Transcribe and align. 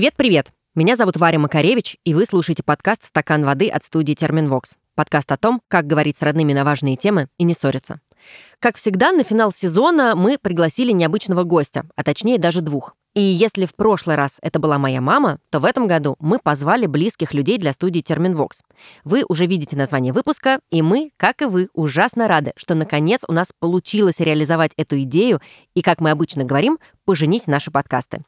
Привет-привет! 0.00 0.46
Меня 0.74 0.96
зовут 0.96 1.18
Варя 1.18 1.38
Макаревич, 1.38 1.98
и 2.06 2.14
вы 2.14 2.24
слушаете 2.24 2.62
подкаст 2.62 3.04
«Стакан 3.04 3.44
воды» 3.44 3.68
от 3.68 3.84
студии 3.84 4.14
«Терминвокс». 4.14 4.78
Подкаст 4.94 5.30
о 5.30 5.36
том, 5.36 5.60
как 5.68 5.86
говорить 5.86 6.16
с 6.16 6.22
родными 6.22 6.54
на 6.54 6.64
важные 6.64 6.96
темы 6.96 7.28
и 7.36 7.44
не 7.44 7.52
ссориться. 7.52 8.00
Как 8.60 8.76
всегда, 8.76 9.12
на 9.12 9.24
финал 9.24 9.52
сезона 9.52 10.16
мы 10.16 10.38
пригласили 10.40 10.92
необычного 10.92 11.42
гостя, 11.42 11.84
а 11.96 12.02
точнее 12.02 12.38
даже 12.38 12.62
двух. 12.62 12.94
И 13.14 13.20
если 13.20 13.66
в 13.66 13.74
прошлый 13.74 14.14
раз 14.14 14.38
это 14.40 14.60
была 14.60 14.78
моя 14.78 15.00
мама, 15.00 15.40
то 15.50 15.58
в 15.58 15.64
этом 15.64 15.88
году 15.88 16.14
мы 16.20 16.38
позвали 16.38 16.86
близких 16.86 17.34
людей 17.34 17.58
для 17.58 17.72
студии 17.72 18.00
Терминвокс. 18.00 18.62
Вы 19.02 19.24
уже 19.28 19.46
видите 19.46 19.76
название 19.76 20.12
выпуска, 20.12 20.60
и 20.70 20.80
мы, 20.80 21.10
как 21.16 21.42
и 21.42 21.46
вы, 21.46 21.68
ужасно 21.72 22.28
рады, 22.28 22.52
что 22.54 22.76
наконец 22.76 23.22
у 23.26 23.32
нас 23.32 23.52
получилось 23.58 24.20
реализовать 24.20 24.72
эту 24.76 25.00
идею 25.02 25.40
и, 25.74 25.82
как 25.82 26.00
мы 26.00 26.10
обычно 26.10 26.44
говорим, 26.44 26.78
поженить 27.04 27.46
наши 27.46 27.70
подкасты. 27.70 28.22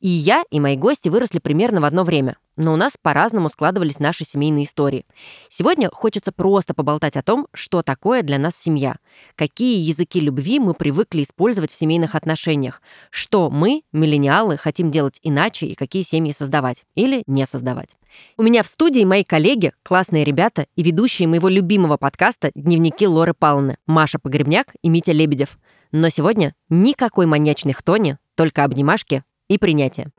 И 0.00 0.08
я, 0.08 0.44
и 0.50 0.60
мои 0.60 0.76
гости 0.76 1.08
выросли 1.08 1.38
примерно 1.38 1.80
в 1.80 1.84
одно 1.84 2.04
время, 2.04 2.36
но 2.56 2.72
у 2.72 2.76
нас 2.76 2.96
по-разному 3.00 3.48
складывались 3.48 3.98
наши 3.98 4.24
семейные 4.24 4.64
истории. 4.64 5.04
Сегодня 5.48 5.90
хочется 5.90 6.32
просто 6.32 6.74
поболтать 6.74 7.16
о 7.16 7.22
том, 7.22 7.48
что 7.54 7.82
такое 7.82 8.22
для 8.22 8.38
нас 8.38 8.56
семья, 8.56 8.96
какие 9.34 9.80
языки 9.80 10.20
любви 10.20 10.58
мы 10.58 10.74
привыкли 10.74 11.22
использовать 11.22 11.70
в 11.72 11.76
семейных 11.76 12.14
отношениях, 12.14 12.82
что 13.10 13.50
мы, 13.50 13.82
миллениалы, 13.92 14.56
хотим 14.56 14.90
делать 14.90 15.18
иначе 15.22 15.66
и 15.66 15.74
какие 15.74 16.02
семьи 16.02 16.32
создавать 16.32 16.84
или 16.94 17.22
не 17.26 17.46
создавать. 17.46 17.96
У 18.36 18.42
меня 18.42 18.62
в 18.62 18.68
студии 18.68 19.04
мои 19.04 19.24
коллеги, 19.24 19.72
классные 19.82 20.24
ребята 20.24 20.66
и 20.76 20.82
ведущие 20.82 21.28
моего 21.28 21.48
любимого 21.48 21.96
подкаста 21.96 22.50
«Дневники 22.54 23.06
Лоры 23.06 23.34
Палны» 23.34 23.78
Маша 23.86 24.18
Погребняк 24.18 24.74
и 24.82 24.88
Митя 24.88 25.12
Лебедев. 25.12 25.58
Но 25.92 26.08
сегодня 26.08 26.54
никакой 26.68 27.26
маньячной 27.26 27.72
хтони, 27.72 28.16
только 28.34 28.64
обнимашки 28.64 29.22
и 29.48 29.58
принятие. 29.58 30.10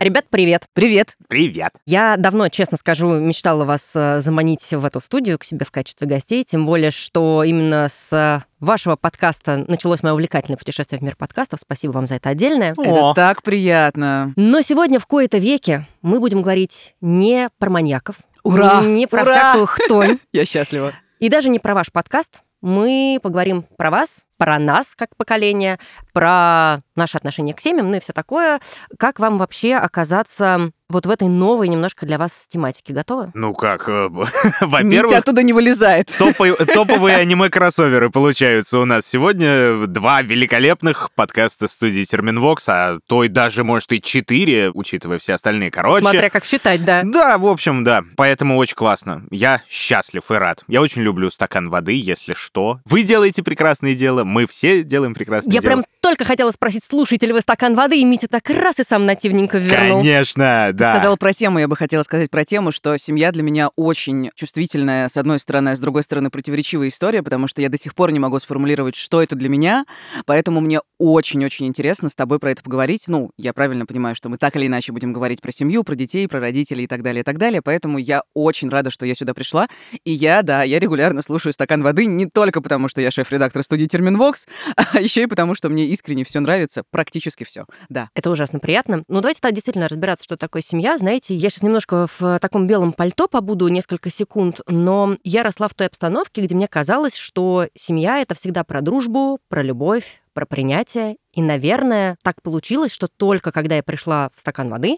Ребят, 0.00 0.24
привет. 0.30 0.64
Привет. 0.72 1.18
Привет. 1.28 1.72
Я 1.84 2.16
давно, 2.16 2.48
честно 2.48 2.78
скажу, 2.78 3.18
мечтала 3.18 3.66
вас 3.66 3.94
э, 3.94 4.20
заманить 4.20 4.70
в 4.70 4.82
эту 4.86 4.98
студию 4.98 5.38
к 5.38 5.44
себе 5.44 5.66
в 5.66 5.70
качестве 5.70 6.08
гостей, 6.08 6.42
тем 6.42 6.64
более, 6.64 6.90
что 6.90 7.44
именно 7.44 7.86
с 7.90 8.42
вашего 8.60 8.96
подкаста 8.96 9.62
началось 9.68 10.02
мое 10.02 10.14
увлекательное 10.14 10.56
путешествие 10.56 11.00
в 11.00 11.02
мир 11.02 11.16
подкастов. 11.16 11.60
Спасибо 11.60 11.92
вам 11.92 12.06
за 12.06 12.14
это 12.14 12.30
отдельное. 12.30 12.72
О. 12.78 12.82
Это 12.82 13.12
так 13.14 13.42
приятно. 13.42 14.32
Но 14.36 14.62
сегодня 14.62 14.98
в 14.98 15.06
кои-то 15.06 15.36
веке 15.36 15.86
мы 16.00 16.18
будем 16.18 16.40
говорить 16.40 16.94
не 17.02 17.50
про 17.58 17.68
маньяков, 17.68 18.16
Ура! 18.42 18.82
не 18.82 19.06
про 19.06 19.22
Ура! 19.22 19.32
всякую 19.32 19.66
хтонь, 19.66 20.18
Я 20.32 20.44
счастлива. 20.44 20.92
и 21.18 21.28
даже 21.28 21.48
не 21.50 21.58
про 21.58 21.74
ваш 21.74 21.90
подкаст. 21.92 22.40
Мы 22.60 23.18
поговорим 23.22 23.64
про 23.76 23.90
вас, 23.90 24.26
про 24.40 24.58
нас 24.58 24.94
как 24.96 25.14
поколение, 25.16 25.78
про 26.14 26.80
наши 26.96 27.18
отношения 27.18 27.52
к 27.52 27.60
семьям, 27.60 27.90
ну 27.90 27.98
и 27.98 28.00
все 28.00 28.14
такое. 28.14 28.58
Как 28.98 29.20
вам 29.20 29.36
вообще 29.36 29.74
оказаться 29.74 30.72
вот 30.90 31.06
в 31.06 31.10
этой 31.10 31.28
новой 31.28 31.68
немножко 31.68 32.04
для 32.04 32.18
вас 32.18 32.46
тематике? 32.48 32.92
Готовы? 32.92 33.30
Ну 33.34 33.54
как, 33.54 33.88
э, 33.88 34.08
Митя 34.10 34.66
во-первых, 34.66 35.18
оттуда 35.18 35.42
не 35.42 35.52
вылезает. 35.52 36.10
топовые 36.18 37.16
аниме-кроссоверы 37.16 38.10
получаются 38.10 38.78
у 38.78 38.84
нас 38.84 39.06
сегодня. 39.06 39.86
Два 39.86 40.22
великолепных 40.22 41.10
подкаста 41.14 41.68
студии 41.68 42.04
Терминвокс, 42.04 42.68
а 42.68 42.98
то 43.06 43.24
и 43.24 43.28
даже, 43.28 43.62
может, 43.62 43.92
и 43.92 44.02
четыре, 44.02 44.70
учитывая 44.70 45.18
все 45.18 45.34
остальные. 45.34 45.70
Короче, 45.70 46.00
Смотря 46.00 46.30
как 46.30 46.44
считать, 46.44 46.84
да. 46.84 47.02
Да, 47.04 47.38
в 47.38 47.46
общем, 47.46 47.84
да. 47.84 48.02
Поэтому 48.16 48.56
очень 48.56 48.74
классно. 48.74 49.24
Я 49.30 49.62
счастлив 49.68 50.28
и 50.30 50.34
рад. 50.34 50.64
Я 50.66 50.80
очень 50.80 51.02
люблю 51.02 51.30
стакан 51.30 51.68
воды, 51.68 51.92
если 51.94 52.34
что. 52.34 52.80
Вы 52.84 53.04
делаете 53.04 53.42
прекрасное 53.42 53.94
дело, 53.94 54.24
мы 54.30 54.46
все 54.46 54.82
делаем 54.82 55.12
прекрасное 55.12 55.52
Я 55.52 55.60
дело. 55.60 55.72
прям 55.72 55.84
только 56.00 56.24
хотела 56.24 56.50
спросить, 56.50 56.84
слушаете 56.84 57.26
ли 57.26 57.32
вы 57.32 57.40
стакан 57.40 57.74
воды, 57.74 58.00
и 58.00 58.04
Митя 58.04 58.26
так 58.28 58.48
раз 58.48 58.80
и 58.80 58.84
сам 58.84 59.04
нативненько 59.04 59.58
вернул. 59.58 59.98
Конечно, 59.98 60.70
да. 60.72 60.94
Сказала 60.94 61.16
про 61.16 61.34
тему, 61.34 61.58
я 61.58 61.68
бы 61.68 61.76
хотела 61.76 62.02
сказать 62.04 62.30
про 62.30 62.44
тему, 62.44 62.72
что 62.72 62.96
семья 62.96 63.32
для 63.32 63.42
меня 63.42 63.68
очень 63.76 64.30
чувствительная, 64.34 65.08
с 65.08 65.16
одной 65.16 65.38
стороны, 65.38 65.70
а 65.70 65.76
с 65.76 65.80
другой 65.80 66.02
стороны, 66.02 66.30
противоречивая 66.30 66.88
история, 66.88 67.22
потому 67.22 67.48
что 67.48 67.60
я 67.60 67.68
до 67.68 67.76
сих 67.76 67.94
пор 67.94 68.12
не 68.12 68.18
могу 68.18 68.38
сформулировать, 68.38 68.96
что 68.96 69.22
это 69.22 69.36
для 69.36 69.48
меня, 69.48 69.84
поэтому 70.24 70.60
мне 70.60 70.80
очень-очень 70.98 71.66
интересно 71.66 72.08
с 72.08 72.14
тобой 72.14 72.38
про 72.38 72.52
это 72.52 72.62
поговорить. 72.62 73.04
Ну, 73.06 73.30
я 73.36 73.52
правильно 73.52 73.84
понимаю, 73.84 74.14
что 74.14 74.28
мы 74.28 74.38
так 74.38 74.56
или 74.56 74.66
иначе 74.66 74.92
будем 74.92 75.12
говорить 75.12 75.40
про 75.42 75.52
семью, 75.52 75.84
про 75.84 75.94
детей, 75.96 76.26
про 76.28 76.40
родителей 76.40 76.84
и 76.84 76.86
так 76.86 77.02
далее, 77.02 77.20
и 77.20 77.24
так 77.24 77.38
далее, 77.38 77.60
поэтому 77.62 77.98
я 77.98 78.22
очень 78.34 78.68
рада, 78.70 78.90
что 78.90 79.04
я 79.04 79.14
сюда 79.14 79.34
пришла, 79.34 79.68
и 80.04 80.12
я, 80.12 80.42
да, 80.42 80.62
я 80.62 80.78
регулярно 80.78 81.20
слушаю 81.22 81.52
«Стакан 81.52 81.82
воды» 81.82 82.06
не 82.06 82.26
только 82.26 82.60
потому, 82.62 82.88
что 82.88 83.00
я 83.00 83.10
шеф-редактор 83.10 83.62
студии 83.62 83.86
«Терминвокс», 84.20 84.46
а 84.76 85.00
еще 85.00 85.22
и 85.22 85.26
потому, 85.26 85.54
что 85.54 85.68
мне 85.68 85.86
искренне 85.86 86.24
все 86.24 86.40
нравится, 86.40 86.82
практически 86.90 87.44
все, 87.44 87.64
да. 87.88 88.10
Это 88.14 88.30
ужасно 88.30 88.58
приятно. 88.58 89.04
Ну, 89.08 89.20
давайте 89.20 89.40
тогда 89.40 89.54
действительно 89.54 89.88
разбираться, 89.88 90.24
что 90.24 90.36
такое 90.36 90.62
семья. 90.62 90.98
Знаете, 90.98 91.34
я 91.34 91.50
сейчас 91.50 91.62
немножко 91.62 92.06
в 92.18 92.38
таком 92.38 92.66
белом 92.66 92.92
пальто 92.92 93.28
побуду 93.28 93.68
несколько 93.68 94.10
секунд, 94.10 94.60
но 94.66 95.16
я 95.24 95.42
росла 95.42 95.68
в 95.68 95.74
той 95.74 95.86
обстановке, 95.86 96.42
где 96.42 96.54
мне 96.54 96.68
казалось, 96.68 97.14
что 97.14 97.66
семья— 97.74 98.18
это 98.20 98.34
всегда 98.34 98.64
про 98.64 98.80
дружбу, 98.82 99.38
про 99.48 99.62
любовь, 99.62 100.22
про 100.34 100.46
принятие. 100.46 101.16
И, 101.32 101.42
наверное, 101.42 102.16
так 102.22 102.42
получилось, 102.42 102.92
что 102.92 103.08
только 103.08 103.52
когда 103.52 103.76
я 103.76 103.82
пришла 103.82 104.30
в 104.34 104.40
стакан 104.40 104.68
воды, 104.68 104.96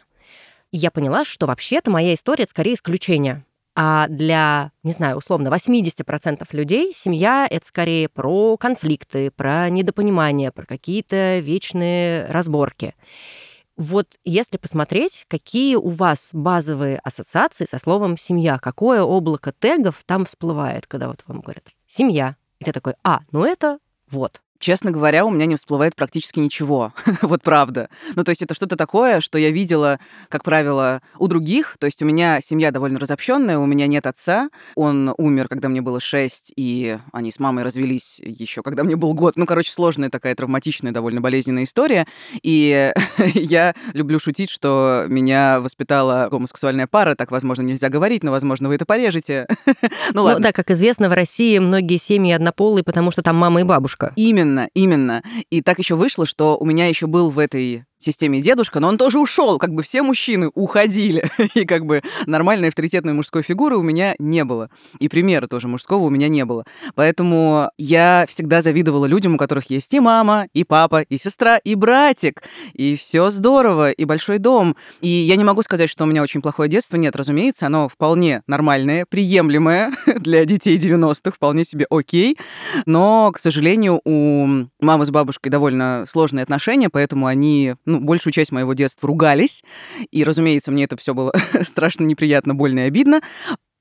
я 0.72 0.90
поняла, 0.90 1.24
что 1.24 1.46
вообще-то 1.46 1.90
моя 1.90 2.14
история— 2.14 2.44
это 2.44 2.50
скорее 2.50 2.74
исключение. 2.74 3.44
А 3.74 4.06
для, 4.08 4.70
не 4.82 4.92
знаю, 4.92 5.16
условно, 5.16 5.48
80% 5.48 6.46
людей 6.52 6.92
семья— 6.94 7.46
это 7.50 7.66
скорее 7.66 8.08
про 8.08 8.56
конфликты, 8.58 9.30
про 9.30 9.70
недопонимание, 9.70 10.52
про 10.52 10.66
какие-то 10.66 11.38
вечные 11.38 12.26
разборки. 12.26 12.94
Вот 13.78 14.18
если 14.24 14.58
посмотреть, 14.58 15.24
какие 15.28 15.76
у 15.76 15.88
вас 15.88 16.30
базовые 16.34 16.98
ассоциации 16.98 17.64
со 17.64 17.78
словом 17.78 18.18
«семья», 18.18 18.58
какое 18.58 19.02
облако 19.02 19.52
тегов 19.58 20.02
там 20.04 20.26
всплывает, 20.26 20.86
когда 20.86 21.08
вот 21.08 21.22
вам 21.26 21.40
говорят 21.40 21.64
«семья», 21.88 22.36
и 22.58 22.64
ты 22.66 22.72
такой 22.72 22.94
«а, 23.02 23.20
ну 23.32 23.44
это 23.44 23.78
вот». 24.10 24.42
Честно 24.62 24.92
говоря, 24.92 25.24
у 25.24 25.30
меня 25.30 25.46
не 25.46 25.56
всплывает 25.56 25.96
практически 25.96 26.38
ничего. 26.38 26.92
вот 27.22 27.42
правда. 27.42 27.88
Ну, 28.14 28.22
то 28.22 28.30
есть 28.30 28.42
это 28.42 28.54
что-то 28.54 28.76
такое, 28.76 29.20
что 29.20 29.36
я 29.36 29.50
видела, 29.50 29.98
как 30.28 30.44
правило, 30.44 31.02
у 31.18 31.26
других. 31.26 31.74
То 31.80 31.86
есть 31.86 32.00
у 32.00 32.04
меня 32.04 32.40
семья 32.40 32.70
довольно 32.70 33.00
разобщенная, 33.00 33.58
у 33.58 33.66
меня 33.66 33.88
нет 33.88 34.06
отца. 34.06 34.50
Он 34.76 35.12
умер, 35.18 35.48
когда 35.48 35.68
мне 35.68 35.80
было 35.80 35.98
шесть, 35.98 36.52
и 36.54 36.96
они 37.12 37.32
с 37.32 37.40
мамой 37.40 37.64
развелись 37.64 38.20
еще, 38.24 38.62
когда 38.62 38.84
мне 38.84 38.94
был 38.94 39.14
год. 39.14 39.34
Ну, 39.34 39.46
короче, 39.46 39.72
сложная 39.72 40.10
такая 40.10 40.36
травматичная, 40.36 40.92
довольно 40.92 41.20
болезненная 41.20 41.64
история. 41.64 42.06
И 42.44 42.92
я 43.34 43.74
люблю 43.94 44.20
шутить, 44.20 44.48
что 44.48 45.06
меня 45.08 45.58
воспитала 45.58 46.28
гомосексуальная 46.30 46.86
пара. 46.86 47.16
Так, 47.16 47.32
возможно, 47.32 47.62
нельзя 47.62 47.88
говорить, 47.88 48.22
но, 48.22 48.30
возможно, 48.30 48.68
вы 48.68 48.76
это 48.76 48.86
порежете. 48.86 49.48
ну, 49.66 49.74
Ну 50.14 50.22
ладно. 50.22 50.40
да, 50.40 50.52
как 50.52 50.70
известно, 50.70 51.08
в 51.08 51.12
России 51.14 51.58
многие 51.58 51.96
семьи 51.96 52.32
однополые, 52.32 52.84
потому 52.84 53.10
что 53.10 53.22
там 53.22 53.34
мама 53.34 53.62
и 53.62 53.64
бабушка. 53.64 54.12
Именно, 54.14 54.51
именно. 54.74 55.22
И 55.50 55.62
так 55.62 55.78
еще 55.78 55.94
вышло, 55.94 56.26
что 56.26 56.56
у 56.56 56.64
меня 56.64 56.86
еще 56.86 57.06
был 57.06 57.30
в 57.30 57.38
этой 57.38 57.84
системе 58.04 58.40
дедушка, 58.40 58.80
но 58.80 58.88
он 58.88 58.98
тоже 58.98 59.18
ушел, 59.18 59.58
как 59.58 59.72
бы 59.72 59.82
все 59.82 60.02
мужчины 60.02 60.50
уходили, 60.54 61.30
и 61.54 61.64
как 61.64 61.86
бы 61.86 62.02
нормальной 62.26 62.68
авторитетной 62.68 63.12
мужской 63.12 63.42
фигуры 63.42 63.76
у 63.76 63.82
меня 63.82 64.14
не 64.18 64.44
было, 64.44 64.70
и 64.98 65.08
примера 65.08 65.46
тоже 65.46 65.68
мужского 65.68 66.04
у 66.04 66.10
меня 66.10 66.28
не 66.28 66.44
было. 66.44 66.64
Поэтому 66.94 67.70
я 67.78 68.26
всегда 68.28 68.60
завидовала 68.60 69.06
людям, 69.06 69.34
у 69.34 69.38
которых 69.38 69.70
есть 69.70 69.92
и 69.94 70.00
мама, 70.00 70.46
и 70.52 70.64
папа, 70.64 71.02
и 71.02 71.18
сестра, 71.18 71.58
и 71.58 71.74
братик, 71.74 72.42
и 72.72 72.96
все 72.96 73.30
здорово, 73.30 73.90
и 73.90 74.04
большой 74.04 74.38
дом. 74.38 74.76
И 75.00 75.08
я 75.08 75.36
не 75.36 75.44
могу 75.44 75.62
сказать, 75.62 75.90
что 75.90 76.04
у 76.04 76.06
меня 76.06 76.22
очень 76.22 76.42
плохое 76.42 76.68
детство, 76.68 76.96
нет, 76.96 77.16
разумеется, 77.16 77.66
оно 77.66 77.88
вполне 77.88 78.42
нормальное, 78.46 79.06
приемлемое 79.06 79.92
для 80.06 80.44
детей 80.44 80.78
90-х, 80.78 81.32
вполне 81.32 81.64
себе 81.64 81.86
окей, 81.90 82.36
но, 82.86 83.30
к 83.32 83.38
сожалению, 83.38 84.00
у 84.04 84.66
мамы 84.80 85.04
с 85.04 85.10
бабушкой 85.10 85.50
довольно 85.50 86.04
сложные 86.06 86.42
отношения, 86.42 86.88
поэтому 86.88 87.26
они, 87.26 87.74
ну, 87.92 88.00
большую 88.00 88.32
часть 88.32 88.52
моего 88.52 88.72
детства 88.74 89.06
ругались. 89.06 89.62
И, 90.10 90.24
разумеется, 90.24 90.72
мне 90.72 90.84
это 90.84 90.96
все 90.96 91.14
было 91.14 91.32
страшно 91.62 92.04
неприятно, 92.04 92.54
больно 92.54 92.80
и 92.80 92.82
обидно. 92.82 93.20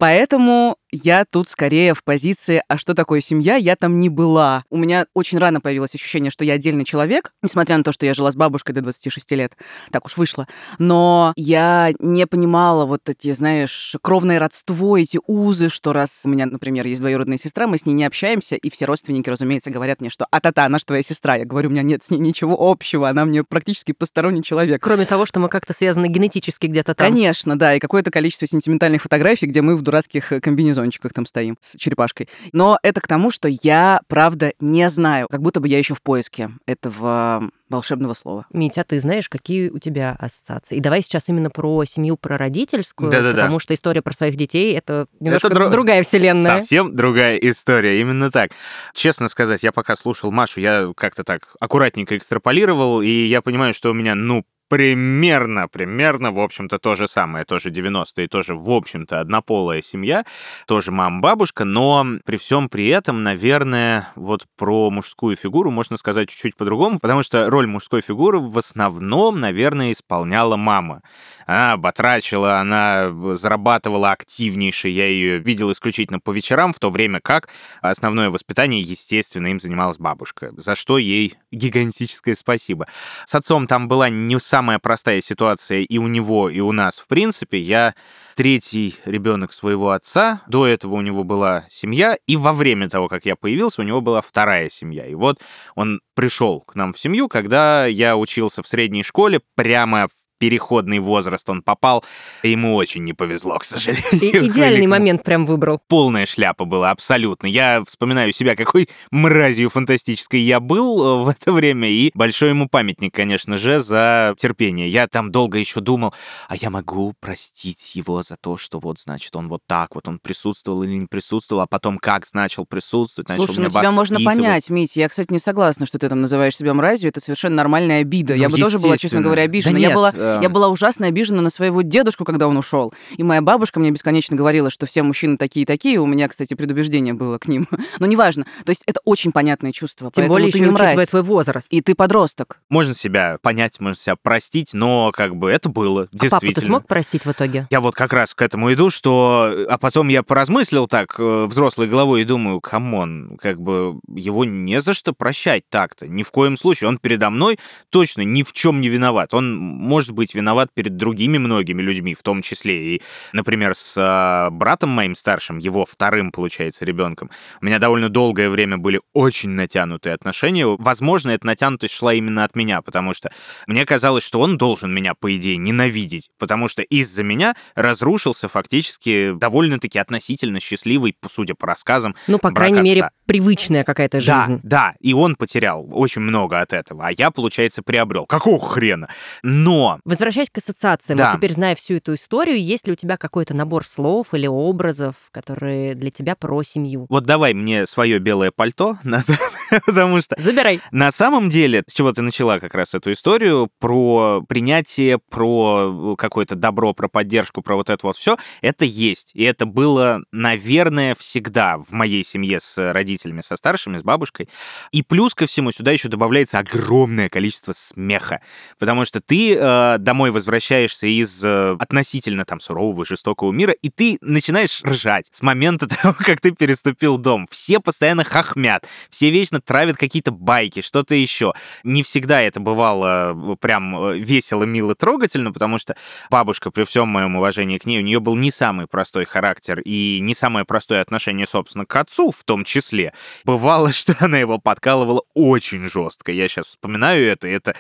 Поэтому 0.01 0.77
я 0.91 1.25
тут 1.29 1.47
скорее 1.47 1.93
в 1.93 2.03
позиции, 2.03 2.63
а 2.67 2.77
что 2.77 2.93
такое 2.93 3.21
семья, 3.21 3.55
я 3.55 3.75
там 3.75 3.99
не 3.99 4.09
была. 4.09 4.65
У 4.71 4.77
меня 4.77 5.05
очень 5.13 5.37
рано 5.37 5.61
появилось 5.61 5.95
ощущение, 5.95 6.31
что 6.31 6.43
я 6.43 6.53
отдельный 6.53 6.85
человек, 6.85 7.33
несмотря 7.41 7.77
на 7.77 7.83
то, 7.83 7.91
что 7.91 8.07
я 8.07 8.13
жила 8.13 8.31
с 8.31 8.35
бабушкой 8.35 8.73
до 8.73 8.81
26 8.81 9.31
лет. 9.33 9.53
Так 9.91 10.05
уж 10.07 10.17
вышло. 10.17 10.47
Но 10.79 11.33
я 11.35 11.93
не 11.99 12.25
понимала 12.25 12.85
вот 12.85 13.07
эти, 13.07 13.31
знаешь, 13.31 13.95
кровное 14.01 14.39
родство, 14.39 14.97
эти 14.97 15.19
узы, 15.27 15.69
что 15.69 15.93
раз 15.93 16.23
у 16.25 16.29
меня, 16.29 16.47
например, 16.47 16.87
есть 16.87 16.99
двоюродная 16.99 17.37
сестра, 17.37 17.67
мы 17.67 17.77
с 17.77 17.85
ней 17.85 17.93
не 17.93 18.03
общаемся, 18.03 18.55
и 18.55 18.69
все 18.71 18.85
родственники, 18.85 19.29
разумеется, 19.29 19.69
говорят 19.69 20.01
мне, 20.01 20.09
что 20.09 20.25
а-та-та, 20.31 20.65
она 20.65 20.79
же 20.79 20.85
твоя 20.85 21.03
сестра. 21.03 21.35
Я 21.35 21.45
говорю, 21.45 21.69
у 21.69 21.71
меня 21.71 21.83
нет 21.83 22.03
с 22.03 22.09
ней 22.09 22.17
ничего 22.17 22.57
общего, 22.59 23.07
она 23.07 23.23
мне 23.25 23.43
практически 23.43 23.91
посторонний 23.93 24.43
человек. 24.43 24.81
Кроме 24.81 25.05
того, 25.05 25.27
что 25.27 25.39
мы 25.39 25.47
как-то 25.47 25.73
связаны 25.73 26.07
генетически 26.07 26.65
где-то 26.65 26.95
там. 26.95 27.07
Конечно, 27.07 27.57
да, 27.57 27.75
и 27.75 27.79
какое-то 27.79 28.11
количество 28.11 28.47
сентиментальных 28.47 29.03
фотографий, 29.03 29.45
где 29.45 29.61
мы 29.61 29.77
в 29.77 29.83
дурацких 29.91 30.31
э, 30.31 30.39
комбинезонах. 30.41 30.81
вазончиках 30.81 31.13
там 31.13 31.25
стоим 31.25 31.57
с 31.59 31.77
черепашкой. 31.77 32.27
Но 32.53 32.79
это 32.81 33.01
к 33.01 33.07
тому, 33.07 33.29
что 33.31 33.47
я, 33.47 34.01
правда, 34.07 34.53
не 34.59 34.89
знаю, 34.89 35.27
как 35.29 35.41
будто 35.41 35.59
бы 35.59 35.67
я 35.67 35.77
еще 35.77 35.93
в 35.93 36.01
поиске 36.01 36.49
этого 36.65 37.49
волшебного 37.69 38.13
слова. 38.13 38.45
Митя, 38.51 38.81
а 38.81 38.83
ты 38.83 38.99
знаешь, 38.99 39.29
какие 39.29 39.69
у 39.69 39.79
тебя 39.79 40.15
ассоциации? 40.19 40.77
И 40.77 40.79
давай 40.81 41.01
сейчас 41.01 41.29
именно 41.29 41.49
про 41.49 41.85
семью, 41.85 42.17
про 42.17 42.37
родительскую, 42.37 43.11
Да-да-да. 43.11 43.41
потому 43.43 43.59
что 43.59 43.73
история 43.73 44.01
про 44.01 44.13
своих 44.13 44.35
детей— 44.35 44.73
это 44.77 45.05
немножко 45.19 45.47
дру- 45.47 45.69
другая 45.69 46.03
вселенная. 46.03 46.57
Совсем 46.57 46.95
другая 46.95 47.37
история, 47.37 48.01
именно 48.01 48.31
так. 48.31 48.51
Честно 48.93 49.29
сказать, 49.29 49.63
я 49.63 49.71
пока 49.71 49.95
слушал 49.95 50.31
Машу, 50.31 50.59
я 50.59 50.91
как-то 50.97 51.23
так 51.23 51.55
аккуратненько 51.59 52.17
экстраполировал, 52.17 53.01
и 53.01 53.09
я 53.09 53.41
понимаю, 53.41 53.73
что 53.73 53.91
у 53.91 53.93
меня, 53.93 54.15
ну, 54.15 54.43
примерно, 54.71 55.67
примерно, 55.67 56.31
в 56.31 56.39
общем-то, 56.39 56.79
то 56.79 56.95
же 56.95 57.09
самое, 57.09 57.43
тоже 57.43 57.71
90-е, 57.71 58.29
тоже, 58.29 58.55
в 58.55 58.71
общем-то, 58.71 59.19
однополая 59.19 59.81
семья, 59.81 60.23
тоже 60.65 60.93
мама-бабушка, 60.93 61.65
но 61.65 62.05
при 62.23 62.37
всем 62.37 62.69
при 62.69 62.87
этом, 62.87 63.21
наверное, 63.21 64.07
вот 64.15 64.45
про 64.57 64.89
мужскую 64.89 65.35
фигуру 65.35 65.71
можно 65.71 65.97
сказать 65.97 66.29
чуть-чуть 66.29 66.55
по-другому, 66.55 66.99
потому 66.99 67.21
что 67.21 67.49
роль 67.49 67.67
мужской 67.67 67.99
фигуры 67.99 68.39
в 68.39 68.57
основном, 68.57 69.41
наверное, 69.41 69.91
исполняла 69.91 70.55
мама. 70.55 71.01
Она 71.45 71.75
батрачила, 71.75 72.59
она 72.59 73.11
зарабатывала 73.35 74.11
активнейше, 74.11 74.87
я 74.87 75.05
ее 75.07 75.39
видел 75.39 75.69
исключительно 75.73 76.21
по 76.21 76.31
вечерам, 76.31 76.71
в 76.71 76.79
то 76.79 76.89
время 76.89 77.19
как 77.19 77.49
основное 77.81 78.29
воспитание, 78.29 78.79
естественно, 78.79 79.47
им 79.47 79.59
занималась 79.59 79.97
бабушка, 79.97 80.53
за 80.55 80.75
что 80.75 80.97
ей 80.97 81.35
гигантическое 81.51 82.35
спасибо. 82.35 82.87
С 83.25 83.35
отцом 83.35 83.67
там 83.67 83.89
была 83.89 84.07
не 84.09 84.39
самая 84.39 84.60
простая 84.79 85.21
ситуация 85.21 85.79
и 85.79 85.97
у 85.97 86.07
него, 86.07 86.49
и 86.49 86.59
у 86.59 86.71
нас, 86.71 86.99
в 86.99 87.07
принципе. 87.07 87.59
Я 87.59 87.95
третий 88.35 88.95
ребенок 89.05 89.53
своего 89.53 89.91
отца, 89.91 90.41
до 90.47 90.65
этого 90.65 90.95
у 90.95 91.01
него 91.01 91.23
была 91.23 91.65
семья, 91.69 92.17
и 92.27 92.35
во 92.37 92.53
время 92.53 92.89
того, 92.89 93.07
как 93.07 93.25
я 93.25 93.35
появился, 93.35 93.81
у 93.81 93.83
него 93.83 94.01
была 94.01 94.21
вторая 94.21 94.69
семья. 94.69 95.05
И 95.05 95.13
вот 95.13 95.41
он 95.75 96.01
пришел 96.15 96.61
к 96.61 96.75
нам 96.75 96.93
в 96.93 96.99
семью, 96.99 97.27
когда 97.27 97.85
я 97.85 98.17
учился 98.17 98.63
в 98.63 98.67
средней 98.67 99.03
школе, 99.03 99.41
прямо 99.55 100.07
переходный 100.41 100.97
возраст 100.97 101.47
он 101.51 101.61
попал, 101.61 102.03
ему 102.41 102.73
очень 102.73 103.03
не 103.03 103.13
повезло, 103.13 103.59
к 103.59 103.63
сожалению. 103.63 104.41
И 104.41 104.47
идеальный 104.47 104.87
момент 104.87 105.23
прям 105.23 105.45
выбрал. 105.45 105.79
Полная 105.87 106.25
шляпа 106.25 106.65
была, 106.65 106.89
абсолютно. 106.89 107.45
Я 107.45 107.83
вспоминаю 107.87 108.33
себя, 108.33 108.55
какой 108.55 108.89
мразью 109.11 109.69
фантастической 109.69 110.41
я 110.41 110.59
был 110.59 111.21
э, 111.21 111.23
в 111.25 111.29
это 111.29 111.51
время, 111.51 111.87
и 111.87 112.09
большой 112.15 112.49
ему 112.49 112.67
памятник, 112.67 113.13
конечно 113.13 113.57
же, 113.57 113.79
за 113.79 114.33
терпение. 114.35 114.89
Я 114.89 115.07
там 115.07 115.31
долго 115.31 115.59
еще 115.59 115.79
думал, 115.79 116.11
а 116.47 116.55
я 116.55 116.71
могу 116.71 117.13
простить 117.19 117.95
его 117.95 118.23
за 118.23 118.35
то, 118.35 118.57
что 118.57 118.79
вот, 118.79 118.97
значит, 118.99 119.35
он 119.35 119.47
вот 119.47 119.61
так 119.67 119.93
вот, 119.93 120.07
он 120.07 120.17
присутствовал 120.17 120.81
или 120.81 120.93
не 120.93 121.05
присутствовал, 121.05 121.61
а 121.61 121.67
потом 121.67 121.99
как 121.99 122.25
начал 122.33 122.65
присутствовать, 122.65 123.29
начал 123.29 123.45
Слушай, 123.45 123.57
ну 123.57 123.69
меня 123.69 123.79
тебя 123.79 123.91
можно 123.91 124.19
понять, 124.19 124.71
Мить. 124.71 124.95
Я, 124.95 125.07
кстати, 125.07 125.31
не 125.31 125.37
согласна, 125.39 125.85
что 125.85 125.99
ты 125.99 126.09
там 126.09 126.21
называешь 126.21 126.55
себя 126.55 126.73
мразью. 126.73 127.09
Это 127.09 127.19
совершенно 127.19 127.57
нормальная 127.57 128.01
обида. 128.01 128.33
Ну, 128.33 128.41
я 128.41 128.49
бы 128.49 128.57
тоже 128.57 128.79
была, 128.79 128.97
честно 128.97 129.21
говоря, 129.21 129.43
обижена. 129.43 129.73
Да 129.73 129.79
я, 129.79 129.87
нет, 129.87 129.95
была, 129.95 130.11
я 130.41 130.49
была 130.49 130.69
ужасно 130.69 131.07
обижена 131.07 131.41
на 131.41 131.49
своего 131.49 131.81
дедушку, 131.81 132.25
когда 132.25 132.47
он 132.47 132.57
ушел. 132.57 132.93
И 133.17 133.23
моя 133.23 133.41
бабушка 133.41 133.79
мне 133.79 133.91
бесконечно 133.91 134.35
говорила, 134.37 134.69
что 134.69 134.85
все 134.85 135.03
мужчины 135.03 135.37
такие 135.37 135.63
и 135.63 135.65
такие. 135.65 135.99
У 135.99 136.05
меня, 136.05 136.27
кстати, 136.27 136.53
предубеждение 136.53 137.13
было 137.13 137.37
к 137.37 137.47
ним. 137.47 137.67
Но 137.99 138.05
неважно. 138.05 138.45
То 138.65 138.69
есть 138.69 138.83
это 138.85 138.99
очень 139.05 139.31
понятное 139.31 139.71
чувство. 139.71 140.07
Тем 140.07 140.23
поэтому 140.23 140.33
более 140.33 140.51
ты 140.51 140.57
еще 140.57 140.65
не 140.65 140.71
учитывая 140.71 140.95
мразь. 140.95 141.09
твой 141.09 141.23
возраст. 141.23 141.67
И 141.71 141.81
ты 141.81 141.95
подросток. 141.95 142.59
Можно 142.69 142.95
себя 142.95 143.37
понять, 143.41 143.79
можно 143.79 143.97
себя 143.97 144.15
простить, 144.15 144.73
но 144.73 145.11
как 145.11 145.35
бы 145.35 145.49
это 145.49 145.69
было, 145.69 146.03
А 146.03 146.07
действительно. 146.11 146.39
папу 146.39 146.53
ты 146.53 146.61
смог 146.61 146.87
простить 146.87 147.25
в 147.25 147.31
итоге? 147.31 147.67
Я 147.69 147.81
вот 147.81 147.95
как 147.95 148.13
раз 148.13 148.33
к 148.35 148.41
этому 148.41 148.71
иду, 148.73 148.89
что... 148.89 149.65
А 149.69 149.77
потом 149.77 150.07
я 150.09 150.23
поразмыслил 150.23 150.87
так 150.87 151.15
э, 151.17 151.45
взрослой 151.45 151.87
головой 151.87 152.21
и 152.21 152.25
думаю, 152.25 152.59
come 152.61 153.05
on, 153.05 153.37
как 153.41 153.59
бы 153.59 153.99
его 154.13 154.45
не 154.45 154.81
за 154.81 154.93
что 154.93 155.13
прощать 155.13 155.63
так-то. 155.69 156.07
Ни 156.07 156.23
в 156.23 156.31
коем 156.31 156.57
случае. 156.57 156.87
Он 156.89 156.97
передо 156.97 157.29
мной 157.29 157.59
точно 157.89 158.21
ни 158.21 158.43
в 158.43 158.53
чем 158.53 158.81
не 158.81 158.89
виноват. 158.89 159.33
Он 159.33 159.57
может 159.57 160.11
быть 160.11 160.20
виноват 160.33 160.69
перед 160.73 160.95
другими 160.97 161.37
многими 161.37 161.81
людьми, 161.81 162.13
в 162.15 162.23
том 162.23 162.41
числе 162.41 162.95
и, 162.95 163.01
например, 163.33 163.75
с 163.75 163.97
э, 163.97 164.49
братом 164.51 164.89
моим 164.89 165.15
старшим, 165.15 165.57
его 165.57 165.85
вторым, 165.85 166.31
получается, 166.31 166.85
ребенком. 166.85 167.29
У 167.61 167.65
меня 167.65 167.79
довольно 167.79 168.09
долгое 168.09 168.49
время 168.49 168.77
были 168.77 169.01
очень 169.13 169.49
натянутые 169.49 170.13
отношения. 170.13 170.65
Возможно, 170.65 171.31
эта 171.31 171.45
натянутость 171.45 171.93
шла 171.93 172.13
именно 172.13 172.43
от 172.43 172.55
меня, 172.55 172.81
потому 172.81 173.13
что 173.13 173.31
мне 173.67 173.85
казалось, 173.85 174.23
что 174.23 174.39
он 174.39 174.57
должен 174.57 174.93
меня, 174.93 175.13
по 175.13 175.35
идее, 175.35 175.57
ненавидеть, 175.57 176.29
потому 176.37 176.67
что 176.67 176.81
из-за 176.83 177.23
меня 177.23 177.55
разрушился 177.75 178.47
фактически 178.47 179.33
довольно-таки 179.33 179.97
относительно 179.99 180.59
счастливый, 180.59 181.15
судя 181.29 181.55
по 181.55 181.67
рассказам, 181.67 182.15
Ну, 182.27 182.37
по 182.39 182.51
крайней 182.51 182.81
мере, 182.81 183.01
отца. 183.03 183.11
привычная 183.25 183.83
какая-то 183.83 184.23
Да, 184.25 184.45
жизнь. 184.45 184.59
да, 184.63 184.93
и 184.99 185.13
он 185.13 185.35
потерял 185.35 185.87
очень 185.91 186.21
много 186.21 186.59
от 186.61 186.73
этого, 186.73 187.07
а 187.07 187.11
я, 187.11 187.31
получается, 187.31 187.81
приобрел. 187.81 188.25
Какого 188.25 188.59
хрена? 188.59 189.09
Но 189.43 189.99
Возвращаясь 190.05 190.49
к 190.49 190.57
ассоциациям, 190.57 191.17
Да. 191.17 191.31
вот 191.31 191.37
теперь 191.37 191.53
зная 191.53 191.75
всю 191.75 191.95
эту 191.95 192.15
историю, 192.15 192.61
есть 192.63 192.87
ли 192.87 192.93
у 192.93 192.95
тебя 192.95 193.17
какой-то 193.17 193.53
набор 193.53 193.85
слов 193.85 194.33
или 194.33 194.47
образов, 194.47 195.15
которые 195.31 195.95
для 195.95 196.11
тебя 196.11 196.35
про 196.35 196.63
семью? 196.63 197.05
вот 197.09 197.25
давай 197.25 197.53
мне 197.53 197.85
свое 197.85 198.19
белое 198.19 198.51
пальто 198.51 198.97
назад, 199.03 199.39
потому 199.85 200.21
что 200.21 200.35
Забирай. 200.37 200.81
На 200.91 201.11
самом 201.11 201.49
деле, 201.49 201.83
с 201.87 201.93
чего 201.93 202.11
ты 202.11 202.21
начала 202.21 202.59
как 202.59 202.75
раз 202.75 202.93
эту 202.93 203.11
историю, 203.11 203.69
про 203.79 204.43
принятие, 204.47 205.17
про 205.17 206.15
какое-то 206.17 206.55
добро, 206.55 206.93
про 206.93 207.07
поддержку, 207.07 207.61
про 207.61 207.75
вот 207.75 207.89
это 207.89 208.05
вот 208.05 208.17
все, 208.17 208.37
это 208.61 208.85
есть. 208.85 209.31
И 209.33 209.43
это 209.43 209.65
было, 209.65 210.23
наверное, 210.31 211.15
всегда 211.15 211.77
в 211.77 211.91
моей 211.91 212.23
семье 212.23 212.59
с 212.59 212.91
родителями, 212.91 213.41
со 213.41 213.55
старшими, 213.55 213.97
с 213.97 214.03
бабушкой. 214.03 214.49
И 214.91 215.03
плюс 215.03 215.33
ко 215.33 215.45
всему 215.45 215.71
сюда 215.71 215.91
еще 215.91 216.09
добавляется 216.09 216.59
огромное 216.59 217.29
количество 217.29 217.73
смеха. 217.73 218.41
Потому 218.77 219.05
что 219.05 219.21
ты 219.21 219.55
э, 219.55 219.97
домой 219.99 220.31
возвращаешься 220.31 221.07
из 221.07 221.43
э, 221.43 221.75
относительно 221.79 222.45
там 222.45 222.59
сурового, 222.59 223.05
жестокого 223.05 223.51
мира, 223.51 223.71
и 223.71 223.89
ты 223.89 224.17
начинаешь 224.21 224.81
ржать 224.83 225.27
с 225.31 225.41
момента 225.41 225.87
того, 226.01 226.15
как 226.17 226.41
ты 226.41 226.51
переступил 226.51 227.17
дом. 227.17 227.47
Все 227.49 227.79
постоянно 227.79 228.23
хохмят, 228.23 228.85
все 229.09 229.29
вечно 229.29 229.60
травят 229.61 229.97
какие-то 229.97 230.31
байки, 230.31 230.81
что-то 230.81 231.15
еще. 231.15 231.53
Не 231.83 232.03
всегда 232.03 232.41
это 232.41 232.59
бывало 232.59 233.53
э, 233.53 233.55
прям 233.59 233.97
э, 233.97 234.17
весело, 234.17 234.63
мило, 234.63 234.95
трогательно, 234.95 235.51
потому 235.51 235.77
что 235.77 235.95
бабушка, 236.29 236.71
при 236.71 236.83
всем 236.83 237.07
моем 237.07 237.35
уважении 237.35 237.77
к 237.77 237.85
ней, 237.85 237.99
у 237.99 238.03
нее 238.03 238.19
был 238.19 238.35
не 238.35 238.51
самый 238.51 238.87
простой 238.87 239.25
характер 239.25 239.81
и 239.83 240.19
не 240.21 240.35
самое 240.35 240.65
простое 240.65 241.01
отношение, 241.01 241.47
собственно, 241.47 241.85
к 241.85 241.95
отцу 241.95 242.31
в 242.31 242.43
том 242.43 242.63
числе. 242.63 243.13
Бывало, 243.43 243.93
что 243.93 244.15
она 244.19 244.37
его 244.37 244.57
подкалывала 244.57 245.23
очень 245.33 245.87
жестко. 245.87 246.31
Я 246.31 246.47
сейчас 246.47 246.67
вспоминаю 246.67 247.25
это, 247.25 247.47
это, 247.47 247.75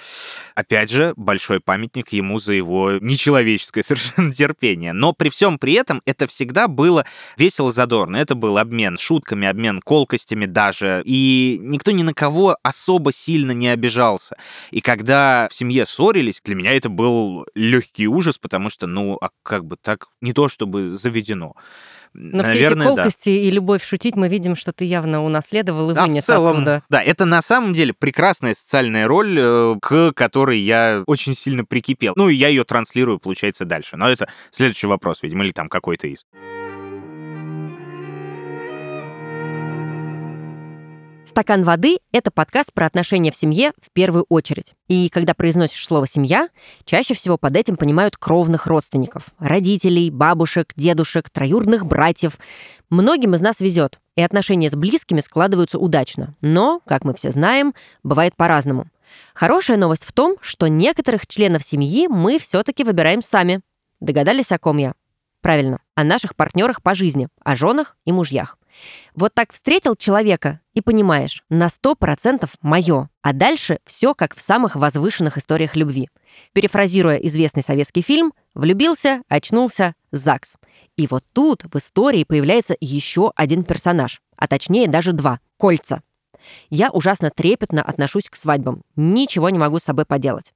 опять 0.55 0.89
же, 0.89 1.13
большой 1.15 1.59
памятник 1.59 2.09
ему 2.09 2.39
за 2.39 2.53
его 2.53 2.93
нечеловеческое 2.99 3.83
совершенно 3.83 4.31
терпение. 4.33 4.93
Но 4.93 5.13
при 5.13 5.29
всем 5.29 5.57
при 5.57 5.73
этом 5.73 6.01
это 6.05 6.27
всегда 6.27 6.67
было 6.67 7.05
весело, 7.37 7.71
задорно. 7.71 8.17
Это 8.17 8.35
был 8.35 8.57
обмен 8.57 8.97
шутками, 8.97 9.47
обмен 9.47 9.81
колкостями 9.81 10.45
даже. 10.45 11.01
И 11.05 11.59
никто 11.71 11.91
ни 11.91 12.03
на 12.03 12.13
кого 12.13 12.57
особо 12.63 13.11
сильно 13.11 13.51
не 13.51 13.69
обижался. 13.69 14.35
И 14.69 14.81
когда 14.81 15.47
в 15.49 15.55
семье 15.55 15.85
ссорились, 15.87 16.41
для 16.43 16.55
меня 16.55 16.73
это 16.75 16.89
был 16.89 17.45
легкий 17.55 18.07
ужас, 18.07 18.37
потому 18.37 18.69
что, 18.69 18.87
ну, 18.87 19.17
а 19.21 19.29
как 19.43 19.65
бы 19.65 19.77
так 19.81 20.07
не 20.21 20.33
то 20.33 20.47
чтобы 20.47 20.91
заведено. 20.91 21.55
Но 22.13 22.43
Наверное, 22.43 22.53
все 22.53 22.65
эти 22.65 22.73
да. 22.77 22.83
колкости 22.83 23.29
и 23.29 23.51
любовь 23.51 23.85
шутить 23.85 24.17
мы 24.17 24.27
видим, 24.27 24.57
что 24.57 24.73
ты 24.73 24.83
явно 24.83 25.23
унаследовал 25.23 25.91
и 25.91 25.93
Да, 25.93 26.03
в 26.03 26.07
вынес 26.07 26.25
целом, 26.25 26.57
оттуда. 26.57 26.83
да, 26.89 27.01
это 27.01 27.23
на 27.23 27.41
самом 27.41 27.71
деле 27.71 27.93
прекрасная 27.93 28.53
социальная 28.53 29.07
роль, 29.07 29.37
э, 29.39 29.75
к 29.81 30.11
которой 30.13 30.59
я 30.59 31.03
очень 31.07 31.33
сильно 31.35 31.63
прикипел. 31.63 32.11
Ну, 32.17 32.27
и 32.27 32.35
я 32.35 32.49
ее 32.49 32.65
транслирую, 32.65 33.17
получается, 33.19 33.63
дальше. 33.63 33.95
Но 33.95 34.09
это 34.09 34.27
следующий 34.51 34.87
вопрос, 34.87 35.23
видимо, 35.23 35.45
или 35.45 35.51
там 35.51 35.69
какой-то 35.69 36.07
из. 36.07 36.25
«Стакан 41.31 41.63
воды»— 41.63 41.99
это 42.11 42.29
подкаст 42.29 42.73
про 42.73 42.85
отношения 42.85 43.31
в 43.31 43.37
семье 43.37 43.71
в 43.81 43.89
первую 43.93 44.25
очередь. 44.27 44.73
И 44.89 45.07
когда 45.07 45.33
произносишь 45.33 45.85
слово 45.85 46.05
«семья», 46.05 46.49
чаще 46.83 47.13
всего 47.13 47.37
под 47.37 47.55
этим 47.55 47.77
понимают 47.77 48.17
кровных 48.17 48.67
родственников. 48.67 49.27
Родителей, 49.39 50.11
бабушек, 50.11 50.73
дедушек, 50.75 51.29
троюродных 51.29 51.85
братьев. 51.85 52.37
Многим 52.89 53.33
из 53.33 53.39
нас 53.39 53.61
везет, 53.61 54.01
и 54.17 54.21
отношения 54.21 54.69
с 54.69 54.75
близкими 54.75 55.21
складываются 55.21 55.79
удачно. 55.79 56.35
Но, 56.41 56.81
как 56.85 57.05
мы 57.05 57.13
все 57.13 57.31
знаем, 57.31 57.75
бывает 58.03 58.35
по-разному. 58.35 58.87
Хорошая 59.33 59.77
новость 59.77 60.03
в 60.03 60.11
том, 60.11 60.35
что 60.41 60.67
некоторых 60.67 61.27
членов 61.27 61.63
семьи 61.63 62.07
мы 62.09 62.39
все-таки 62.39 62.83
выбираем 62.83 63.21
сами. 63.21 63.61
Догадались, 64.01 64.51
о 64.51 64.59
ком 64.59 64.79
я? 64.79 64.95
Правильно, 65.39 65.79
о 65.95 66.03
наших 66.03 66.35
партнерах 66.35 66.83
по 66.83 66.93
жизни, 66.93 67.29
о 67.41 67.55
женах 67.55 67.95
и 68.03 68.11
мужьях. 68.11 68.57
Вот 69.15 69.33
так 69.33 69.53
встретил 69.53 69.95
человека 69.95 70.59
и 70.73 70.81
понимаешь, 70.81 71.43
на 71.49 71.67
100% 71.67 72.49
мое. 72.61 73.09
А 73.21 73.33
дальше 73.33 73.79
все 73.85 74.13
как 74.13 74.35
в 74.35 74.41
самых 74.41 74.75
возвышенных 74.75 75.37
историях 75.37 75.75
любви. 75.75 76.09
Перефразируя 76.53 77.17
известный 77.17 77.63
советский 77.63 78.01
фильм, 78.01 78.33
влюбился, 78.53 79.21
очнулся, 79.27 79.93
ЗАГС. 80.11 80.57
И 80.97 81.07
вот 81.07 81.23
тут 81.33 81.63
в 81.71 81.77
истории 81.77 82.23
появляется 82.23 82.75
еще 82.79 83.31
один 83.35 83.63
персонаж, 83.63 84.21
а 84.37 84.47
точнее 84.47 84.87
даже 84.87 85.13
два– 85.13 85.39
кольца. 85.57 86.01
Я 86.69 86.89
ужасно 86.89 87.29
трепетно 87.29 87.81
отношусь 87.81 88.29
к 88.29 88.35
свадьбам. 88.35 88.81
Ничего 88.95 89.49
не 89.49 89.59
могу 89.59 89.79
с 89.79 89.83
собой 89.83 90.05
поделать. 90.05 90.53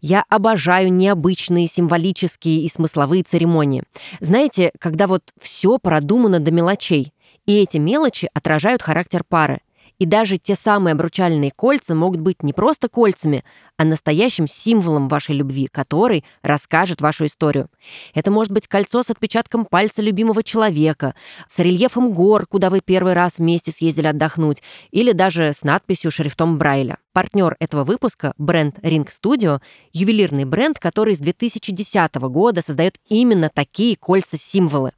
Я 0.00 0.24
обожаю 0.28 0.92
необычные 0.92 1.68
символические 1.68 2.62
и 2.62 2.68
смысловые 2.68 3.22
церемонии. 3.22 3.84
Знаете, 4.20 4.72
когда 4.78 5.06
вот 5.06 5.22
все 5.40 5.78
продумано 5.78 6.40
до 6.40 6.50
мелочей, 6.50 7.12
и 7.48 7.62
эти 7.62 7.78
мелочи 7.78 8.28
отражают 8.34 8.82
характер 8.82 9.24
пары. 9.26 9.60
И 9.98 10.04
даже 10.04 10.38
те 10.38 10.54
самые 10.54 10.92
обручальные 10.92 11.50
кольца 11.50 11.94
могут 11.94 12.20
быть 12.20 12.42
не 12.44 12.52
просто 12.52 12.88
кольцами, 12.88 13.42
а 13.76 13.84
настоящим 13.84 14.46
символом 14.46 15.08
вашей 15.08 15.34
любви, 15.34 15.66
который 15.66 16.24
расскажет 16.42 17.00
вашу 17.00 17.26
историю. 17.26 17.68
Это 18.14 18.30
может 18.30 18.52
быть 18.52 18.68
кольцо 18.68 19.02
с 19.02 19.10
отпечатком 19.10 19.64
пальца 19.64 20.02
любимого 20.02 20.44
человека, 20.44 21.14
с 21.48 21.58
рельефом 21.58 22.12
гор, 22.12 22.46
куда 22.46 22.70
вы 22.70 22.80
первый 22.80 23.14
раз 23.14 23.38
вместе 23.38 23.72
съездили 23.72 24.06
отдохнуть, 24.06 24.62
или 24.92 25.12
даже 25.12 25.52
с 25.52 25.64
надписью 25.64 26.12
шрифтом 26.12 26.58
Брайля. 26.58 26.98
Партнер 27.12 27.56
этого 27.58 27.82
выпуска– 27.82 28.34
бренд 28.38 28.78
Ring 28.80 29.08
Studio, 29.08 29.60
ювелирный 29.92 30.44
бренд, 30.44 30.78
который 30.78 31.16
с 31.16 31.18
2010 31.18 32.14
года 32.16 32.62
создает 32.62 32.98
именно 33.08 33.50
такие 33.52 33.96
кольца-символы. 33.96 34.92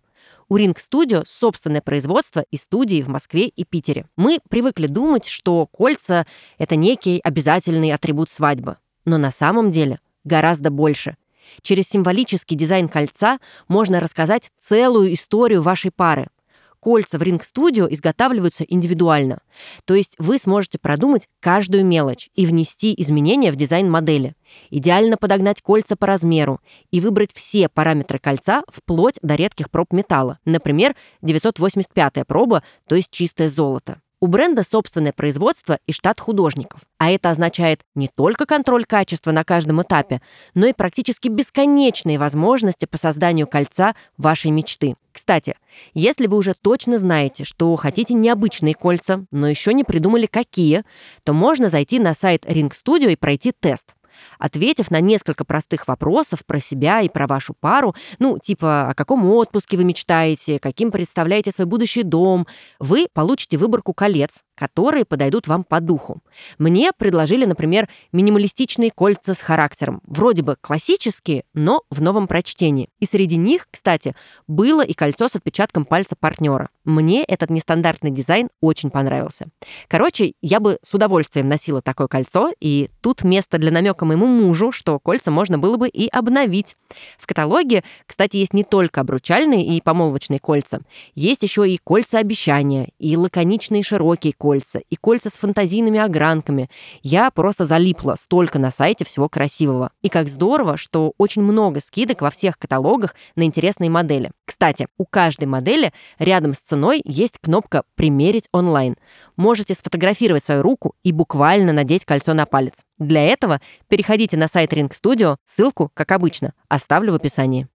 У 0.51 0.59
Ring 0.59 0.77
Studio 0.77 1.23
собственное 1.29 1.81
производство 1.81 2.45
и 2.51 2.57
студии 2.57 3.03
в 3.03 3.09
Москве 3.09 3.47
и 3.47 3.65
Питере. 3.65 4.07
Мы 4.17 4.41
привыкли 4.51 4.89
думать, 4.89 5.27
что 5.27 5.65
кольца— 5.67 6.27
это 6.59 6.75
некий 6.75 7.21
обязательный 7.23 7.93
атрибут 7.93 8.31
свадьбы. 8.31 8.77
Но 9.05 9.17
на 9.17 9.31
самом 9.31 9.71
деле 9.71 10.01
гораздо 10.25 10.73
больше. 10.73 11.17
Через 11.63 11.89
символический 11.89 12.57
дизайн 12.57 12.89
кольца 12.89 13.39
можно 13.69 14.01
рассказать 14.01 14.51
целую 14.59 15.15
историю 15.15 15.63
вашей 15.63 15.93
пары— 15.93 16.27
кольца 16.81 17.19
в 17.19 17.23
Ring 17.23 17.41
Studio 17.41 17.87
изготавливаются 17.91 18.65
индивидуально. 18.65 19.41
То 19.85 19.95
есть 19.95 20.15
вы 20.19 20.39
сможете 20.39 20.79
продумать 20.79 21.29
каждую 21.41 21.85
мелочь 21.85 22.31
и 22.35 22.47
внести 22.47 22.95
изменения 22.97 23.53
в 23.53 23.57
дизайн 23.57 23.91
модели. 23.91 24.35
Идеально 24.71 25.17
подогнать 25.17 25.63
кольца 25.63 25.97
по 25.97 26.07
размеру 26.07 26.61
и 26.91 27.01
выбрать 27.01 27.31
все 27.33 27.69
параметры 27.69 28.19
кольца 28.19 28.65
вплоть 28.69 29.17
до 29.23 29.35
редких 29.35 29.71
проб 29.71 29.93
металла. 29.93 30.39
Например, 30.45 30.97
985 31.23 32.27
проба, 32.27 32.63
то 32.89 32.97
есть 32.97 33.11
чистое 33.11 33.49
золото. 33.49 34.01
У 34.23 34.27
бренда 34.27 34.63
собственное 34.63 35.15
производство 35.15 35.79
и 35.87 35.93
штат 35.93 36.21
художников. 36.21 36.83
А 36.99 37.11
это 37.11 37.31
означает 37.31 37.81
не 37.95 38.09
только 38.09 38.45
контроль 38.45 38.85
качества 38.85 39.33
на 39.33 39.45
каждом 39.45 39.81
этапе, 39.81 40.21
но 40.53 40.67
и 40.67 40.75
практически 40.75 41.29
бесконечные 41.29 42.19
возможности 42.19 42.85
по 42.85 42.99
созданию 42.99 43.47
кольца 43.47 43.95
вашей 44.19 44.51
мечты. 44.51 44.97
Кстати, 45.31 45.55
если 45.95 46.27
вы 46.27 46.39
уже 46.39 46.55
точно 46.61 46.99
знаете, 46.99 47.45
что 47.45 47.77
хотите 47.77 48.15
необычные 48.15 48.75
кольца, 48.75 49.27
но 49.31 49.49
еще 49.49 49.73
не 49.73 49.85
придумали 49.85 50.27
какие, 50.27 50.83
то 51.23 51.33
можно 51.33 51.69
зайти 51.69 52.01
на 52.01 52.15
сайт 52.15 52.45
Ring 52.47 52.73
Studio 52.73 53.13
и 53.13 53.15
пройти 53.15 53.53
тест. 53.53 53.95
Ответив 54.39 54.91
на 54.91 55.01
несколько 55.01 55.45
простых 55.45 55.89
вопросов 55.89 56.45
про 56.45 56.61
себя 56.61 57.01
и 57.01 57.09
про 57.09 57.27
вашу 57.27 57.55
пару, 57.59 57.95
ну, 58.19 58.39
типа, 58.39 58.91
о 58.91 58.95
каком 58.95 59.25
отпуске 59.31 59.77
вы 59.77 59.85
мечтаете, 59.85 60.59
каким 60.59 60.91
представляете 60.91 61.53
свой 61.53 61.67
будущий 61.67 62.03
дом, 62.03 62.47
вы 62.79 63.07
получите 63.13 63.57
выборку 63.57 63.93
колец, 63.93 64.43
которые 64.55 65.05
подойдут 65.05 65.49
вам 65.49 65.65
по 65.65 65.81
духу. 65.81 66.21
Мне 66.59 66.93
предложили, 66.97 67.45
например, 67.45 67.89
минималистичные 68.13 68.91
кольца 68.91 69.35
с 69.35 69.41
характером. 69.41 70.01
Вроде 70.05 70.43
бы 70.43 70.57
классические, 70.61 71.45
но 71.55 71.83
в 71.91 72.01
новом 72.01 72.27
прочтении. 72.27 72.89
И 72.99 73.07
среди 73.07 73.37
них, 73.37 73.67
кстати, 73.71 74.15
было 74.47 74.83
и 74.83 74.93
кольцо 74.93 75.29
с 75.29 75.37
отпечатком 75.37 75.85
пальца 75.85 76.17
партнера. 76.19 76.69
Мне 76.85 77.25
этот 77.25 77.51
нестандартный 77.51 78.11
дизайн 78.11 78.49
очень 78.61 78.91
понравился. 78.91 79.49
Короче, 79.89 80.35
я 80.43 80.61
бы 80.61 80.79
с 80.83 80.93
удовольствием 80.95 81.49
носила 81.49 81.83
такое 81.83 82.09
кольцо, 82.09 82.53
и 82.61 82.91
тут 83.01 83.23
место 83.23 83.59
для 83.59 83.71
намека 83.71 84.05
моему 84.11 84.27
мужу, 84.27 84.73
что 84.73 84.99
кольца 84.99 85.31
можно 85.31 85.59
было 85.59 85.77
бы 85.77 85.89
и 85.89 86.09
обновить. 86.09 86.77
В 87.19 87.27
каталоге, 87.27 87.85
кстати, 88.07 88.37
есть 88.37 88.53
не 88.53 88.65
только 88.65 89.01
обручальные 89.01 89.65
и 89.65 89.81
помолвочные 89.81 90.41
кольца. 90.41 90.81
Есть 91.15 91.43
еще 91.43 91.69
и 91.69 91.79
кольца 91.79 92.19
обещания, 92.19 92.91
и 92.99 93.17
лаконичные 93.17 93.83
широкие 93.83 94.33
кольца, 94.37 94.81
и 94.91 94.97
кольца 94.97 95.31
с 95.31 95.35
фантазийными 95.35 96.01
огранками. 96.01 96.69
Я 97.03 97.31
просто 97.31 97.65
залипла 97.65 98.17
столько 98.19 98.59
на 98.59 98.71
сайте 98.71 99.05
всего 99.05 99.29
красивого. 99.29 99.93
И 100.03 100.09
как 100.09 100.29
здорово, 100.29 100.77
что 100.77 101.13
очень 101.19 101.43
много 101.43 101.81
скидок 101.81 102.23
во 102.23 102.31
всех 102.31 102.59
каталогах 102.59 103.15
на 103.37 103.45
интересные 103.45 103.91
модели. 103.91 104.31
Кстати, 104.45 104.89
у 104.99 105.05
каждой 105.05 105.47
модели 105.47 105.93
рядом 106.19 106.55
с 106.55 106.61
ценой 106.61 107.01
есть 107.05 107.39
кнопка 107.41 107.85
«Примерить 107.95 108.49
онлайн». 108.53 108.97
Можете 109.37 109.75
сфотографировать 109.75 110.45
свою 110.45 110.63
руку 110.63 110.95
и 111.05 111.13
буквально 111.13 111.73
надеть 111.73 112.05
кольцо 112.05 112.35
на 112.35 112.47
палец. 112.47 112.85
Для 113.01 113.27
этого 113.27 113.63
переходите 113.89 114.37
на 114.37 114.47
сайт 114.47 114.75
Ring 114.75 114.93
Studio, 114.93 115.37
ссылку, 115.45 115.91
как 115.95 116.13
обычно, 116.13 116.53
оставлю 116.69 117.13
в 117.13 117.17
описании. 117.17 117.67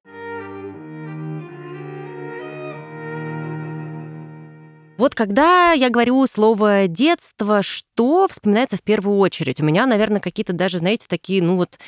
Вот 4.97 5.13
когда 5.13 5.73
я 5.73 5.89
говорю 5.89 6.25
слово 6.27 6.87
«детство», 6.87 7.63
что 7.63 8.27
вспоминается 8.29 8.77
в 8.77 8.83
первую 8.83 9.17
очередь? 9.17 9.59
У 9.59 9.65
меня, 9.65 9.87
наверное, 9.87 10.21
какие-то 10.21 10.53
даже, 10.53 10.77
знаете, 10.77 11.07
такие, 11.09 11.41
ну 11.41 11.57
вот, 11.57 11.79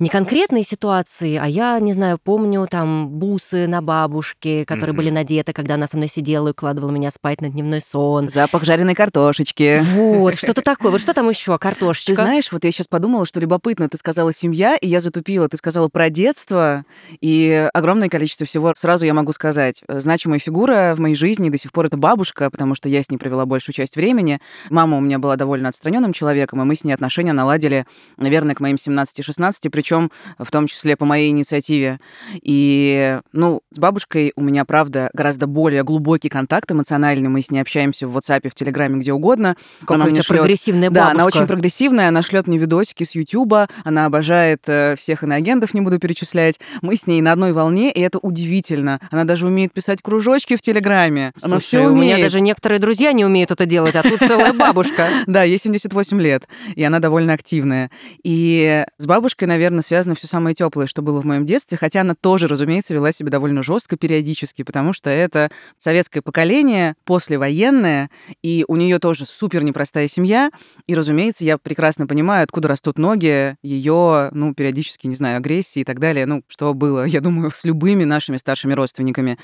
не 0.00 0.08
конкретные 0.08 0.64
ситуации, 0.64 1.38
а 1.40 1.46
я, 1.46 1.78
не 1.78 1.92
знаю, 1.92 2.18
помню 2.22 2.66
там 2.68 3.08
бусы 3.08 3.68
на 3.68 3.80
бабушке, 3.80 4.64
которые 4.64 4.92
mm-hmm. 4.92 4.96
были 4.96 5.10
надеты, 5.10 5.52
когда 5.52 5.74
она 5.74 5.86
со 5.86 5.96
мной 5.96 6.08
сидела 6.08 6.48
и 6.48 6.50
укладывала 6.50 6.90
меня 6.90 7.12
спать 7.12 7.40
на 7.40 7.48
дневной 7.48 7.80
сон. 7.80 8.28
Запах 8.28 8.64
жареной 8.64 8.96
картошечки. 8.96 9.80
Вот, 9.94 10.34
что-то 10.38 10.62
такое. 10.62 10.90
Вот 10.90 11.00
что 11.00 11.14
там 11.14 11.28
еще? 11.28 11.56
Картошечка. 11.58 12.10
Ты 12.10 12.14
знаешь, 12.16 12.50
вот 12.50 12.64
я 12.64 12.72
сейчас 12.72 12.88
подумала, 12.88 13.24
что 13.24 13.38
любопытно. 13.38 13.88
Ты 13.88 13.96
сказала 13.96 14.32
семья, 14.32 14.76
и 14.76 14.88
я 14.88 14.98
затупила. 14.98 15.48
Ты 15.48 15.58
сказала 15.58 15.88
про 15.88 16.10
детство, 16.10 16.84
и 17.20 17.68
огромное 17.72 18.08
количество 18.08 18.46
всего 18.46 18.72
сразу 18.76 19.06
я 19.06 19.14
могу 19.14 19.30
сказать. 19.30 19.82
Значимая 19.86 20.40
фигура 20.40 20.94
в 20.96 21.00
моей 21.00 21.14
жизни 21.14 21.50
до 21.50 21.58
сих 21.58 21.70
пор 21.70 21.86
это 21.86 21.96
бабушка, 21.96 22.50
потому 22.50 22.74
что 22.74 22.88
я 22.88 23.00
с 23.00 23.10
ней 23.10 23.16
провела 23.16 23.46
большую 23.46 23.74
часть 23.74 23.94
времени. 23.94 24.40
Мама 24.70 24.96
у 24.96 25.00
меня 25.00 25.20
была 25.20 25.36
довольно 25.36 25.68
отстраненным 25.68 26.12
человеком, 26.12 26.60
и 26.62 26.64
мы 26.64 26.74
с 26.74 26.82
ней 26.82 26.92
отношения 26.92 27.32
наладили, 27.32 27.86
наверное, 28.16 28.56
к 28.56 28.60
моим 28.60 28.74
17-16, 28.74 29.70
причем 29.84 30.10
в 30.38 30.50
том 30.50 30.66
числе 30.66 30.96
по 30.96 31.04
моей 31.04 31.28
инициативе. 31.28 32.00
И, 32.42 33.20
ну, 33.32 33.60
с 33.70 33.78
бабушкой 33.78 34.32
у 34.34 34.42
меня, 34.42 34.64
правда, 34.64 35.10
гораздо 35.12 35.46
более 35.46 35.84
глубокий 35.84 36.30
контакт 36.30 36.72
эмоциональный. 36.72 37.28
Мы 37.28 37.42
с 37.42 37.50
ней 37.50 37.60
общаемся 37.60 38.08
в 38.08 38.16
WhatsApp, 38.16 38.48
в 38.48 38.54
Телеграме, 38.54 38.98
где 39.00 39.12
угодно. 39.12 39.56
Какая 39.80 39.96
она 39.96 40.06
у 40.06 40.10
тебя 40.10 40.22
шлет... 40.22 40.38
прогрессивная 40.40 40.88
бабушка. 40.88 41.04
Да, 41.04 41.10
она 41.10 41.26
очень 41.26 41.46
прогрессивная, 41.46 42.08
она 42.08 42.22
шлет 42.22 42.46
мне 42.46 42.56
видосики 42.56 43.04
с 43.04 43.14
Ютуба, 43.14 43.68
она 43.84 44.06
обожает 44.06 44.62
э, 44.68 44.96
всех 44.98 45.22
иноагентов, 45.22 45.74
не 45.74 45.82
буду 45.82 45.98
перечислять. 45.98 46.58
Мы 46.80 46.96
с 46.96 47.06
ней 47.06 47.20
на 47.20 47.32
одной 47.32 47.52
волне, 47.52 47.92
и 47.92 48.00
это 48.00 48.18
удивительно. 48.18 49.00
Она 49.10 49.24
даже 49.24 49.46
умеет 49.46 49.74
писать 49.74 50.00
кружочки 50.00 50.56
в 50.56 50.62
Телеграме. 50.62 51.32
Слушай, 51.36 51.52
она 51.52 51.58
все 51.60 51.80
умеет. 51.80 51.92
У 51.92 52.16
меня 52.16 52.24
даже 52.24 52.40
некоторые 52.40 52.78
друзья 52.78 53.12
не 53.12 53.26
умеют 53.26 53.50
это 53.50 53.66
делать, 53.66 53.96
а 53.96 54.02
тут 54.02 54.20
целая 54.20 54.54
бабушка. 54.54 55.08
Да, 55.26 55.42
ей 55.42 55.58
78 55.58 56.20
лет, 56.20 56.48
и 56.74 56.82
она 56.84 57.00
довольно 57.00 57.32
активная. 57.32 57.90
И 58.22 58.84
с 58.98 59.06
бабушкой, 59.06 59.48
наверное, 59.48 59.73
наверное, 59.74 59.86
связано 59.86 60.14
все 60.14 60.26
самое 60.26 60.54
теплое, 60.54 60.86
что 60.86 61.02
было 61.02 61.20
в 61.20 61.24
моем 61.24 61.44
детстве, 61.44 61.76
хотя 61.76 62.02
она 62.02 62.14
тоже, 62.14 62.46
разумеется, 62.46 62.94
вела 62.94 63.12
себя 63.12 63.30
довольно 63.30 63.62
жестко 63.62 63.96
периодически, 63.96 64.62
потому 64.62 64.92
что 64.92 65.10
это 65.10 65.50
советское 65.76 66.22
поколение, 66.22 66.94
послевоенное, 67.04 68.10
и 68.42 68.64
у 68.68 68.76
нее 68.76 68.98
тоже 68.98 69.26
супер 69.26 69.64
непростая 69.64 70.08
семья, 70.08 70.50
и, 70.86 70.94
разумеется, 70.94 71.44
я 71.44 71.58
прекрасно 71.58 72.06
понимаю, 72.06 72.44
откуда 72.44 72.68
растут 72.68 72.98
ноги 72.98 73.56
ее, 73.62 74.30
ну, 74.32 74.54
периодически, 74.54 75.06
не 75.06 75.16
знаю, 75.16 75.38
агрессии 75.38 75.80
и 75.80 75.84
так 75.84 75.98
далее, 75.98 76.26
ну, 76.26 76.42
что 76.46 76.72
было, 76.74 77.04
я 77.04 77.20
думаю, 77.20 77.50
с 77.50 77.64
любыми 77.64 78.04
нашими 78.04 78.36
старшими 78.36 78.72
родственниками. 78.72 79.38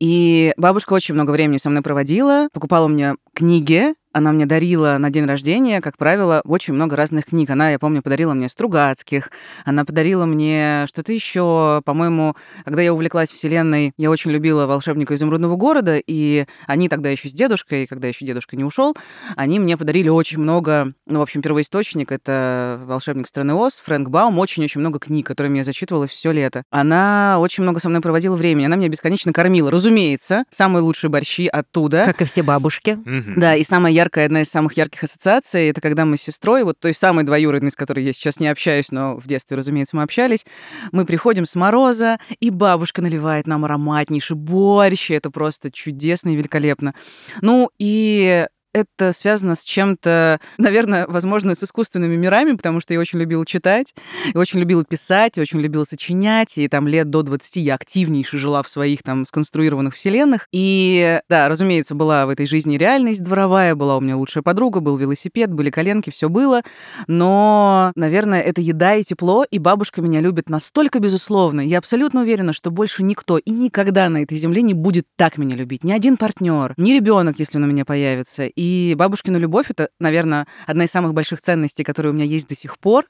И 0.00 0.52
бабушка 0.56 0.94
очень 0.94 1.14
много 1.14 1.30
времени 1.30 1.58
со 1.58 1.70
мной 1.70 1.82
проводила, 1.82 2.48
покупала 2.52 2.88
мне 2.88 3.14
книги, 3.34 3.94
она 4.14 4.32
мне 4.32 4.46
дарила 4.46 4.96
на 4.98 5.10
день 5.10 5.26
рождения, 5.26 5.80
как 5.80 5.98
правило, 5.98 6.40
очень 6.44 6.72
много 6.72 6.96
разных 6.96 7.26
книг. 7.26 7.50
Она, 7.50 7.72
я 7.72 7.78
помню, 7.80 8.00
подарила 8.00 8.32
мне 8.32 8.48
Стругацких, 8.48 9.30
она 9.64 9.84
подарила 9.84 10.24
мне 10.24 10.86
что-то 10.88 11.12
еще. 11.12 11.82
По-моему, 11.84 12.36
когда 12.64 12.80
я 12.80 12.94
увлеклась 12.94 13.32
Вселенной, 13.32 13.92
я 13.98 14.10
очень 14.10 14.30
любила 14.30 14.66
«Волшебника 14.66 15.14
изумрудного 15.14 15.56
города», 15.56 15.98
и 15.98 16.46
они 16.66 16.88
тогда 16.88 17.10
еще 17.10 17.28
с 17.28 17.32
дедушкой, 17.32 17.86
когда 17.88 18.06
еще 18.06 18.24
дедушка 18.24 18.56
не 18.56 18.62
ушел, 18.62 18.96
они 19.34 19.58
мне 19.58 19.76
подарили 19.76 20.08
очень 20.08 20.38
много, 20.38 20.94
ну, 21.06 21.18
в 21.18 21.22
общем, 21.22 21.42
первоисточник— 21.42 22.12
это 22.12 22.80
«Волшебник 22.84 23.26
страны 23.26 23.54
Оз», 23.54 23.82
Фрэнк 23.84 24.10
Баум, 24.10 24.38
очень-очень 24.38 24.80
много 24.80 25.00
книг, 25.00 25.26
которыми 25.26 25.58
я 25.58 25.64
зачитывала 25.64 26.06
все 26.06 26.30
лето. 26.30 26.62
Она 26.70 27.38
очень 27.40 27.64
много 27.64 27.80
со 27.80 27.88
мной 27.88 28.00
проводила 28.00 28.36
времени, 28.36 28.66
она 28.66 28.76
меня 28.76 28.88
бесконечно 28.88 29.32
кормила. 29.32 29.72
Разумеется, 29.72 30.44
самые 30.50 30.82
лучшие 30.82 31.10
борщи 31.10 31.48
оттуда. 31.48 32.04
Как 32.04 32.22
и 32.22 32.24
все 32.24 32.44
бабушки. 32.44 32.98
Да, 33.36 33.56
и 33.56 33.64
самая 33.64 33.92
яркая, 34.04 34.26
одна 34.26 34.42
из 34.42 34.50
самых 34.50 34.76
ярких 34.76 35.04
ассоциаций, 35.04 35.68
это 35.68 35.80
когда 35.80 36.04
мы 36.04 36.16
с 36.16 36.22
сестрой, 36.22 36.64
вот 36.64 36.78
той 36.78 36.94
самой 36.94 37.24
двоюродной, 37.24 37.70
с 37.70 37.76
которой 37.76 38.04
я 38.04 38.12
сейчас 38.12 38.38
не 38.38 38.48
общаюсь, 38.48 38.90
но 38.90 39.16
в 39.16 39.26
детстве, 39.26 39.56
разумеется, 39.56 39.96
мы 39.96 40.02
общались, 40.02 40.44
мы 40.92 41.06
приходим 41.06 41.46
с 41.46 41.54
мороза, 41.54 42.18
и 42.40 42.50
бабушка 42.50 43.02
наливает 43.02 43.46
нам 43.46 43.64
ароматнейший 43.64 44.36
борщ, 44.36 45.10
это 45.10 45.30
просто 45.30 45.70
чудесно 45.70 46.30
и 46.30 46.36
великолепно. 46.36 46.94
Ну 47.40 47.70
и 47.78 48.46
это 48.74 49.12
связано 49.12 49.54
с 49.54 49.62
чем-то, 49.64 50.40
наверное, 50.58 51.06
возможно, 51.06 51.54
с 51.54 51.62
искусственными 51.62 52.16
мирами, 52.16 52.52
потому 52.56 52.80
что 52.80 52.92
я 52.92 53.00
очень 53.00 53.20
любила 53.20 53.46
читать, 53.46 53.94
и 54.32 54.36
очень 54.36 54.58
любила 54.58 54.84
писать, 54.84 55.38
и 55.38 55.40
очень 55.40 55.60
любила 55.60 55.84
сочинять, 55.84 56.58
и 56.58 56.68
там 56.68 56.88
лет 56.88 57.08
до 57.08 57.22
20 57.22 57.56
я 57.56 57.76
активнейше 57.76 58.36
жила 58.36 58.62
в 58.62 58.68
своих 58.68 59.02
там 59.02 59.24
сконструированных 59.24 59.94
вселенных. 59.94 60.48
И 60.52 61.20
да, 61.28 61.48
разумеется, 61.48 61.94
была 61.94 62.26
в 62.26 62.30
этой 62.30 62.46
жизни 62.46 62.76
реальность 62.76 63.22
дворовая, 63.22 63.74
была 63.76 63.96
у 63.96 64.00
меня 64.00 64.16
лучшая 64.16 64.42
подруга, 64.42 64.80
был 64.80 64.96
велосипед, 64.96 65.52
были 65.52 65.70
коленки, 65.70 66.10
все 66.10 66.28
было, 66.28 66.62
но, 67.06 67.92
наверное, 67.94 68.40
это 68.40 68.60
еда 68.60 68.96
и 68.96 69.04
тепло, 69.04 69.44
и 69.48 69.58
бабушка 69.58 70.02
меня 70.02 70.20
любит 70.20 70.50
настолько 70.50 70.98
безусловно. 70.98 71.60
Я 71.60 71.78
абсолютно 71.78 72.22
уверена, 72.22 72.52
что 72.52 72.72
больше 72.72 73.04
никто 73.04 73.38
и 73.38 73.50
никогда 73.50 74.08
на 74.08 74.22
этой 74.22 74.36
земле 74.36 74.62
не 74.62 74.74
будет 74.74 75.06
так 75.16 75.38
меня 75.38 75.54
любить. 75.54 75.84
Ни 75.84 75.92
один 75.92 76.16
партнер, 76.16 76.74
ни 76.76 76.92
ребенок, 76.92 77.38
если 77.38 77.58
он 77.58 77.64
у 77.64 77.66
меня 77.68 77.84
появится. 77.84 78.44
И 78.46 78.63
и 78.64 78.94
бабушкина 78.94 79.36
любовь— 79.36 79.66
это, 79.68 79.90
наверное, 80.00 80.46
одна 80.66 80.84
из 80.84 80.90
самых 80.90 81.12
больших 81.12 81.42
ценностей, 81.42 81.84
которые 81.84 82.12
у 82.12 82.14
меня 82.14 82.24
есть 82.24 82.48
до 82.48 82.54
сих 82.54 82.78
пор. 82.78 83.04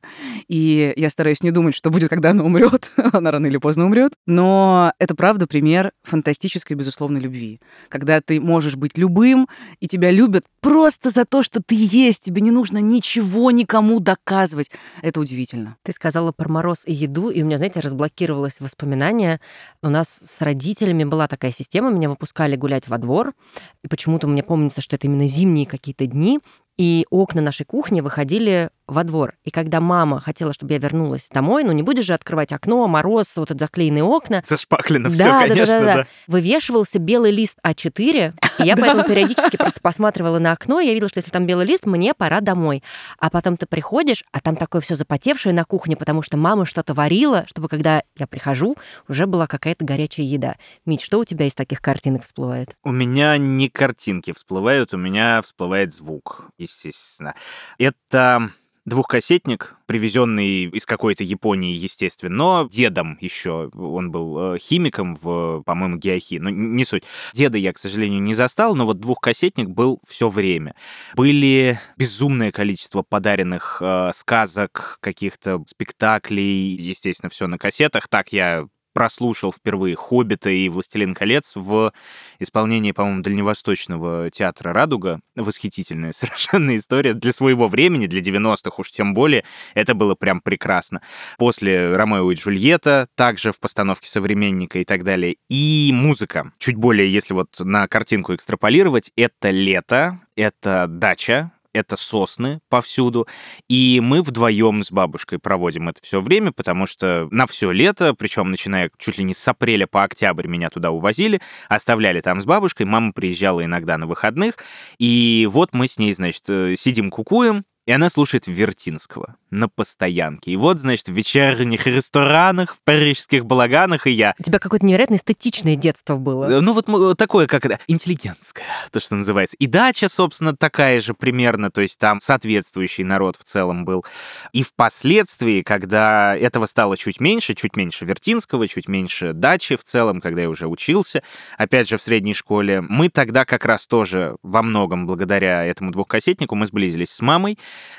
И 0.49 0.93
я 0.97 1.11
стараюсь 1.11 1.45
не 1.45 1.53
думать, 1.53 1.77
что 1.77 1.91
будет, 1.91 2.11
когда 2.11 2.31
она 2.31 2.43
умрет. 2.43 2.91
она 3.13 3.31
рано 3.31 3.47
или 3.47 3.59
поздно 3.59 3.85
умрет. 3.85 4.13
Но 4.27 4.93
это 4.99 5.15
правда 5.15 5.47
пример 5.47 5.93
фантастической, 6.03 6.77
безусловной 6.77 7.21
любви. 7.21 7.61
Когда 7.89 8.21
ты 8.21 8.41
можешь 8.41 8.75
быть 8.75 8.99
любым, 8.99 9.49
и 9.79 9.87
тебя 9.87 10.11
любят 10.11 10.45
просто 10.65 11.11
за 11.11 11.27
то, 11.27 11.43
что 11.43 11.63
ты 11.63 11.75
есть. 11.79 12.23
Тебе 12.25 12.41
не 12.41 12.51
нужно 12.51 12.79
ничего 12.79 13.51
никому 13.51 14.01
доказывать. 14.01 14.71
Это 15.03 15.21
удивительно. 15.21 15.77
Ты 15.83 15.93
сказала 15.93 16.33
про 16.33 16.49
мороз 16.49 16.85
и 16.87 16.93
еду, 16.95 17.29
и 17.29 17.43
у 17.43 17.45
меня, 17.47 17.59
знаете, 17.59 17.81
разблокировалось 17.81 18.61
воспоминание. 18.61 19.41
У 19.83 19.91
нас 19.91 20.09
с 20.09 20.41
родителями 20.41 21.05
была 21.05 21.29
такая 21.29 21.53
система. 21.53 21.91
Меня 21.91 22.09
выпускали 22.09 22.57
гулять 22.57 22.89
во 22.89 22.97
двор. 22.97 23.35
И 23.83 23.89
почему-то 23.89 24.27
мне 24.27 24.43
помнится, 24.43 24.81
что 24.81 24.97
это 24.97 25.07
именно 25.07 25.29
зимние 25.29 25.67
какие-то 25.67 26.07
дни, 26.07 26.41
и 26.79 27.07
окна 27.11 27.41
нашей 27.41 27.67
кухни 27.67 28.01
выходили 28.01 28.71
во 28.87 29.05
двор. 29.05 29.35
И 29.45 29.51
когда 29.51 29.81
мама 29.81 30.21
хотела, 30.21 30.53
чтобы 30.53 30.73
я 30.73 30.79
вернулась 30.79 31.29
домой, 31.31 31.65
ну 31.65 31.73
не 31.73 31.83
будешь 31.83 32.05
же 32.05 32.15
открывать 32.15 32.53
окно, 32.53 32.87
мороз, 32.87 33.37
вот 33.37 33.51
эти 33.51 33.59
заклеенные 33.59 34.05
окна. 34.05 34.43
Зашпаклено 34.45 35.09
да, 35.09 35.15
все, 35.15 35.25
да, 35.25 35.41
конечно, 35.41 35.67
да, 35.67 35.81
да, 35.81 35.85
да. 35.85 35.97
да. 36.03 36.07
Вывешивался 36.27 36.99
белый 36.99 37.33
лист 37.33 37.59
А4, 37.67 38.35
и 38.59 38.63
я 38.63 38.77
поэтому 38.85 39.05
периодически 39.05 39.57
просто 39.57 39.81
посматривала 39.81 40.39
на 40.39 40.53
окно, 40.53 40.81
и 40.81 40.87
я 40.87 40.93
видела, 40.93 41.09
что 41.09 41.19
если 41.19 41.31
там 41.31 41.47
белый 41.47 41.67
лист, 41.67 41.87
мне 41.87 42.15
пора 42.15 42.41
домой. 42.41 42.83
А 43.19 43.31
потом 43.31 43.57
ты 43.57 43.67
приходишь, 43.67 44.25
а 44.33 44.41
там 44.41 44.57
такое 44.57 44.83
все 44.83 44.95
запотевшее 44.95 45.55
на 45.55 45.65
кухне, 45.65 45.97
потому 45.97 46.23
что 46.23 46.37
мама 46.37 46.67
что-то 46.67 46.95
варила, 46.95 47.45
чтобы 47.47 47.69
когда 47.69 48.03
я 48.19 48.27
прихожу, 48.27 48.77
уже 49.09 49.27
была 49.27 49.47
какая-то 49.47 49.85
горячая 49.85 50.27
еда. 50.27 50.57
Мить, 50.85 51.01
что 51.01 51.19
у 51.19 51.25
тебя 51.25 51.47
из 51.47 51.55
таких 51.55 51.81
картинок 51.81 52.25
всплывает? 52.25 52.77
У 52.83 52.93
меня 52.93 53.37
не 53.39 53.69
картинки 53.69 54.33
всплывают, 54.33 54.93
у 54.95 54.99
меня 54.99 55.41
всплывает 55.43 55.93
звук, 55.95 56.47
естественно. 56.59 57.35
Это 57.79 58.51
двухкассетник, 58.85 59.77
привезенный 59.87 60.65
из 60.65 60.87
какой-то 60.87 61.25
Японии, 61.25 61.75
естественно, 61.75 62.35
но 62.35 62.69
дедом 62.71 63.19
еще. 63.21 63.71
Он 63.75 64.11
был 64.11 64.55
э, 64.55 64.59
химиком 64.59 65.17
в, 65.17 65.63
по-моему, 65.63 65.97
геохи, 65.97 66.39
но 66.39 66.51
не 66.51 66.85
суть. 66.85 67.05
Деда 67.33 67.59
я, 67.59 67.73
к 67.73 67.79
сожалению, 67.79 68.21
не 68.21 68.35
застал, 68.35 68.75
но 68.75 68.85
вот 68.85 69.01
двухкассетник 69.01 69.69
был 69.69 70.01
все 70.07 70.29
время. 70.29 70.75
Были 71.15 71.79
безумное 71.97 72.53
количество 72.53 73.03
подаренных 73.03 73.79
э, 73.81 74.11
сказок, 74.15 74.99
каких-то 75.01 75.63
спектаклей, 75.67 76.75
естественно, 76.75 77.31
все 77.31 77.47
на 77.47 77.59
кассетах. 77.59 78.09
Так 78.09 78.33
я 78.33 78.67
прослушал 78.95 79.53
впервые 79.53 79.97
«Хоббита» 79.97 80.49
и 80.49 80.69
«Властелин 80.71 81.15
колец» 81.15 81.53
в 81.55 81.93
исполнении, 82.39 82.93
по-моему, 82.93 83.23
Дальневосточного 83.23 84.31
театра 84.31 84.73
«Радуга». 84.73 85.21
Восхитительная 85.37 86.13
совершенно 86.15 86.77
история 86.77 87.13
для 87.13 87.33
своего 87.33 87.69
времени, 87.69 88.07
для 88.07 88.21
90-х 88.21 88.77
уж 88.79 88.91
тем 88.91 89.13
более. 89.13 89.45
Это 89.75 89.95
было 89.95 90.15
прям 90.15 90.41
прекрасно. 90.41 91.03
После 91.37 91.95
«Ромео 91.95 92.31
и 92.31 92.37
Джульетта», 92.37 93.09
также 93.17 93.53
в 93.53 93.61
постановке 93.61 94.09
«Современника» 94.09 94.79
и 94.79 94.85
так 94.85 95.05
далее. 95.05 95.37
И 95.51 95.91
музыка. 95.93 96.53
Чуть 96.59 96.77
более, 96.77 97.13
если 97.13 97.35
вот 97.35 97.49
на 97.59 97.87
картинку 97.89 98.35
экстраполировать, 98.35 99.11
это 99.17 99.51
лето, 99.51 100.21
это 100.37 100.87
дача, 100.89 101.51
это 101.75 101.97
сосны 101.97 102.61
повсюду, 102.71 103.29
и 103.69 104.01
мы 104.03 104.23
вдвоем 104.23 104.83
с 104.83 104.91
бабушкой 104.91 105.39
проводим 105.39 105.89
это 105.89 106.01
все 106.03 106.21
время, 106.21 106.53
потому 106.53 106.87
что 106.87 107.29
на 107.31 107.47
все 107.47 107.71
лето, 107.73 108.15
причем 108.15 108.51
начиная 108.51 108.91
чуть 108.97 109.19
ли 109.19 109.25
не 109.25 109.35
с 109.35 109.47
апреля 109.47 109.87
по 109.87 110.05
октябрь 110.05 110.47
меня 110.47 110.71
туда 110.71 110.91
увозили, 110.91 111.41
оставляли 111.69 112.21
там 112.21 112.41
с 112.41 112.45
бабушкой, 112.45 112.87
мама 112.87 113.13
приезжала 113.13 113.65
иногда 113.65 113.99
на 113.99 114.07
выходных, 114.07 114.57
и 114.99 115.47
вот 115.51 115.75
мы 115.75 115.89
с 115.89 115.99
ней, 115.99 116.15
значит, 116.15 116.45
э, 116.49 116.77
сидим 116.77 117.11
кукуем, 117.11 117.65
и 117.87 117.93
она 117.93 118.09
слушает 118.11 118.47
Вертинского 118.47 119.37
на 119.51 119.69
постоянке. 119.69 120.51
И 120.51 120.57
вот, 120.57 120.79
значит, 120.79 121.09
в 121.09 121.13
вечерних 121.13 121.87
ресторанах, 121.87 122.75
в 122.75 122.81
парижских 122.85 123.45
балаганах 123.47 124.07
и 124.07 124.11
я. 124.11 124.35
У 124.39 124.43
тебя 124.43 124.59
какое-то 124.59 124.85
невероятно 124.85 125.17
эстетичное 125.17 125.77
детство 125.77 126.17
было. 126.17 126.61
Ну 126.61 126.73
вот 126.73 127.19
такое, 127.19 127.47
как 127.47 127.65
это, 127.67 127.79
интеллигентское, 127.87 128.65
то, 128.91 129.01
что 129.01 129.15
называется. 129.15 129.57
И 129.59 129.67
дача, 129.67 130.09
собственно, 130.09 130.57
такая 130.57 131.01
же 131.01 131.15
примерно, 131.15 131.71
то 131.71 131.81
есть 131.81 131.99
там 131.99 132.21
соответствующий 132.21 133.05
народ 133.05 133.37
в 133.37 133.45
целом 133.45 133.85
был. 133.85 134.05
И 134.53 134.63
впоследствии, 134.63 135.63
когда 135.63 136.37
этого 136.37 136.67
стало 136.67 136.97
чуть 136.97 137.21
меньше, 137.21 137.55
чуть 137.55 137.77
меньше 137.77 138.05
Вертинского, 138.05 138.67
чуть 138.67 138.89
меньше 138.89 139.33
дачи 139.33 139.77
в 139.77 139.85
целом, 139.85 140.21
когда 140.21 140.43
я 140.43 140.49
уже 140.49 140.67
учился, 140.67 141.23
опять 141.59 141.89
же, 141.89 141.99
в 141.99 142.03
средней 142.03 142.35
школе, 142.35 142.81
мы 142.81 143.09
тогда 143.09 143.45
как 143.45 143.65
раз 143.65 143.87
тоже 143.87 144.37
во 144.43 144.63
многом 144.63 145.07
благодаря 145.07 145.65
этому 145.65 145.93
двухкассетнику 145.93 146.55
мы 146.55 146.67
сблизились 146.67 147.11
с 147.11 147.21
мамой, 147.21 147.59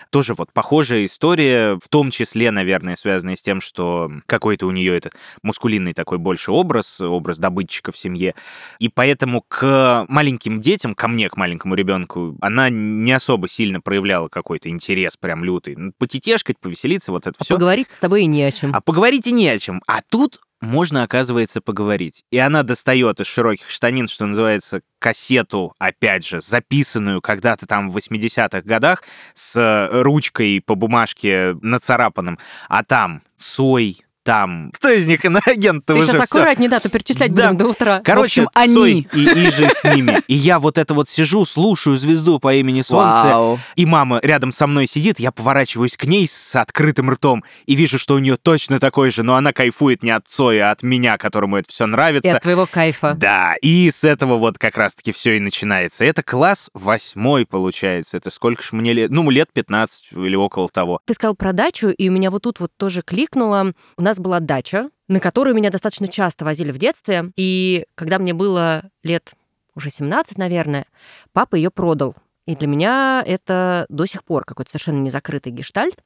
тоже 0.10 0.34
вот 0.34 0.52
похожая 0.54 1.06
история, 1.06 1.78
в 1.84 1.90
том 1.90 2.12
числе, 2.12 2.52
наверное, 2.52 2.96
связанная 2.96 3.36
с 3.36 3.42
тем, 3.42 3.62
что 3.62 4.12
какой-то 4.26 4.68
у 4.68 4.72
нее 4.72 4.96
этот 4.96 5.14
мускулинный 5.44 5.94
такой 5.94 6.18
больше 6.18 6.52
образ, 6.52 7.02
образ 7.02 7.38
добытчика 7.38 7.92
в 7.92 7.98
семье. 7.98 8.34
И 8.80 8.90
поэтому 8.90 9.44
к 9.48 10.06
маленьким 10.08 10.62
детям, 10.62 10.96
ко 10.96 11.08
мне, 11.08 11.30
к 11.30 11.38
маленькому 11.38 11.76
ребенку, 11.76 12.38
она 12.42 12.70
не 12.70 13.12
особо 13.12 13.48
сильно 13.48 13.82
проявляла 13.82 14.28
какой-то 14.28 14.70
интерес 14.70 15.18
прям 15.18 15.44
лютый. 15.44 15.76
Ну, 15.76 15.92
потетешкать, 15.98 16.60
повеселиться, 16.60 17.12
вот 17.12 17.28
это 17.28 17.36
а 17.40 17.44
все. 17.44 17.56
поговорить 17.56 17.88
с 17.92 18.00
тобой 18.00 18.24
и 18.24 18.26
не 18.26 18.44
о 18.44 18.52
чем. 18.52 18.74
А 18.74 18.82
поговорить 18.82 19.28
и 19.28 19.32
не 19.32 19.50
о 19.50 19.58
чем. 19.58 19.82
А 19.88 20.00
тут 20.10 20.40
можно, 20.66 21.04
оказывается, 21.04 21.62
поговорить. 21.62 22.24
И 22.32 22.38
она 22.38 22.64
достает 22.64 23.22
из 23.22 23.28
широких 23.28 23.70
штанин, 23.70 24.08
что 24.08 24.26
называется, 24.26 24.82
кассету, 25.00 25.74
опять 25.80 26.26
же, 26.26 26.42
записанную 26.42 27.22
когда-то 27.22 27.66
там 27.68 27.90
в 27.90 27.98
80-х 27.98 28.62
годах 28.62 29.04
с 29.34 29.90
ручкой 29.92 30.62
по 30.62 30.76
бумажке 30.76 31.56
нацарапанным, 31.62 32.40
а 32.68 32.84
там 32.84 33.22
Цой, 33.38 34.05
там. 34.26 34.72
Кто 34.74 34.90
из 34.90 35.06
них 35.06 35.24
иноагент? 35.24 35.86
Ты 35.86 35.94
уже 35.94 36.08
сейчас 36.12 36.22
аккуратнее 36.22 36.70
дату 36.70 36.90
перечислять 36.90 37.34
Да. 37.34 37.44
будем 37.50 37.58
до 37.58 37.68
утра. 37.68 38.02
Короче, 38.04 38.42
В 38.44 38.48
общем, 38.48 38.74
Цой 38.76 38.92
они. 38.92 39.08
и, 39.14 39.46
и 39.48 39.52
же 39.52 39.70
с 39.70 39.84
ними. 39.84 40.22
И 40.28 40.34
я 40.36 40.60
вот 40.60 40.78
это 40.78 40.94
вот 40.94 41.08
сижу, 41.08 41.46
слушаю 41.46 41.96
звезду 41.96 42.40
по 42.40 42.54
имени 42.56 42.82
Солнце, 42.82 43.24
Вау. 43.28 43.60
и 43.76 43.86
мама 43.86 44.20
рядом 44.24 44.52
со 44.52 44.66
мной 44.68 44.88
сидит, 44.88 45.20
я 45.20 45.32
поворачиваюсь 45.32 45.96
к 45.96 46.06
ней 46.06 46.28
с 46.28 46.56
открытым 46.56 47.12
ртом 47.12 47.44
и 47.68 47.76
вижу, 47.76 48.00
что 48.00 48.16
у 48.16 48.20
нее 48.20 48.36
точно 48.38 48.80
такой 48.80 49.12
же, 49.12 49.22
но 49.24 49.36
она 49.36 49.54
кайфует 49.54 50.02
не 50.04 50.10
от 50.10 50.28
Цоя, 50.28 50.70
а 50.70 50.72
от 50.72 50.82
меня, 50.82 51.18
которому 51.18 51.58
это 51.58 51.70
все 51.72 51.86
И 51.86 51.88
нравится. 51.88 52.36
от 52.36 52.42
твоего 52.42 52.66
кайфа. 52.66 53.14
Да, 53.14 53.54
и 53.62 53.92
с 53.92 54.04
этого 54.04 54.38
вот 54.38 54.58
как 54.58 54.76
раз-таки 54.76 55.12
все 55.12 55.38
и 55.38 55.40
начинается. 55.40 56.04
Это 56.04 56.24
класс 56.24 56.70
восьмой, 56.74 57.46
получается. 57.46 58.18
Это 58.18 58.32
сколько 58.32 58.64
ж 58.64 58.72
мне 58.72 58.94
лет? 58.94 59.12
Ну, 59.12 59.30
лет 59.30 59.50
15 59.54 60.10
или 60.14 60.36
около 60.36 60.68
того. 60.70 61.00
Ты 61.06 61.14
сказал 61.14 61.36
про 61.36 61.54
дачу, 61.54 61.90
и 61.90 62.10
у 62.10 62.12
меня 62.12 62.32
вот 62.32 62.42
тут 62.44 62.60
вот 62.60 62.72
тоже 62.78 63.02
кликнуло. 63.04 63.74
У 63.98 64.02
нас 64.02 64.15
была 64.20 64.40
дача, 64.40 64.90
на 65.08 65.20
которую 65.20 65.56
меня 65.56 65.70
достаточно 65.70 66.08
часто 66.08 66.46
возили 66.46 66.72
в 66.72 66.78
детстве. 66.78 67.32
И 67.36 67.86
когда 67.96 68.20
мне 68.20 68.34
было 68.34 68.90
лет 69.04 69.34
уже 69.76 69.90
17, 69.90 70.38
наверное, 70.38 70.86
папа 71.34 71.56
ее 71.56 71.70
продал. 71.70 72.16
И 72.46 72.56
для 72.56 72.68
меня 72.68 73.24
это 73.26 73.86
до 73.90 74.06
сих 74.06 74.24
пор 74.24 74.46
какой-то 74.46 74.72
совершенно 74.72 75.00
незакрытый 75.00 75.52
гештальт. 75.52 76.04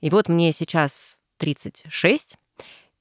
И 0.00 0.10
вот 0.10 0.28
мне 0.28 0.52
сейчас 0.52 1.18
36, 1.38 2.36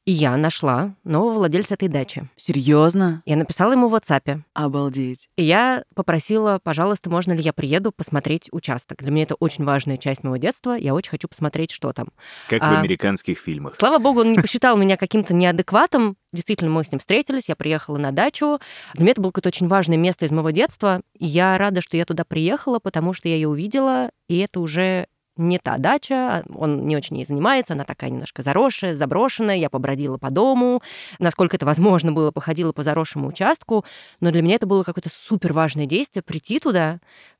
И 0.07 0.11
я 0.13 0.37
нашла 0.37 0.95
нового 1.03 1.33
владельца 1.33 1.73
этой 1.73 1.89
дачи. 1.89 2.29
Серьезно? 2.37 3.21
Я 3.25 3.35
написала 3.35 3.73
ему 3.73 3.89
в 3.89 3.93
WhatsApp. 3.93 4.39
Обалдеть. 4.53 5.27
И 5.35 5.43
я 5.43 5.83
попросила, 5.95 6.61
пожалуйста, 6.63 7.09
можно 7.09 7.33
ли 7.33 7.41
я 7.41 7.51
приеду 7.51 7.91
посмотреть 7.91 8.47
участок. 8.53 8.99
Для 8.99 9.11
меня 9.11 9.23
это 9.23 9.35
очень 9.35 9.65
важная 9.65 9.97
часть 9.97 10.23
моего 10.23 10.37
детства. 10.37 10.77
Я 10.77 10.93
очень 10.93 11.11
хочу 11.11 11.27
посмотреть, 11.27 11.71
что 11.71 11.91
там. 11.91 12.07
Как 12.47 12.61
в 12.61 12.63
А, 12.63 12.79
американских 12.79 13.37
фильмах. 13.37 13.75
Слава 13.75 13.97
богу, 13.97 14.21
он 14.21 14.31
не 14.31 14.37
посчитал 14.41 14.77
меня 14.77 14.95
каким-то 14.95 15.33
неадекватом. 15.33 16.15
Действительно, 16.31 16.71
мы 16.71 16.85
с 16.85 16.91
ним 16.93 16.99
встретились, 16.99 17.49
я 17.49 17.57
приехала 17.57 17.97
на 17.97 18.13
дачу. 18.13 18.59
Для 18.93 19.03
меня 19.03 19.11
это 19.11 19.21
было 19.21 19.31
какое-то 19.31 19.49
очень 19.49 19.67
важное 19.67 19.97
место 19.97 20.23
из 20.23 20.31
моего 20.31 20.51
детства. 20.51 21.01
И 21.19 21.25
я 21.25 21.57
рада, 21.57 21.81
что 21.81 21.97
я 21.97 22.05
туда 22.05 22.23
приехала, 22.23 22.79
потому 22.79 23.11
что 23.11 23.27
я 23.27 23.35
ее 23.35 23.49
увидела, 23.49 24.11
и 24.29 24.37
это 24.37 24.61
уже 24.61 25.07
не 25.37 25.59
та 25.59 25.77
дача, 25.77 26.43
он 26.53 26.85
не 26.87 26.95
очень 26.95 27.17
ей 27.17 27.25
занимается, 27.25 27.73
она 27.73 27.83
такая 27.83 28.09
немножко 28.09 28.41
заросшая, 28.41 28.95
заброшенная, 28.95 29.57
я 29.57 29.69
побродила 29.69 30.17
по 30.17 30.29
дому, 30.29 30.81
насколько 31.19 31.55
это 31.55 31.65
возможно 31.65 32.11
было, 32.11 32.31
походила 32.31 32.71
по 32.71 32.83
заросшему 32.83 33.27
участку, 33.27 33.85
но 34.19 34.31
для 34.31 34.41
меня 34.41 34.55
это 34.55 34.67
было 34.67 34.83
какое-то 34.83 35.09
супер 35.09 35.53
важное 35.53 35.85
действие, 35.85 36.23
прийти 36.23 36.59
туда, 36.59 36.99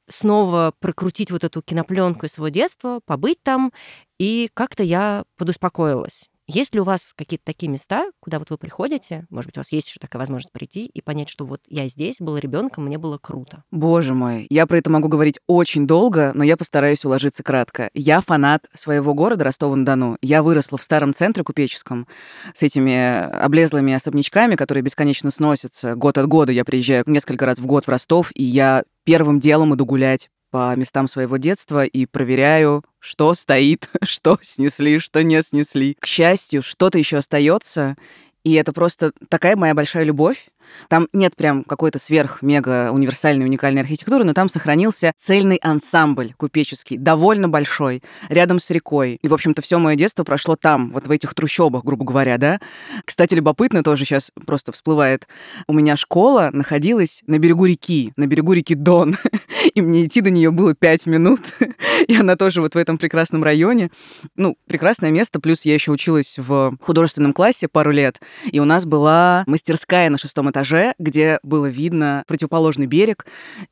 снова 0.10 0.74
прокрутить 0.80 1.32
вот 1.32 1.44
эту 1.44 1.62
кинопленку 1.62 2.26
из 2.26 2.34
своего 2.34 2.50
детства, 2.50 3.00
побыть 3.06 3.42
там, 3.44 3.72
и 4.18 4.50
как-то 4.54 4.84
я 4.84 5.24
подуспокоилась. 5.38 6.30
Есть 6.48 6.74
ли 6.74 6.80
у 6.80 6.86
вас 6.86 7.14
какие-то 7.14 7.44
такие 7.44 7.70
места, 7.70 8.06
куда 8.22 8.40
вот 8.40 8.50
вы 8.50 8.58
приходите, 8.58 9.26
может 9.30 9.50
быть, 9.50 9.58
у 9.58 9.60
вас 9.60 9.72
есть 9.74 9.90
еще 9.90 10.00
такая 10.00 10.22
возможность 10.22 10.54
прийти 10.54 10.86
и 10.86 11.02
понять, 11.02 11.28
что 11.28 11.44
вот 11.44 11.60
я 11.68 11.90
здесь, 11.90 12.18
была 12.20 12.40
ребенком, 12.40 12.86
мне 12.86 12.98
было 12.98 13.18
круто. 13.18 13.64
Боже 13.70 14.14
мой, 14.14 14.48
я 14.50 14.66
про 14.66 14.78
это 14.78 14.90
могу 14.90 15.10
говорить 15.10 15.40
очень 15.46 15.86
долго, 15.86 16.32
но 16.34 16.46
я 16.46 16.56
постараюсь 16.56 17.04
уложиться 17.04 17.44
кратко. 17.44 17.90
Я 17.94 18.22
фанат 18.22 18.66
своего 18.74 19.14
города 19.14 19.44
Ростова-на-Дону. 19.44 20.18
Я 20.22 20.42
выросла 20.42 20.78
в 20.78 20.84
старом 20.84 21.14
центре 21.14 21.44
купеческом 21.44 22.08
с 22.54 22.64
этими 22.64 23.30
облезлыми 23.30 23.94
особнячками, 23.94 24.56
которые 24.56 24.84
бесконечно 24.84 25.32
сносятся. 25.32 25.96
Год 25.96 26.18
от 26.18 26.28
года 26.28 26.54
я 26.54 26.64
приезжаю 26.64 27.04
несколько 27.08 27.46
раз 27.46 27.60
в 27.60 27.66
год 27.66 27.86
в 27.86 27.90
Ростов, 27.90 28.32
и 28.34 28.44
я 28.44 28.84
первым 29.04 29.42
делом 29.42 29.76
иду 29.76 29.86
гулять 29.86 30.30
по 30.50 30.76
местам 30.76 31.08
своего 31.08 31.38
детства 31.38 31.84
и 31.84 32.06
проверяю, 32.06 32.84
что 33.00 33.34
стоит, 33.34 33.90
что 34.04 34.38
снесли, 34.42 35.00
что 35.00 35.24
не 35.24 35.42
снесли. 35.42 35.96
К 36.00 36.06
счастью, 36.06 36.62
что-то 36.62 36.98
еще 36.98 37.18
остается, 37.18 37.96
и 38.44 38.54
это 38.54 38.74
просто 38.74 39.12
такая 39.30 39.56
моя 39.56 39.74
большая 39.74 40.04
любовь. 40.04 40.48
Там 40.90 41.08
нет 41.14 41.36
прям 41.36 41.64
какой-то 41.64 42.00
сверх-мега 42.00 42.92
универсальной 42.92 43.46
уникальной 43.46 43.82
архитектуры, 43.82 44.24
но 44.24 44.34
там 44.34 44.50
сохранился 44.50 45.12
цельный 45.18 45.58
ансамбль 45.58 46.34
купеческий, 46.38 46.98
довольно 46.98 47.50
большой, 47.50 48.04
рядом 48.30 48.60
с 48.60 48.70
рекой. 48.72 49.20
И, 49.22 49.28
в 49.28 49.34
общем-то, 49.34 49.62
все 49.62 49.80
мое 49.80 49.96
детство 49.96 50.24
прошло 50.24 50.56
там, 50.56 50.92
вот 50.92 51.08
в 51.08 51.12
этих 51.12 51.34
трущобах, 51.34 51.84
грубо 51.84 52.06
говоря, 52.06 52.38
да. 52.38 52.60
Кстати, 53.06 53.34
любопытно 53.34 53.84
тоже 53.84 54.06
сейчас 54.06 54.32
просто 54.46 54.72
всплывает. 54.72 55.28
У 55.68 55.74
меня 55.74 55.96
школа 55.96 56.50
находилась 56.54 57.24
на 57.28 57.40
берегу 57.40 57.66
реки, 57.66 58.14
на 58.16 58.28
берегу 58.28 58.54
реки 58.54 58.76
Дон. 58.76 59.18
И 59.74 59.82
мне 59.82 60.06
идти 60.06 60.22
до 60.22 60.30
нее 60.30 60.52
было 60.52 60.74
пять 60.74 61.06
минут. 61.06 61.42
И 62.08 62.16
она 62.16 62.36
тоже 62.36 62.62
вот 62.62 62.76
в 62.76 62.78
этом 62.78 62.98
прекрасном 62.98 63.44
районе. 63.44 63.92
Ну, 64.36 64.58
прекрасное 64.68 65.12
место. 65.12 65.40
Плюс 65.40 65.66
я 65.66 65.74
еще 65.74 65.92
училась 65.92 66.38
в 66.38 66.78
художественном 66.82 67.34
классе 67.34 67.68
пару 67.68 67.92
лет. 67.92 68.20
И 68.52 68.60
у 68.60 68.66
нас 68.66 68.86
была 68.86 69.44
мастерская 69.48 70.10
на 70.10 70.18
шестом 70.18 70.50
этаже, 70.50 70.57
где 71.00 71.40
было 71.44 71.66
видно 71.66 72.24
противоположный 72.28 72.86
берег. 72.86 73.26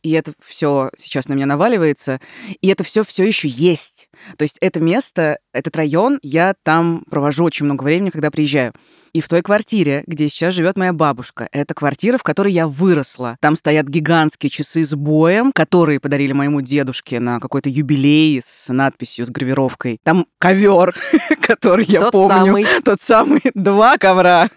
И 0.04 0.12
это 0.12 0.34
все 0.44 0.90
сейчас 0.98 1.28
на 1.28 1.34
меня 1.34 1.46
наваливается. 1.46 2.20
И 2.62 2.68
это 2.68 2.84
все 2.84 3.04
все 3.04 3.24
еще 3.24 3.48
есть. 3.48 4.10
То 4.38 4.44
есть 4.44 4.58
это 4.62 4.80
место, 4.80 5.40
этот 5.54 5.76
район, 5.76 6.20
я 6.22 6.56
там 6.64 7.04
провожу 7.10 7.44
очень 7.44 7.66
много 7.66 7.84
времени, 7.84 8.10
когда 8.10 8.32
приезжаю. 8.32 8.74
И 9.16 9.22
в 9.22 9.30
той 9.30 9.42
квартире, 9.42 10.04
где 10.08 10.28
сейчас 10.28 10.54
живет 10.54 10.76
моя 10.76 10.92
бабушка, 10.92 11.48
это 11.54 11.74
квартира, 11.74 12.18
в 12.18 12.24
которой 12.24 12.52
я 12.52 12.68
выросла. 12.68 13.38
Там 13.40 13.56
стоят 13.56 13.88
гигантские 13.88 14.50
часы 14.50 14.84
с 14.84 14.94
боем, 14.94 15.54
которые 15.56 16.02
подарили 16.02 16.34
моему 16.34 16.60
дедушке 16.60 17.22
на 17.22 17.40
какой-то 17.40 17.70
юбилей 17.70 18.42
с 18.44 18.68
надписью, 18.74 19.26
с 19.26 19.30
гравировкой. 19.30 20.00
Там 20.04 20.26
ковер, 20.38 20.94
который 21.42 21.86
я 21.86 22.02
Тот 22.02 22.12
помню. 22.12 22.46
самый. 22.46 22.66
Тот 22.84 23.00
самый. 23.00 23.40
Два 23.54 23.98
ковра. 23.98 24.50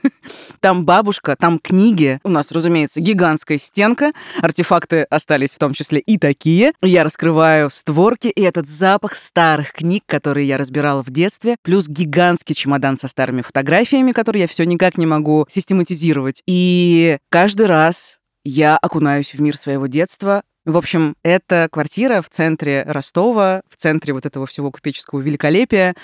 Там 0.58 0.84
бабушка, 0.84 1.36
там 1.38 1.60
книги. 1.60 2.18
У 2.24 2.28
нас, 2.28 2.50
разумеется, 2.50 3.00
гигантская 3.00 3.58
стенка. 3.58 4.10
Артефакты 4.42 5.02
остались 5.02 5.54
в 5.54 5.58
том 5.58 5.72
числе 5.72 6.00
и 6.00 6.18
такие. 6.18 6.72
Я 6.82 7.04
раскрываю 7.04 7.70
створки, 7.70 8.26
и 8.26 8.42
этот 8.42 8.68
запах 8.68 9.14
старых 9.14 9.70
книг, 9.70 10.02
которые 10.06 10.48
я 10.48 10.58
разбирала 10.58 11.04
в 11.04 11.10
детстве, 11.10 11.58
плюс 11.62 11.86
гигантский 11.86 12.56
чемодан 12.56 12.96
со 12.96 13.06
старыми 13.06 13.42
фотографиями, 13.42 14.10
которые 14.10 14.42
я 14.42 14.47
все 14.48 14.64
никак 14.64 14.98
не 14.98 15.06
могу 15.06 15.46
систематизировать. 15.48 16.42
И 16.46 17.18
каждый 17.28 17.66
раз 17.66 18.18
я 18.44 18.76
окунаюсь 18.76 19.34
в 19.34 19.40
мир 19.40 19.56
своего 19.56 19.86
детства. 19.86 20.42
В 20.64 20.76
общем, 20.76 21.14
это 21.22 21.68
квартира 21.70 22.20
в 22.20 22.28
центре 22.28 22.82
Ростова, 22.86 23.62
в 23.70 23.76
центре 23.76 24.12
вот 24.12 24.26
этого 24.26 24.46
всего 24.46 24.70
купеческого 24.70 25.20
великолепия. 25.20 25.94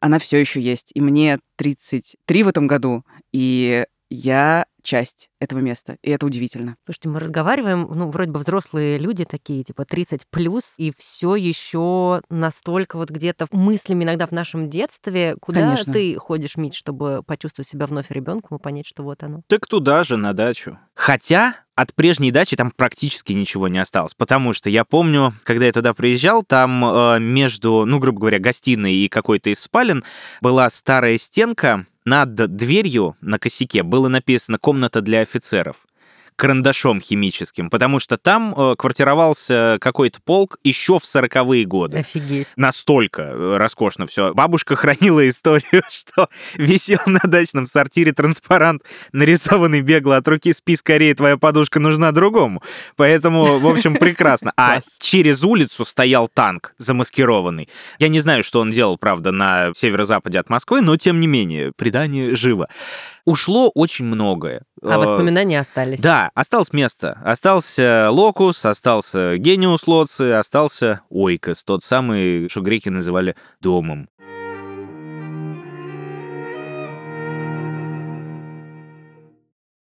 Она 0.00 0.18
все 0.18 0.38
еще 0.38 0.60
есть. 0.60 0.92
И 0.94 1.00
мне 1.00 1.38
33 1.56 2.42
в 2.42 2.48
этом 2.48 2.66
году, 2.66 3.04
и 3.32 3.84
я 4.10 4.66
часть 4.84 5.30
этого 5.40 5.58
места, 5.58 5.96
и 6.02 6.10
это 6.10 6.26
удивительно. 6.26 6.76
Слушайте, 6.84 7.08
мы 7.08 7.18
разговариваем, 7.18 7.88
ну, 7.92 8.10
вроде 8.10 8.30
бы 8.30 8.38
взрослые 8.38 8.98
люди 8.98 9.24
такие, 9.24 9.64
типа 9.64 9.84
30 9.84 10.26
плюс, 10.30 10.74
и 10.78 10.92
все 10.96 11.34
еще 11.34 12.22
настолько 12.30 12.96
вот 12.96 13.10
где-то 13.10 13.48
мыслями 13.50 14.04
иногда 14.04 14.26
в 14.26 14.32
нашем 14.32 14.70
детстве. 14.70 15.36
Куда 15.40 15.62
Конечно. 15.62 15.92
ты 15.92 16.16
ходишь, 16.16 16.56
Мить, 16.56 16.74
чтобы 16.74 17.22
почувствовать 17.26 17.68
себя 17.68 17.86
вновь 17.86 18.10
ребенком 18.10 18.58
и 18.58 18.60
понять, 18.60 18.86
что 18.86 19.02
вот 19.02 19.22
оно? 19.22 19.42
Так 19.48 19.66
туда 19.66 20.04
же, 20.04 20.16
на 20.16 20.34
дачу. 20.34 20.78
Хотя 20.94 21.56
от 21.74 21.94
прежней 21.94 22.30
дачи 22.30 22.54
там 22.54 22.70
практически 22.70 23.32
ничего 23.32 23.66
не 23.68 23.78
осталось, 23.78 24.14
потому 24.14 24.52
что 24.52 24.70
я 24.70 24.84
помню, 24.84 25.34
когда 25.42 25.66
я 25.66 25.72
туда 25.72 25.94
приезжал, 25.94 26.44
там 26.44 26.84
э, 26.84 27.18
между, 27.18 27.84
ну, 27.86 27.98
грубо 27.98 28.20
говоря, 28.20 28.38
гостиной 28.38 28.94
и 28.94 29.08
какой-то 29.08 29.50
из 29.50 29.60
спален 29.60 30.04
была 30.40 30.70
старая 30.70 31.18
стенка, 31.18 31.86
над 32.04 32.34
дверью 32.34 33.16
на 33.22 33.38
косяке 33.38 33.82
было 33.82 34.08
написано 34.08 34.58
«комната 34.58 34.73
для 35.02 35.20
офицеров» 35.20 35.76
карандашом 36.36 37.00
химическим, 37.00 37.70
потому 37.70 38.00
что 38.00 38.16
там 38.16 38.54
э, 38.56 38.74
квартировался 38.76 39.78
какой-то 39.80 40.20
полк 40.24 40.58
еще 40.64 40.98
в 40.98 41.04
сороковые 41.04 41.64
годы. 41.64 41.98
Офигеть. 41.98 42.48
Настолько 42.56 43.22
э, 43.22 43.56
роскошно 43.56 44.06
все. 44.06 44.34
Бабушка 44.34 44.76
хранила 44.76 45.26
историю, 45.28 45.82
что 45.90 46.28
висел 46.54 46.98
на 47.06 47.20
дачном 47.22 47.66
сортире 47.66 48.12
транспарант, 48.12 48.82
нарисованный 49.12 49.80
бегло 49.80 50.16
от 50.16 50.26
руки 50.26 50.52
«Спи 50.52 50.76
скорее, 50.76 51.14
твоя 51.14 51.36
подушка 51.36 51.78
нужна 51.78 52.10
другому». 52.12 52.62
Поэтому, 52.96 53.58
в 53.58 53.66
общем, 53.66 53.94
прекрасно. 53.94 54.52
А 54.56 54.80
через 54.98 55.44
улицу 55.44 55.84
стоял 55.84 56.28
танк 56.28 56.74
замаскированный. 56.78 57.68
Я 57.98 58.08
не 58.08 58.20
знаю, 58.20 58.42
что 58.42 58.60
он 58.60 58.70
делал, 58.70 58.98
правда, 58.98 59.30
на 59.30 59.72
северо-западе 59.74 60.40
от 60.40 60.50
Москвы, 60.50 60.80
но, 60.80 60.96
тем 60.96 61.20
не 61.20 61.26
менее, 61.26 61.72
предание 61.76 62.34
живо. 62.34 62.68
Ушло 63.24 63.70
очень 63.74 64.04
многое. 64.04 64.64
А 64.82 64.94
Э, 64.94 64.98
воспоминания 64.98 65.58
остались. 65.58 66.00
да, 66.00 66.30
осталось 66.34 66.72
место. 66.74 67.18
Остался 67.24 68.08
Локус, 68.10 68.64
остался 68.66 69.38
Гениус 69.38 69.86
Лоци, 69.86 70.32
остался 70.32 71.00
Ойкос, 71.08 71.64
тот 71.64 71.82
самый, 71.82 72.48
что 72.50 72.60
греки 72.60 72.90
называли 72.90 73.34
домом. 73.60 74.08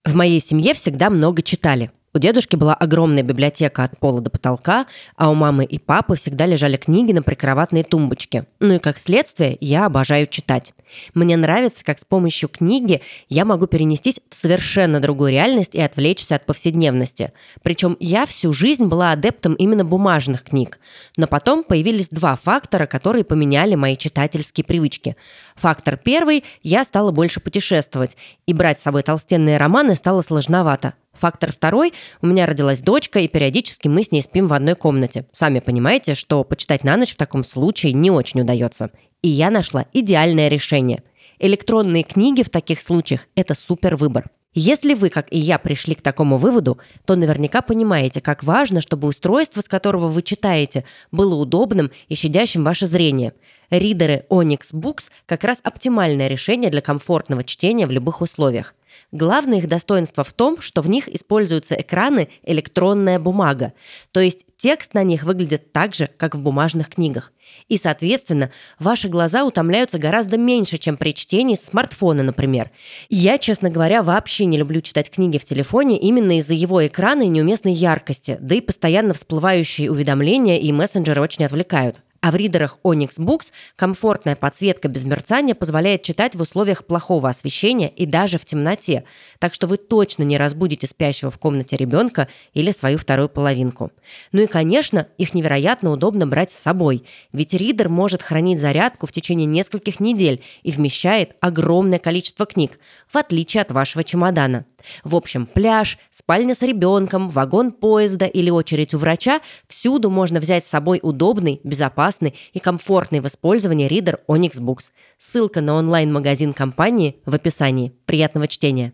В 0.06 0.13
моей 0.15 0.41
семье 0.41 0.73
всегда 0.73 1.10
много 1.10 1.41
читали. 1.41 1.91
У 2.13 2.19
дедушки 2.19 2.58
была 2.58 2.74
огромная 2.74 3.24
библиотека 3.24 3.86
от 3.86 3.97
пола 3.97 4.19
до 4.19 4.30
потолка, 4.30 4.86
а 5.15 5.30
у 5.30 5.34
мамы 5.34 5.63
и 5.63 5.80
папы 5.80 6.15
всегда 6.17 6.45
лежали 6.45 6.76
книги 6.76 7.13
на 7.13 7.24
прикроватной 7.24 7.84
тумбочке. 7.84 8.47
Ну 8.60 8.74
и 8.74 8.80
как 8.80 8.97
следствие, 8.97 9.58
я 9.62 9.86
обожаю 9.86 10.28
читать. 10.28 10.74
Мне 11.13 11.38
нравится, 11.38 11.86
как 11.86 12.00
с 12.00 12.04
помощью 12.04 12.50
книги 12.50 13.02
я 13.30 13.45
могу 13.45 13.65
перенестись 13.65 14.19
в 14.30 14.36
совершенно 14.36 15.00
другую 15.00 15.32
реальность 15.32 15.74
и 15.74 15.80
отвлечься 15.80 16.36
от 16.36 16.45
повседневности. 16.45 17.32
Причем 17.63 17.95
я 18.02 18.26
всю 18.26 18.52
жизнь 18.52 18.88
была 18.88 19.13
адептом 19.13 19.54
именно 19.54 19.86
бумажных 19.86 20.43
книг. 20.43 20.80
Но 21.15 21.28
потом 21.28 21.63
появились 21.63 22.10
два 22.10 22.36
фактора, 22.36 22.88
которые 22.88 23.24
поменяли 23.24 23.76
мои 23.76 23.95
читательские 23.95 24.65
привычки. 24.65 25.15
Фактор 25.56 25.95
первый– 25.95 26.43
я 26.62 26.84
стала 26.84 27.12
больше 27.12 27.39
путешествовать, 27.39 28.17
и 28.45 28.54
брать 28.54 28.82
с 28.82 28.84
собой 28.84 29.04
толстенные 29.04 29.58
романы 29.58 29.95
стало 29.95 30.21
сложновато. 30.21 30.93
Фактор 31.21 31.51
второй– 31.51 31.93
у 32.21 32.25
меня 32.25 32.47
родилась 32.47 32.79
дочка, 32.79 33.19
и 33.19 33.27
периодически 33.27 33.88
мы 33.88 34.03
с 34.03 34.12
ней 34.12 34.23
спим 34.23 34.47
в 34.47 34.53
одной 34.53 34.73
комнате. 34.73 35.27
Сами 35.31 35.60
понимаете, 35.60 36.15
что 36.15 36.43
почитать 36.43 36.84
на 36.84 36.97
ночь 36.97 37.13
в 37.13 37.17
таком 37.17 37.43
случае 37.43 37.93
не 37.93 38.10
очень 38.10 38.41
удается. 38.41 38.89
И 39.21 39.27
я 39.27 39.51
нашла 39.51 39.86
идеальное 39.93 40.47
решение. 40.47 41.03
Электронные 41.38 42.01
книги 42.01 42.41
в 42.41 42.49
таких 42.49 42.81
случаях– 42.81 43.27
это 43.36 43.53
супер 43.53 43.97
выбор. 43.97 44.31
Если 44.55 44.95
вы, 44.95 45.10
как 45.10 45.31
и 45.31 45.38
я, 45.38 45.60
пришли 45.60 45.93
к 45.93 46.01
такому 46.01 46.38
выводу, 46.38 46.79
то 47.05 47.15
наверняка 47.15 47.62
понимаете, 47.62 48.19
как 48.19 48.43
важно, 48.43 48.81
чтобы 48.81 49.07
устройство, 49.07 49.62
с 49.62 49.67
которого 49.67 50.07
вы 50.07 50.23
читаете, 50.23 50.86
было 51.12 51.36
удобным 51.36 51.91
и 52.10 52.15
щадящим 52.15 52.63
ваше 52.63 52.88
зрение. 52.88 53.34
Ридеры 53.69 54.25
Onyx 54.29 54.73
Books 54.73 55.12
как 55.27 55.43
раз 55.43 55.62
оптимальное 55.63 56.27
решение 56.27 56.71
для 56.71 56.81
комфортного 56.81 57.43
чтения 57.43 57.86
в 57.86 57.91
любых 57.91 58.21
условиях. 58.21 58.73
Главное 59.12 59.58
их 59.58 59.67
достоинство 59.67 60.23
в 60.23 60.34
том, 60.34 60.62
что 60.62 60.82
в 60.82 60.89
них 60.89 61.08
используются 61.08 61.75
экраны 61.75 62.30
электронная 62.43 63.19
бумага, 63.19 63.73
то 64.12 64.19
есть 64.19 64.45
текст 64.58 64.93
на 64.93 65.04
них 65.04 65.23
выглядит 65.23 65.73
так 65.73 65.95
же, 65.95 66.10
как 66.17 66.36
в 66.36 66.39
бумажных 66.39 66.89
книгах. 66.89 67.34
И, 67.67 67.77
соответственно, 67.77 68.51
ваши 68.80 69.10
глаза 69.10 69.43
утомляются 69.43 69.99
гораздо 69.99 70.38
меньше, 70.38 70.77
чем 70.77 70.97
при 70.97 71.13
чтении 71.13 71.56
с 71.56 71.65
смартфона, 71.65 72.23
например. 72.23 72.71
Я, 73.10 73.38
честно 73.38 73.69
говоря, 73.69 74.04
вообще 74.04 74.45
не 74.45 74.58
люблю 74.58 74.82
читать 74.82 75.10
книги 75.10 75.38
в 75.38 75.45
телефоне 75.45 75.99
именно 75.99 76.38
из-за 76.38 76.54
его 76.54 76.86
экрана 76.86 77.23
и 77.23 77.27
неуместной 77.27 77.73
яркости, 77.73 78.38
да 78.39 78.56
и 78.56 78.62
постоянно 78.62 79.13
всплывающие 79.13 79.91
уведомления 79.91 80.60
и 80.60 80.71
мессенджеры 80.71 81.21
очень 81.21 81.45
отвлекают. 81.45 81.97
А 82.21 82.29
в 82.29 82.36
ридерах 82.36 82.77
Onyx 82.84 83.17
Books 83.17 83.51
комфортная 83.75 84.36
подсветка 84.36 84.88
без 84.88 85.05
мерцания 85.05 85.55
позволяет 85.55 86.03
читать 86.03 86.36
в 86.36 86.41
условиях 86.41 86.86
плохого 86.86 87.29
освещения 87.29 87.89
и 87.89 88.05
даже 88.05 88.38
в 88.38 88.45
темноте, 88.45 89.05
так 89.39 89.55
что 89.55 89.65
вы 89.65 89.77
точно 89.77 90.21
не 90.21 90.38
разбудите 90.38 90.86
спящего 90.86 91.31
в 91.31 91.39
комнате 91.39 91.77
ребенка 91.77 92.27
или 92.53 92.71
свою 92.71 92.99
вторую 92.99 93.27
половинку. 93.27 93.91
Ну 94.31 94.43
и, 94.43 94.45
конечно, 94.45 95.07
их 95.17 95.34
невероятно 95.34 95.89
удобно 95.89 96.27
брать 96.27 96.51
с 96.51 96.60
собой, 96.60 97.05
ведь 97.34 97.55
ридер 97.55 97.89
может 97.89 98.21
хранить 98.21 98.60
зарядку 98.60 99.07
в 99.07 99.12
течение 99.12 99.47
нескольких 99.47 99.99
недель 99.99 100.43
и 100.62 100.71
вмещает 100.71 101.36
огромное 101.41 101.97
количество 101.97 102.45
книг, 102.45 102.79
в 103.07 103.17
отличие 103.17 103.62
от 103.62 103.71
вашего 103.71 104.03
чемодана. 104.03 104.65
В 105.03 105.15
общем, 105.15 105.45
пляж, 105.45 105.97
спальня 106.10 106.55
с 106.55 106.62
ребенком, 106.62 107.29
вагон 107.29 107.71
поезда 107.71 108.25
или 108.25 108.49
очередь 108.49 108.93
у 108.93 108.97
врача– 108.97 109.41
всюду 109.67 110.10
можно 110.10 110.39
взять 110.39 110.65
с 110.65 110.69
собой 110.69 110.99
удобный, 111.01 111.62
безопасный 111.63 112.11
и 112.19 112.60
комфортный 112.60 113.19
в 113.19 113.28
использовании 113.28 113.88
ридер 113.88 114.19
Onyx 114.28 114.60
Books. 114.60 114.91
Ссылка 115.17 115.62
на 115.62 115.76
онлайн-магазин 115.76 116.54
компании 116.54 117.17
в 117.26 117.36
описании. 117.36 117.93
Приятного 118.06 118.47
чтения! 118.47 118.93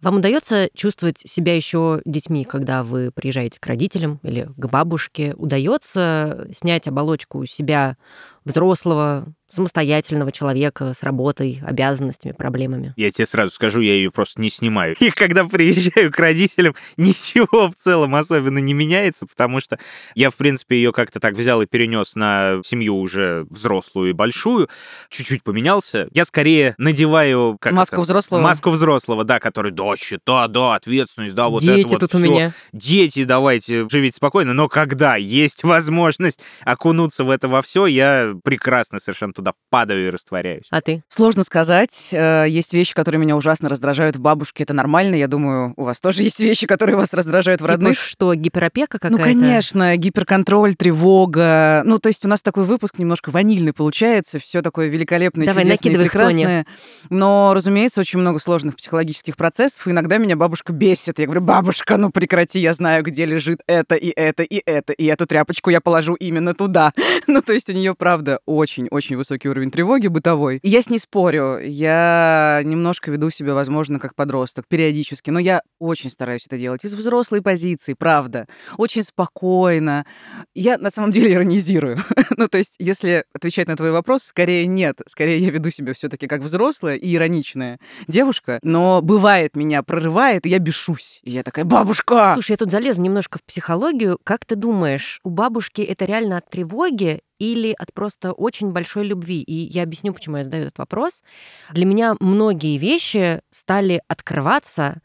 Вам 0.00 0.16
удается 0.16 0.68
чувствовать 0.74 1.18
себя 1.18 1.56
еще 1.56 2.00
детьми, 2.04 2.44
когда 2.44 2.84
вы 2.84 3.10
приезжаете 3.12 3.58
к 3.58 3.66
родителям 3.66 4.20
или 4.22 4.48
к 4.56 4.66
бабушке? 4.68 5.34
Удается 5.36 6.46
снять 6.52 6.86
оболочку 6.86 7.44
себя 7.46 7.96
взрослого, 8.44 9.26
самостоятельного 9.48 10.30
человека 10.30 10.92
с 10.92 11.02
работой, 11.02 11.60
обязанностями, 11.66 12.32
проблемами. 12.32 12.92
Я 12.96 13.10
тебе 13.10 13.26
сразу 13.26 13.54
скажу, 13.54 13.80
я 13.80 13.94
ее 13.94 14.10
просто 14.10 14.40
не 14.40 14.50
снимаю. 14.50 14.94
И 15.00 15.10
когда 15.10 15.44
приезжаю 15.44 16.12
к 16.12 16.18
родителям, 16.18 16.74
ничего 16.96 17.70
в 17.70 17.74
целом 17.76 18.14
особенно 18.14 18.58
не 18.58 18.74
меняется, 18.74 19.26
потому 19.26 19.60
что 19.60 19.78
я, 20.14 20.30
в 20.30 20.36
принципе, 20.36 20.76
ее 20.76 20.92
как-то 20.92 21.18
так 21.20 21.34
взял 21.34 21.62
и 21.62 21.66
перенес 21.66 22.14
на 22.14 22.60
семью 22.64 22.98
уже 22.98 23.46
взрослую 23.48 24.10
и 24.10 24.12
большую, 24.12 24.68
чуть-чуть 25.08 25.42
поменялся. 25.42 26.08
Я 26.12 26.24
скорее 26.24 26.74
надеваю... 26.78 27.56
Как 27.60 27.72
маску 27.72 27.96
это? 27.96 28.02
взрослого? 28.02 28.42
Маску 28.42 28.70
взрослого, 28.70 29.24
да, 29.24 29.40
который, 29.40 29.72
да, 29.72 29.96
счета, 29.96 30.46
да, 30.48 30.74
ответственность, 30.74 31.34
да, 31.34 31.48
вот 31.48 31.62
Дети 31.62 31.80
это 31.80 31.88
вот 31.88 32.00
тут 32.00 32.10
всё. 32.10 32.18
у 32.18 32.20
меня. 32.20 32.52
Дети, 32.72 33.24
давайте, 33.24 33.88
живите 33.88 34.16
спокойно, 34.16 34.52
но 34.52 34.68
когда 34.68 35.16
есть 35.16 35.64
возможность 35.64 36.40
окунуться 36.64 37.24
в 37.24 37.30
это 37.30 37.48
во 37.48 37.62
все, 37.62 37.86
я 37.86 38.34
прекрасно 38.44 38.98
совершенно 38.98 39.32
туда 39.38 39.52
падаю 39.70 40.08
и 40.08 40.10
растворяюсь. 40.10 40.66
А 40.70 40.80
ты? 40.80 41.04
Сложно 41.08 41.44
сказать. 41.44 42.08
Э, 42.12 42.44
Есть 42.48 42.74
вещи, 42.74 42.92
которые 42.92 43.20
меня 43.20 43.36
ужасно 43.36 43.68
раздражают 43.68 44.16
в 44.16 44.20
бабушке. 44.20 44.64
Это 44.64 44.74
нормально. 44.74 45.14
Я 45.14 45.28
думаю, 45.28 45.74
у 45.76 45.84
вас 45.84 46.00
тоже 46.00 46.24
есть 46.24 46.40
вещи, 46.40 46.66
которые 46.66 46.96
вас 46.96 47.14
раздражают 47.14 47.60
в 47.60 47.64
Типа 47.64 47.72
родных. 47.72 47.98
что, 47.98 48.34
гиперопека 48.34 48.98
какая-то? 48.98 49.16
Ну, 49.16 49.22
конечно, 49.22 49.96
гиперконтроль, 49.96 50.74
тревога. 50.74 51.82
Ну, 51.84 51.98
то 52.00 52.08
есть 52.08 52.24
у 52.24 52.28
нас 52.28 52.42
такой 52.42 52.64
выпуск 52.64 52.98
немножко 52.98 53.30
ванильный 53.30 53.72
получается, 53.72 54.38
все 54.40 54.60
такое 54.60 54.88
великолепное, 54.88 55.46
Давай, 55.46 55.64
чудесное, 55.64 55.76
накидывай 55.84 56.06
и 56.06 56.08
прекрасное. 56.08 56.66
Но, 57.10 57.52
разумеется, 57.54 58.00
очень 58.00 58.18
много 58.18 58.40
сложных 58.40 58.74
психологических 58.76 59.36
процессов. 59.36 59.86
И 59.86 59.90
иногда 59.90 60.18
меня 60.18 60.34
бабушка 60.36 60.72
бесит. 60.72 61.18
Я 61.20 61.26
говорю, 61.26 61.42
бабушка, 61.42 61.96
ну 61.96 62.10
прекрати, 62.10 62.58
я 62.58 62.72
знаю, 62.74 63.04
где 63.04 63.24
лежит 63.24 63.60
это 63.66 63.94
и 63.94 64.08
это 64.10 64.42
и 64.42 64.60
это, 64.66 64.92
и 64.92 65.04
эту 65.06 65.26
тряпочку 65.26 65.70
я 65.70 65.80
положу 65.80 66.14
именно 66.14 66.54
туда. 66.54 66.92
Ну, 67.26 67.42
то 67.42 67.52
есть 67.52 67.68
у 67.68 67.72
нее, 67.74 67.94
правда, 67.94 68.40
очень-очень 68.46 69.16
высокий 69.28 69.48
уровень 69.50 69.70
тревоги 69.70 70.06
бытовой. 70.06 70.58
И 70.62 70.70
я 70.70 70.80
с 70.80 70.88
ней 70.88 70.98
спорю. 70.98 71.58
Я 71.62 72.62
немножко 72.64 73.10
веду 73.10 73.28
себя, 73.28 73.52
возможно, 73.52 73.98
как 73.98 74.14
подросток, 74.14 74.66
периодически. 74.66 75.28
Но 75.28 75.38
я 75.38 75.60
очень 75.78 76.10
стараюсь 76.10 76.46
это 76.46 76.56
делать 76.56 76.82
из 76.84 76.94
взрослой 76.94 77.42
позиции, 77.42 77.92
правда. 77.92 78.46
Очень 78.78 79.02
спокойно. 79.02 80.06
Я 80.54 80.78
на 80.78 80.90
самом 80.90 81.12
деле 81.12 81.34
иронизирую. 81.34 81.98
ну, 82.38 82.48
то 82.48 82.56
есть, 82.56 82.76
если 82.78 83.24
отвечать 83.34 83.68
на 83.68 83.76
твой 83.76 83.92
вопрос, 83.92 84.22
скорее 84.22 84.66
нет. 84.66 84.98
Скорее 85.06 85.38
я 85.38 85.50
веду 85.50 85.68
себя 85.70 85.92
все 85.92 86.08
таки 86.08 86.26
как 86.26 86.40
взрослая 86.40 86.94
и 86.94 87.14
ироничная 87.14 87.78
девушка. 88.06 88.60
Но 88.62 89.02
бывает, 89.02 89.56
меня 89.56 89.82
прорывает, 89.82 90.46
и 90.46 90.48
я 90.48 90.58
бешусь. 90.58 91.20
И 91.22 91.32
я 91.32 91.42
такая, 91.42 91.66
бабушка! 91.66 92.30
Слушай, 92.32 92.52
я 92.52 92.56
тут 92.56 92.70
залезу 92.70 93.02
немножко 93.02 93.38
в 93.38 93.44
психологию. 93.44 94.18
Как 94.24 94.46
ты 94.46 94.56
думаешь, 94.56 95.20
у 95.22 95.28
бабушки 95.28 95.82
это 95.82 96.06
реально 96.06 96.38
от 96.38 96.48
тревоги 96.48 97.20
или 97.38 97.74
от 97.78 97.92
просто 97.92 98.32
очень 98.32 98.70
большой 98.70 99.04
любви? 99.04 99.42
И 99.42 99.54
я 99.54 99.82
объясню, 99.82 100.12
почему 100.12 100.38
я 100.38 100.44
задаю 100.44 100.64
этот 100.64 100.78
вопрос. 100.78 101.22
Для 101.70 101.84
меня 101.84 102.16
многие 102.20 102.78
вещи 102.78 103.40
стали 103.50 104.02
открываться, 104.08 105.00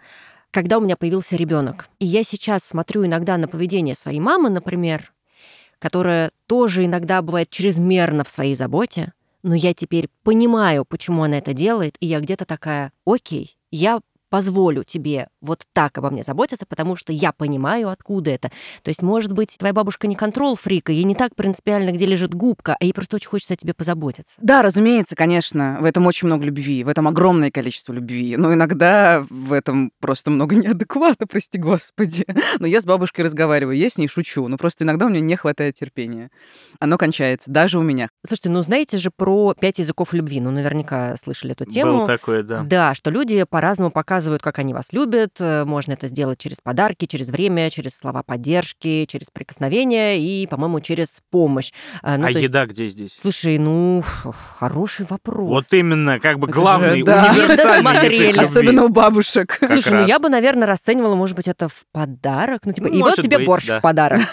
когда 0.51 0.77
у 0.77 0.81
меня 0.81 0.95
появился 0.95 1.35
ребенок. 1.35 1.87
И 1.99 2.05
я 2.05 2.23
сейчас 2.23 2.63
смотрю 2.63 3.05
иногда 3.05 3.37
на 3.37 3.47
поведение 3.47 3.95
своей 3.95 4.19
мамы, 4.19 4.49
например, 4.49 5.13
которая 5.79 6.31
тоже 6.47 6.85
иногда 6.85 7.21
бывает 7.21 7.49
чрезмерно 7.49 8.23
в 8.23 8.31
своей 8.31 8.55
заботе, 8.55 9.13
но 9.41 9.55
я 9.55 9.73
теперь 9.73 10.09
понимаю, 10.23 10.85
почему 10.85 11.23
она 11.23 11.39
это 11.39 11.53
делает, 11.53 11.97
и 11.99 12.05
я 12.05 12.21
где-то 12.21 12.45
такая, 12.45 12.93
окей, 13.05 13.57
я 13.71 13.99
позволю 14.33 14.83
тебе 14.83 15.27
вот 15.41 15.61
так 15.73 15.95
обо 15.99 16.09
мне 16.09 16.23
заботиться, 16.23 16.65
потому 16.65 16.95
что 16.95 17.13
я 17.13 17.31
понимаю, 17.31 17.89
откуда 17.89 18.31
это. 18.31 18.49
То 18.81 18.89
есть, 18.89 19.03
может 19.03 19.31
быть, 19.31 19.55
твоя 19.59 19.73
бабушка 19.73 20.07
не 20.07 20.15
контрол-фрика, 20.15 20.91
ей 20.91 21.03
не 21.03 21.13
так 21.13 21.35
принципиально, 21.35 21.91
где 21.91 22.07
лежит 22.07 22.33
губка, 22.33 22.75
а 22.79 22.83
ей 22.83 22.93
просто 22.93 23.17
очень 23.17 23.29
хочется 23.29 23.53
о 23.53 23.57
тебе 23.57 23.75
позаботиться. 23.75 24.39
Да, 24.41 24.63
разумеется, 24.63 25.15
конечно, 25.15 25.77
в 25.81 25.85
этом 25.85 26.07
очень 26.07 26.25
много 26.25 26.45
любви, 26.45 26.83
в 26.83 26.87
этом 26.87 27.07
огромное 27.07 27.51
количество 27.51 27.93
любви. 27.93 28.35
Но 28.35 28.51
иногда 28.51 29.23
в 29.29 29.53
этом 29.53 29.91
просто 29.99 30.31
много 30.31 30.55
неадеквата, 30.55 31.27
прости 31.27 31.59
господи. 31.59 32.25
Но 32.57 32.65
я 32.65 32.81
с 32.81 32.85
бабушкой 32.87 33.25
разговариваю, 33.25 33.77
я 33.77 33.87
с 33.87 33.99
ней 33.99 34.07
шучу, 34.07 34.47
но 34.47 34.57
просто 34.57 34.83
иногда 34.83 35.05
у 35.05 35.09
меня 35.09 35.19
не 35.19 35.35
хватает 35.35 35.75
терпения. 35.75 36.31
Оно 36.79 36.97
кончается, 36.97 37.51
даже 37.51 37.77
у 37.77 37.83
меня. 37.83 38.09
Слушайте, 38.25 38.49
ну 38.49 38.63
знаете 38.63 38.97
же 38.97 39.11
про 39.15 39.53
пять 39.53 39.77
языков 39.77 40.11
любви, 40.11 40.41
ну 40.41 40.49
наверняка 40.49 41.15
слышали 41.17 41.51
эту 41.51 41.65
тему. 41.65 41.99
Был 41.99 42.07
такое, 42.07 42.41
да. 42.41 42.63
Да, 42.63 42.95
что 42.95 43.11
люди 43.11 43.45
по-разному 43.47 43.91
показывают, 43.91 44.22
как 44.41 44.59
они 44.59 44.73
вас 44.73 44.93
любят. 44.93 45.31
Э, 45.39 45.63
Можно 45.65 45.93
это 45.93 46.07
сделать 46.07 46.39
через 46.39 46.57
подарки, 46.61 47.05
через 47.05 47.29
время, 47.29 47.69
через 47.69 47.95
слова 47.97 48.23
поддержки, 48.23 49.05
через 49.09 49.27
прикосновения 49.31 50.19
и, 50.19 50.47
по-моему, 50.47 50.79
через 50.81 51.19
помощь. 51.31 51.71
Э, 52.01 52.17
ну, 52.17 52.23
а 52.23 52.27
то 52.27 52.39
есть- 52.39 52.43
еда 52.43 52.65
где 52.65 52.87
здесь? 52.87 53.15
Слушай, 53.19 53.57
ну, 53.57 54.03
хороший 54.57 55.05
вопрос. 55.09 55.47
Вот 55.49 55.73
именно, 55.73 56.19
как 56.19 56.39
бы 56.39 56.47
Это 56.47 56.55
же, 56.55 56.61
главный, 56.61 57.03
да. 57.03 57.31
универсальный. 57.31 58.39
Особенно 58.43 58.83
у 58.85 58.89
бабушек. 58.89 59.57
Как 59.59 59.71
Слушай, 59.71 59.93
ну 59.93 59.99
раз. 59.99 60.09
я 60.09 60.19
бы, 60.19 60.29
наверное, 60.29 60.67
расценивала, 60.67 61.15
может 61.15 61.35
быть, 61.35 61.47
это 61.47 61.67
в 61.67 61.85
подарок. 61.91 62.61
Ну, 62.65 62.73
типа, 62.73 62.87
Ну, 62.87 62.93
и 62.93 62.97
вот 62.99 63.09
может 63.11 63.25
тебе 63.25 63.37
быть, 63.37 63.47
борщ 63.47 63.67
да. 63.67 63.79
в 63.79 63.81
подарок. 63.81 64.21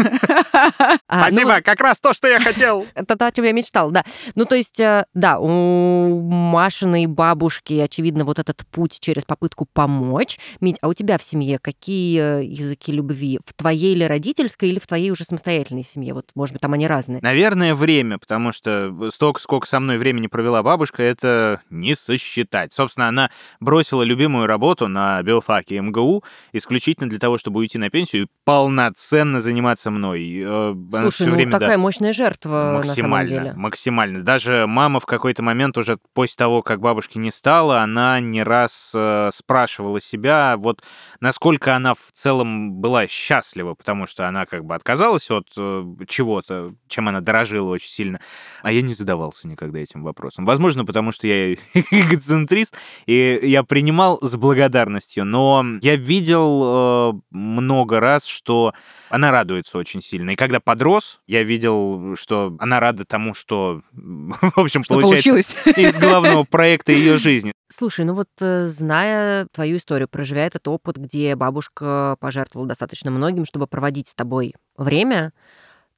А, 1.09 1.27
ну, 1.31 1.37
Спасибо, 1.39 1.61
как 1.63 1.81
раз 1.81 2.01
то, 2.01 2.13
что 2.13 2.29
я 2.29 2.39
хотел. 2.41 2.87
Это 2.95 3.17
то, 3.17 3.27
о 3.27 3.33
чем 3.33 3.45
я 3.45 3.53
мечтал, 3.53 3.91
да. 3.91 4.05
Ну, 4.35 4.45
то 4.45 4.55
есть, 4.55 4.79
э, 4.81 5.05
да, 5.15 5.39
у 5.39 6.21
Машиной 6.21 7.07
бабушки, 7.07 7.75
очевидно, 7.75 8.25
вот 8.25 8.39
этот 8.39 8.65
путь 8.71 8.99
через 9.01 9.25
попытку 9.25 9.67
помочь. 9.81 10.39
Мить, 10.61 10.77
а 10.83 10.89
у 10.89 10.95
тебя 10.95 11.17
в 11.17 11.23
семье 11.25 11.59
какие 11.59 12.41
э, 12.41 12.45
языки 12.45 12.93
любви? 12.93 13.41
В 13.47 13.55
твоей 13.55 13.95
или 13.95 14.05
родительской, 14.05 14.69
или 14.69 14.79
в 14.79 14.87
твоей 14.87 15.11
уже 15.11 15.25
самостоятельной 15.25 15.85
семье? 15.85 16.13
Вот, 16.13 16.33
может 16.35 16.53
быть, 16.53 16.61
там 16.61 16.75
они 16.75 16.87
разные. 16.87 17.23
Наверное, 17.23 17.75
время, 17.75 18.19
потому 18.19 18.53
что 18.53 18.95
столько, 19.11 19.41
сколько 19.41 19.67
со 19.67 19.81
мной 19.81 19.97
времени 19.97 20.27
провела 20.27 20.63
бабушка, 20.63 21.03
это 21.03 21.63
не 21.71 21.95
сосчитать. 21.95 22.75
Собственно, 22.75 23.09
она 23.09 23.31
бросила 23.59 24.03
любимую 24.03 24.47
работу 24.47 24.87
на 24.87 25.23
биофаке 25.23 25.81
МГУ 25.81 26.25
исключительно 26.53 27.09
для 27.09 27.19
того, 27.19 27.39
чтобы 27.39 27.61
уйти 27.61 27.79
на 27.79 27.89
пенсию 27.89 28.25
и 28.25 28.27
полноценно 28.45 29.41
заниматься 29.41 29.91
мной. 29.91 30.43
Э, 30.45 30.73
она 30.73 31.11
Слушай, 31.11 31.29
ну 31.29 31.37
время, 31.37 31.53
да, 31.53 31.59
такая 31.59 31.79
мощная 31.79 32.13
жертва 32.13 32.51
на 32.51 32.85
самом 32.85 32.87
максимально, 32.87 33.29
деле. 33.29 33.53
максимально. 33.57 34.23
Даже 34.23 34.67
мама 34.67 35.01
в 35.01 35.07
какой-то 35.07 35.43
момент 35.43 35.79
уже 35.79 35.99
после 36.13 36.37
того, 36.37 36.61
как 36.61 36.81
бабушки 36.81 37.17
не 37.17 37.33
стало, 37.33 37.81
она 37.81 38.21
не 38.21 38.43
раз 38.43 38.93
э, 38.95 39.31
спрашивала 39.33 39.70
спрашивала 39.71 40.01
себя, 40.01 40.57
вот 40.59 40.83
насколько 41.21 41.77
она 41.77 41.95
в 41.95 42.13
целом 42.13 42.73
была 42.73 43.07
счастлива, 43.07 43.75
потому 43.75 44.07
что 44.07 44.27
она 44.29 44.45
как 44.45 44.65
бы 44.65 44.75
отказалась 44.75 45.31
от 45.31 45.47
э, 45.57 45.85
чего-то, 46.09 46.75
чем 46.89 47.09
она 47.09 47.21
дорожила 47.21 47.71
очень 47.71 47.89
сильно, 47.89 48.21
а 48.63 48.73
я 48.73 48.83
не 48.83 48.95
задавался 48.95 49.47
никогда 49.47 49.79
этим 49.79 50.03
вопросом. 50.03 50.45
Возможно, 50.45 50.85
потому 50.85 51.13
что 51.13 51.27
я 51.29 51.55
эгоцентрист, 51.75 52.75
и 53.07 53.39
я 53.43 53.63
принимал 53.63 54.19
с 54.23 54.37
благодарностью, 54.37 55.25
но 55.25 55.65
я 55.83 55.95
видел 55.95 56.63
э, 56.65 57.21
много 57.31 58.01
раз, 58.01 58.27
что 58.27 58.75
она 59.09 59.31
радуется 59.31 59.79
очень 59.79 60.03
сильно. 60.03 60.31
И 60.31 60.37
когда 60.37 60.59
подрос, 60.59 61.21
я 61.27 61.45
видел, 61.45 62.17
что 62.17 62.57
она 62.59 62.81
рада 62.81 63.05
тому, 63.05 63.35
что, 63.35 63.83
в 63.93 64.59
общем, 64.59 64.83
Что 64.83 64.95
получается 64.95 65.55
получилось? 65.65 65.95
из 65.95 65.99
главного 65.99 66.45
проекта 66.45 66.93
ее 66.93 67.19
жизни. 67.19 67.53
Слушай, 67.73 68.05
ну 68.05 68.15
вот 68.15 68.29
э, 68.41 68.67
зная 68.67 69.47
твою 69.53 69.77
историю, 69.77 70.09
проживая 70.09 70.47
этот 70.47 70.67
опыт, 70.69 70.97
где 70.97 71.35
бабушка 71.37 72.17
пожертвовала 72.21 72.69
достаточно 72.69 73.11
многим, 73.11 73.45
чтобы 73.45 73.67
проводить 73.67 74.09
с 74.09 74.15
тобой 74.15 74.55
время, 74.77 75.33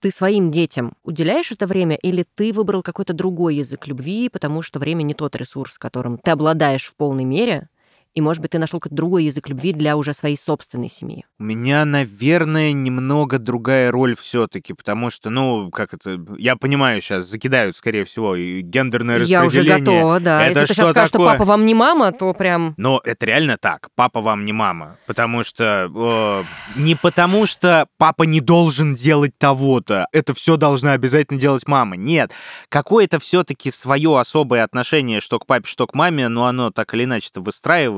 ты 0.01 0.11
своим 0.11 0.51
детям 0.51 0.95
уделяешь 1.05 1.53
это 1.53 1.67
время, 1.67 1.95
или 1.95 2.25
ты 2.35 2.53
выбрал 2.53 2.83
какой-то 2.83 3.13
другой 3.13 3.57
язык 3.57 3.87
любви, 3.87 4.29
потому 4.29 4.61
что 4.63 4.81
время 4.81 5.03
не 5.03 5.15
тот 5.15 5.37
ресурс, 5.37 5.79
которым 5.79 6.19
ты 6.19 6.33
обладаешь 6.33 6.87
в 6.87 6.97
полной 6.97 7.25
мере, 7.25 7.69
и, 8.15 8.21
может 8.21 8.43
быть, 8.43 8.51
ты 8.51 8.59
нашел 8.59 8.79
какой-то 8.81 8.95
другой 8.97 9.25
язык 9.25 9.49
любви 9.49 9.73
для 9.73 9.97
уже 9.97 10.13
своей 10.15 10.37
собственной 10.37 10.89
семьи? 10.91 11.25
У 11.39 11.45
меня, 11.45 11.85
наверное, 11.85 12.73
немного 12.73 13.39
другая 13.39 13.91
роль 13.91 14.15
все-таки, 14.17 14.75
потому 14.75 15.11
что, 15.11 15.31
ну, 15.31 15.71
как 15.71 15.95
это, 15.95 16.19
я 16.39 16.57
понимаю, 16.57 17.01
сейчас 17.01 17.27
закидают, 17.27 17.77
скорее 17.77 18.05
всего, 18.05 18.37
и 18.37 18.61
гендерное 18.61 19.19
Я 19.21 19.45
уже 19.45 19.61
распределение. 19.61 19.79
готова, 19.85 20.21
да. 20.21 20.43
Это 20.43 20.61
Если 20.61 20.75
ты 20.75 20.75
сейчас 20.75 20.91
скажешь, 20.91 21.09
что 21.09 21.19
такое? 21.19 21.33
папа 21.33 21.45
вам 21.45 21.67
не 21.67 21.75
мама, 21.75 22.13
то 22.13 22.35
прям... 22.35 22.75
Но 22.77 23.01
это 23.05 23.27
реально 23.27 23.57
так. 23.57 23.89
Папа 23.95 24.21
вам 24.21 24.45
не 24.45 24.53
мама. 24.53 24.99
Потому 25.07 25.43
что... 25.45 25.91
э, 25.95 26.79
не 26.79 26.95
потому 26.95 27.47
что 27.47 27.87
папа 27.99 28.25
не 28.25 28.41
должен 28.41 28.95
делать 28.95 29.33
того-то. 29.39 30.07
Это 30.13 30.35
все 30.35 30.57
должна 30.57 30.93
обязательно 30.93 31.41
делать 31.41 31.67
мама. 31.67 31.97
Нет. 31.97 32.31
Какое-то 32.69 33.19
все-таки 33.19 33.71
свое 33.71 34.19
особое 34.19 34.65
отношение, 34.65 35.21
что 35.21 35.39
к 35.39 35.47
папе, 35.47 35.67
что 35.67 35.87
к 35.87 35.95
маме, 35.95 36.29
но 36.29 36.47
оно 36.47 36.71
так 36.71 36.93
или 36.95 37.05
иначе-то 37.05 37.41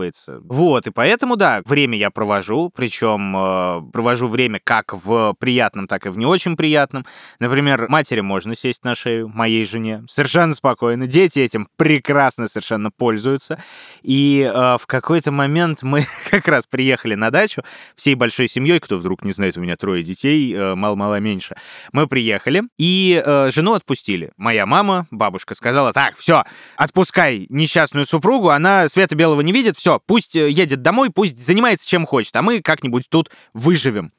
выстраивается. 0.05 0.40
Вот. 0.45 0.87
И 0.87 0.90
поэтому, 0.90 1.37
да, 1.37 1.62
время 1.64 1.97
я 1.97 2.11
провожу. 2.11 2.71
Причем 2.75 3.37
э, 3.37 3.83
провожу 3.93 4.29
время 4.29 4.61
как 4.62 4.93
в 4.93 5.35
приятном, 5.38 5.87
так 5.87 6.07
и 6.07 6.09
в 6.09 6.19
не 6.19 6.27
очень 6.27 6.57
приятном. 6.57 7.07
Например, 7.38 7.87
матери 7.88 8.21
можно 8.21 8.55
сесть 8.55 8.85
на 8.85 8.95
шею, 8.95 9.29
моей 9.29 9.64
жене. 9.64 10.05
Совершенно 10.09 10.55
спокойно. 10.55 11.07
Дети 11.07 11.38
этим 11.40 11.69
прекрасно 11.77 12.49
совершенно 12.49 12.90
пользуются. 12.90 13.59
И 14.03 14.49
э, 14.53 14.77
в 14.81 14.87
какой-то 14.87 15.33
момент 15.33 15.83
мы 15.83 16.05
как 16.31 16.49
раз 16.49 16.67
приехали 16.67 17.14
на 17.14 17.31
дачу 17.31 17.62
всей 17.97 18.14
большой 18.14 18.49
семьей, 18.49 18.81
кто 18.81 18.99
вдруг 18.99 19.25
не 19.25 19.33
знает, 19.33 19.57
у 19.57 19.61
меня 19.61 19.77
трое 19.77 20.03
детей, 20.03 20.53
э, 20.55 20.75
мало-мало 20.75 21.21
меньше. 21.21 21.57
Мы 21.93 22.07
приехали 22.07 22.62
и 22.79 23.23
э, 23.25 23.51
жену 23.51 23.75
отпустили. 23.75 24.33
Моя 24.37 24.67
мама, 24.67 25.07
бабушка, 25.11 25.55
сказала, 25.55 25.93
так, 25.93 26.17
все, 26.17 26.45
отпускай 26.77 27.47
несчастную 27.49 28.07
супругу, 28.07 28.51
она 28.51 28.88
света 28.88 29.14
белого 29.17 29.40
не 29.40 29.53
видит, 29.53 29.77
все, 29.77 29.93
пусть 29.98 30.37
э, 30.37 30.50
едет 30.50 30.83
домой, 30.83 31.11
пусть 31.11 31.38
занимается 31.38 31.88
чем 31.88 32.07
хочет, 32.07 32.35
а 32.37 32.42
мы 32.42 32.61
как-нибудь 32.61 33.09
тут 33.09 33.30
выживем. 33.52 34.12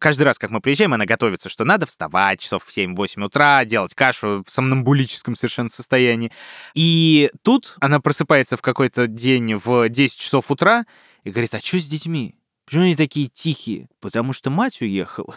Каждый 0.00 0.22
раз, 0.22 0.38
как 0.38 0.50
мы 0.50 0.62
приезжаем, 0.62 0.94
она 0.94 1.04
готовится, 1.04 1.50
что 1.50 1.64
надо 1.64 1.84
вставать 1.84 2.40
часов 2.40 2.64
в 2.64 2.74
7-8 2.74 3.22
утра, 3.22 3.66
делать 3.66 3.94
кашу 3.94 4.42
в 4.46 4.50
сомнамбулическом 4.50 5.36
совершенно 5.36 5.68
состоянии. 5.68 6.32
И 6.74 7.30
тут 7.42 7.76
она 7.80 8.00
просыпается 8.00 8.56
в 8.56 8.62
какой-то 8.62 9.06
день 9.06 9.56
в 9.56 9.90
10 9.90 10.18
часов 10.18 10.50
утра 10.50 10.86
и 11.22 11.30
говорит, 11.30 11.54
а 11.54 11.60
что 11.60 11.78
с 11.78 11.86
детьми? 11.86 12.34
Почему 12.64 12.84
они 12.84 12.96
такие 12.96 13.28
тихие? 13.28 13.88
Потому 14.00 14.32
что 14.32 14.48
мать 14.48 14.80
уехала. 14.80 15.36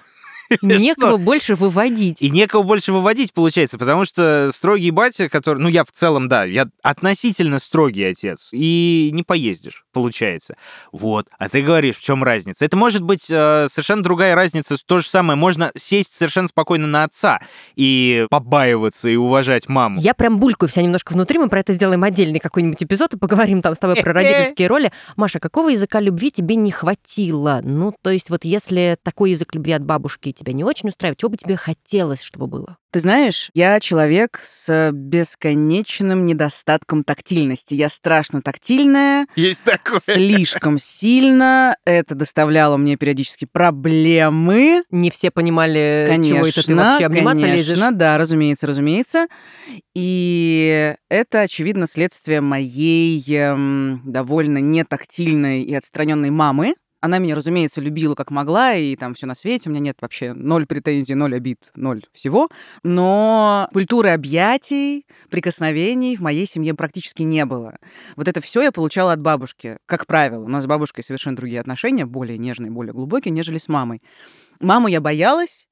Некого 0.61 1.17
больше 1.17 1.55
выводить. 1.55 2.21
И 2.21 2.29
некого 2.29 2.63
больше 2.63 2.91
выводить, 2.91 3.33
получается, 3.33 3.77
потому 3.77 4.05
что 4.05 4.51
строгий 4.53 4.91
батя, 4.91 5.29
который... 5.29 5.59
Ну, 5.59 5.69
я 5.69 5.83
в 5.83 5.91
целом, 5.91 6.27
да, 6.27 6.43
я 6.43 6.67
относительно 6.81 7.59
строгий 7.59 8.03
отец. 8.03 8.49
И 8.51 9.09
не 9.13 9.23
поездишь, 9.23 9.85
получается. 9.93 10.55
Вот. 10.91 11.27
А 11.37 11.49
ты 11.49 11.61
говоришь, 11.61 11.97
в 11.97 12.01
чем 12.01 12.23
разница? 12.23 12.65
Это 12.65 12.77
может 12.77 13.01
быть 13.01 13.29
э, 13.29 13.67
совершенно 13.69 14.03
другая 14.03 14.35
разница. 14.35 14.75
То 14.85 14.99
же 14.99 15.07
самое. 15.07 15.37
Можно 15.37 15.71
сесть 15.77 16.13
совершенно 16.13 16.47
спокойно 16.47 16.87
на 16.87 17.03
отца 17.05 17.39
и 17.75 18.27
побаиваться 18.29 19.09
и 19.09 19.15
уважать 19.15 19.69
маму. 19.69 19.99
Я 19.99 20.13
прям 20.13 20.37
булькаю 20.37 20.69
вся 20.69 20.81
немножко 20.81 21.13
внутри, 21.13 21.39
мы 21.39 21.49
про 21.49 21.59
это 21.59 21.73
сделаем 21.73 22.03
отдельный 22.03 22.39
какой-нибудь 22.39 22.83
эпизод 22.83 23.13
и 23.13 23.17
поговорим 23.17 23.61
там 23.61 23.75
с 23.75 23.79
тобой 23.79 23.95
про 23.97 24.13
родительские 24.13 24.67
роли. 24.67 24.91
Маша, 25.15 25.39
какого 25.39 25.69
языка 25.69 25.99
любви 25.99 26.31
тебе 26.31 26.55
не 26.55 26.71
хватило? 26.71 27.61
Ну, 27.63 27.93
то 28.01 28.09
есть 28.09 28.29
вот 28.29 28.45
если 28.45 28.97
такой 29.01 29.31
язык 29.31 29.53
любви 29.55 29.73
от 29.73 29.83
бабушки 29.83 30.32
тебя 30.33 30.53
не 30.53 30.63
очень 30.63 30.89
устраивает, 30.89 31.19
чего 31.19 31.29
бы 31.29 31.37
тебе 31.37 31.55
хотелось, 31.55 32.21
чтобы 32.21 32.47
было? 32.47 32.77
Ты 32.91 32.99
знаешь, 32.99 33.49
я 33.55 33.79
человек 33.79 34.39
с 34.43 34.91
бесконечным 34.91 36.25
недостатком 36.27 37.03
тактильности. 37.03 37.73
Я 37.73 37.89
страшно 37.89 38.43
тактильная, 38.43 39.25
Есть 39.35 39.63
такое. 39.63 39.99
слишком 39.99 40.77
сильно. 40.77 41.75
Это 41.85 42.13
доставляло 42.13 42.77
мне 42.77 42.95
периодически 42.95 43.45
проблемы. 43.51 44.83
Не 44.91 45.09
все 45.09 45.31
понимали, 45.31 46.05
Конечно, 46.07 46.35
чего 46.35 46.47
это 46.47 46.63
ты 46.63 46.75
вообще 46.75 47.05
обниматься 47.05 47.45
конечно, 47.47 47.71
лезешь. 47.71 47.89
да, 47.93 48.17
разумеется, 48.19 48.67
разумеется. 48.67 49.27
И 49.95 50.95
это, 51.09 51.41
очевидно, 51.41 51.87
следствие 51.87 52.41
моей 52.41 53.23
эм, 53.35 54.01
довольно 54.05 54.59
нетактильной 54.59 55.63
и 55.63 55.73
отстраненной 55.73 56.29
мамы. 56.29 56.75
Она 57.03 57.19
меня, 57.19 57.35
разумеется, 57.35 57.81
любила 57.81 58.15
как 58.15 58.31
могла, 58.31 58.75
и 58.75 58.95
там 58.95 59.13
все 59.13 59.25
на 59.25 59.35
свете. 59.35 59.67
У 59.67 59.73
меня 59.73 59.81
нет 59.81 59.97
вообще 59.99 60.31
ноль 60.31 60.65
претензий, 60.65 61.15
ноль 61.15 61.35
обид, 61.35 61.59
ноль 61.75 62.01
всего. 62.13 62.47
Но 62.81 63.67
культуры 63.73 64.11
объятий, 64.11 65.05
прикосновений 65.29 66.15
в 66.15 66.21
моей 66.21 66.47
семье 66.47 66.73
практически 66.73 67.23
не 67.23 67.43
было. 67.43 67.75
Вот 68.15 68.29
это 68.29 68.39
все 68.39 68.61
я 68.61 68.71
получала 68.71 69.11
от 69.11 69.19
бабушки. 69.19 69.79
Как 69.85 70.07
правило, 70.07 70.45
у 70.45 70.47
нас 70.47 70.63
с 70.63 70.65
бабушкой 70.65 71.03
совершенно 71.03 71.35
другие 71.35 71.59
отношения, 71.59 72.05
более 72.05 72.37
нежные, 72.37 72.71
более 72.71 72.93
глубокие, 72.93 73.33
нежели 73.33 73.57
с 73.57 73.67
мамой. 73.67 74.01
Маму 74.61 74.87
я 74.87 75.01
боялась, 75.01 75.67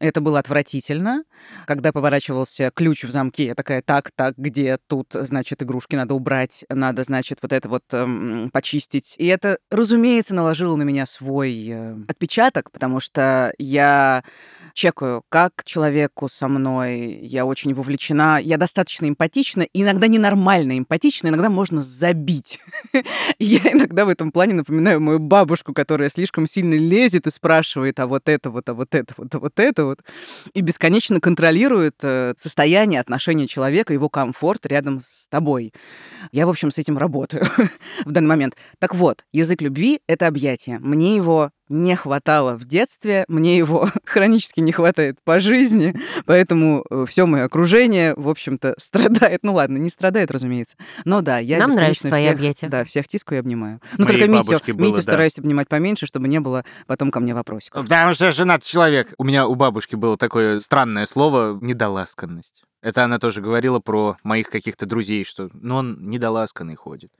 это 0.00 0.20
было 0.20 0.38
отвратительно. 0.38 1.24
Когда 1.66 1.92
поворачивался 1.92 2.70
ключ 2.74 3.04
в 3.04 3.10
замке, 3.10 3.46
я 3.46 3.54
такая, 3.54 3.82
так, 3.82 4.10
так, 4.10 4.36
где 4.36 4.78
тут, 4.88 5.08
значит, 5.12 5.62
игрушки 5.62 5.94
надо 5.94 6.14
убрать, 6.14 6.64
надо, 6.68 7.04
значит, 7.04 7.38
вот 7.42 7.52
это 7.52 7.68
вот 7.68 7.84
эм, 7.92 8.50
почистить. 8.50 9.14
И 9.18 9.26
это, 9.26 9.58
разумеется, 9.70 10.34
наложило 10.34 10.76
на 10.76 10.82
меня 10.82 11.06
свой 11.06 11.66
э, 11.68 11.96
отпечаток, 12.08 12.70
потому 12.72 12.98
что 12.98 13.52
я 13.58 14.24
чекаю, 14.72 15.22
как 15.28 15.64
человеку 15.64 16.28
со 16.28 16.48
мной, 16.48 17.18
я 17.22 17.44
очень 17.44 17.74
вовлечена, 17.74 18.40
я 18.42 18.56
достаточно 18.56 19.06
эмпатична, 19.06 19.66
иногда 19.72 20.06
ненормально 20.06 20.78
эмпатична, 20.78 21.28
иногда 21.28 21.50
можно 21.50 21.82
забить. 21.82 22.60
Я 23.38 23.72
иногда 23.72 24.04
в 24.04 24.08
этом 24.08 24.32
плане 24.32 24.54
напоминаю 24.54 25.00
мою 25.00 25.18
бабушку, 25.18 25.72
которая 25.72 26.08
слишком 26.10 26.46
сильно 26.46 26.74
лезет 26.74 27.26
и 27.26 27.30
спрашивает, 27.30 27.98
а 27.98 28.06
вот 28.06 28.28
это 28.28 28.50
вот, 28.50 28.68
а 28.68 28.74
вот 28.74 28.94
это 28.94 29.14
вот, 29.16 29.34
а 29.34 29.38
вот 29.38 29.58
это 29.58 29.84
вот, 29.90 30.04
и 30.54 30.60
бесконечно 30.60 31.20
контролирует 31.20 31.96
э, 32.02 32.34
состояние, 32.36 33.00
отношения 33.00 33.46
человека, 33.46 33.92
его 33.92 34.08
комфорт 34.08 34.66
рядом 34.66 35.00
с 35.00 35.28
тобой. 35.28 35.72
Я, 36.32 36.46
в 36.46 36.50
общем, 36.50 36.70
с 36.70 36.78
этим 36.78 36.98
работаю 36.98 37.44
в 38.04 38.10
данный 38.10 38.28
момент. 38.28 38.56
Так 38.78 38.94
вот, 38.94 39.24
язык 39.32 39.60
любви— 39.62 40.00
это 40.06 40.26
объятие. 40.26 40.78
Мне 40.78 41.16
его 41.16 41.50
не 41.70 41.96
хватало 41.96 42.58
в 42.58 42.64
детстве, 42.64 43.24
мне 43.28 43.56
его 43.56 43.88
хронически 44.04 44.60
не 44.60 44.72
хватает 44.72 45.18
по 45.24 45.38
жизни, 45.40 45.94
поэтому 46.26 46.84
все 47.06 47.24
мое 47.26 47.44
окружение, 47.44 48.14
в 48.16 48.28
общем-то, 48.28 48.74
страдает. 48.78 49.40
Ну 49.42 49.54
ладно, 49.54 49.78
не 49.78 49.88
страдает, 49.88 50.30
разумеется. 50.30 50.76
Но 51.04 51.22
да, 51.22 51.38
я 51.38 51.58
Нам 51.58 51.70
нравятся 51.70 52.08
бесконечно 52.08 52.10
твои 52.10 52.22
всех, 52.22 52.34
объятия. 52.34 52.68
Да, 52.68 52.84
всех 52.84 53.08
тискаю 53.08 53.38
и 53.38 53.40
обнимаю. 53.40 53.80
Ну 53.96 54.04
только 54.04 54.26
Митю, 54.26 54.74
было, 54.74 54.86
Митю 54.86 54.96
да. 54.96 55.02
стараюсь 55.02 55.38
обнимать 55.38 55.68
поменьше, 55.68 56.06
чтобы 56.06 56.28
не 56.28 56.40
было 56.40 56.64
потом 56.86 57.10
ко 57.10 57.20
мне 57.20 57.34
вопросиков. 57.34 57.84
Потому 57.84 58.12
что 58.12 58.26
я 58.26 58.32
женатый 58.32 58.68
человек. 58.68 59.14
У 59.16 59.24
меня 59.24 59.46
у 59.46 59.54
бабушки 59.54 59.94
было 59.94 60.16
такое 60.16 60.58
странное 60.58 61.06
слово 61.06 61.58
«недоласканность». 61.60 62.64
Это 62.82 63.04
она 63.04 63.18
тоже 63.18 63.42
говорила 63.42 63.78
про 63.78 64.16
моих 64.22 64.48
каких-то 64.48 64.86
друзей, 64.86 65.24
что 65.24 65.50
ну, 65.52 65.76
он 65.76 65.98
недоласканный 66.08 66.76
ходит. 66.76 67.10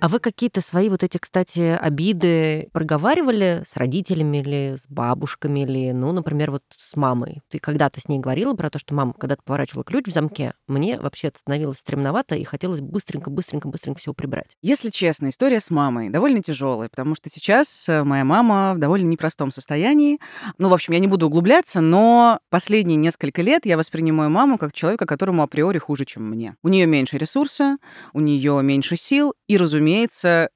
А 0.00 0.06
вы 0.06 0.20
какие-то 0.20 0.60
свои 0.60 0.88
вот 0.88 1.02
эти, 1.02 1.18
кстати, 1.18 1.76
обиды 1.80 2.68
проговаривали 2.72 3.64
с 3.66 3.76
родителями 3.76 4.38
или 4.38 4.76
с 4.76 4.86
бабушками, 4.88 5.60
или, 5.60 5.90
ну, 5.90 6.12
например, 6.12 6.52
вот 6.52 6.62
с 6.76 6.94
мамой? 6.94 7.40
Ты 7.50 7.58
когда-то 7.58 8.00
с 8.00 8.06
ней 8.08 8.20
говорила 8.20 8.54
про 8.54 8.70
то, 8.70 8.78
что 8.78 8.94
мама, 8.94 9.12
когда 9.12 9.34
ты 9.34 9.42
поворачивала 9.44 9.82
ключ 9.82 10.06
в 10.06 10.12
замке, 10.12 10.52
мне 10.68 11.00
вообще 11.00 11.32
становилось 11.34 11.78
стремновато, 11.78 12.36
и 12.36 12.44
хотелось 12.44 12.80
быстренько, 12.80 13.28
быстренько, 13.28 13.66
быстренько 13.66 13.98
все 13.98 14.14
прибрать. 14.14 14.56
Если 14.62 14.90
честно, 14.90 15.30
история 15.30 15.60
с 15.60 15.68
мамой 15.68 16.10
довольно 16.10 16.44
тяжелая, 16.44 16.88
потому 16.88 17.16
что 17.16 17.28
сейчас 17.28 17.88
э, 17.88 18.04
моя 18.04 18.24
мама 18.24 18.74
в 18.76 18.78
довольно 18.78 19.08
непростом 19.08 19.50
состоянии. 19.50 20.18
Ну, 20.58 20.68
в 20.68 20.74
общем, 20.74 20.92
я 20.92 21.00
не 21.00 21.08
буду 21.08 21.26
углубляться, 21.26 21.80
но 21.80 22.38
последние 22.50 22.96
несколько 22.96 23.42
лет 23.42 23.66
я 23.66 23.76
воспринимаю 23.76 24.30
маму 24.30 24.58
как 24.58 24.72
человека, 24.72 25.06
которому 25.06 25.42
априори 25.42 25.78
хуже, 25.78 26.04
чем 26.04 26.24
мне. 26.28 26.54
У 26.62 26.68
нее 26.68 26.86
меньше 26.86 27.18
ресурса, 27.18 27.78
у 28.12 28.20
нее 28.20 28.60
меньше 28.62 28.96
сил, 28.96 29.34
и, 29.48 29.56
разумеется, 29.56 29.87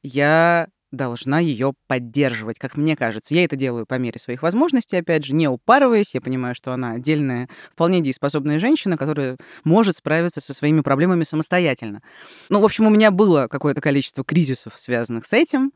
я 0.02 0.68
должна 0.92 1.40
ее 1.40 1.74
поддерживать, 1.88 2.58
как 2.58 2.76
мне 2.76 2.96
кажется. 2.96 3.34
Я 3.34 3.44
это 3.44 3.56
делаю 3.56 3.86
по 3.86 3.94
мере 3.94 4.20
своих 4.20 4.42
возможностей, 4.42 4.98
опять 4.98 5.24
же, 5.24 5.34
не 5.34 5.48
упарываясь. 5.48 6.14
Я 6.14 6.20
понимаю, 6.20 6.54
что 6.54 6.72
она 6.72 6.92
отдельная, 6.92 7.48
вполне 7.72 8.00
дееспособная 8.00 8.58
женщина, 8.58 8.96
которая 8.96 9.38
может 9.64 9.96
справиться 9.96 10.40
со 10.40 10.54
своими 10.54 10.82
проблемами 10.82 11.24
самостоятельно. 11.24 12.02
Ну, 12.50 12.60
в 12.60 12.64
общем, 12.64 12.86
у 12.86 12.90
меня 12.90 13.10
было 13.10 13.48
какое-то 13.48 13.80
количество 13.80 14.22
кризисов, 14.24 14.74
связанных 14.76 15.26
с 15.26 15.32
этим. 15.32 15.72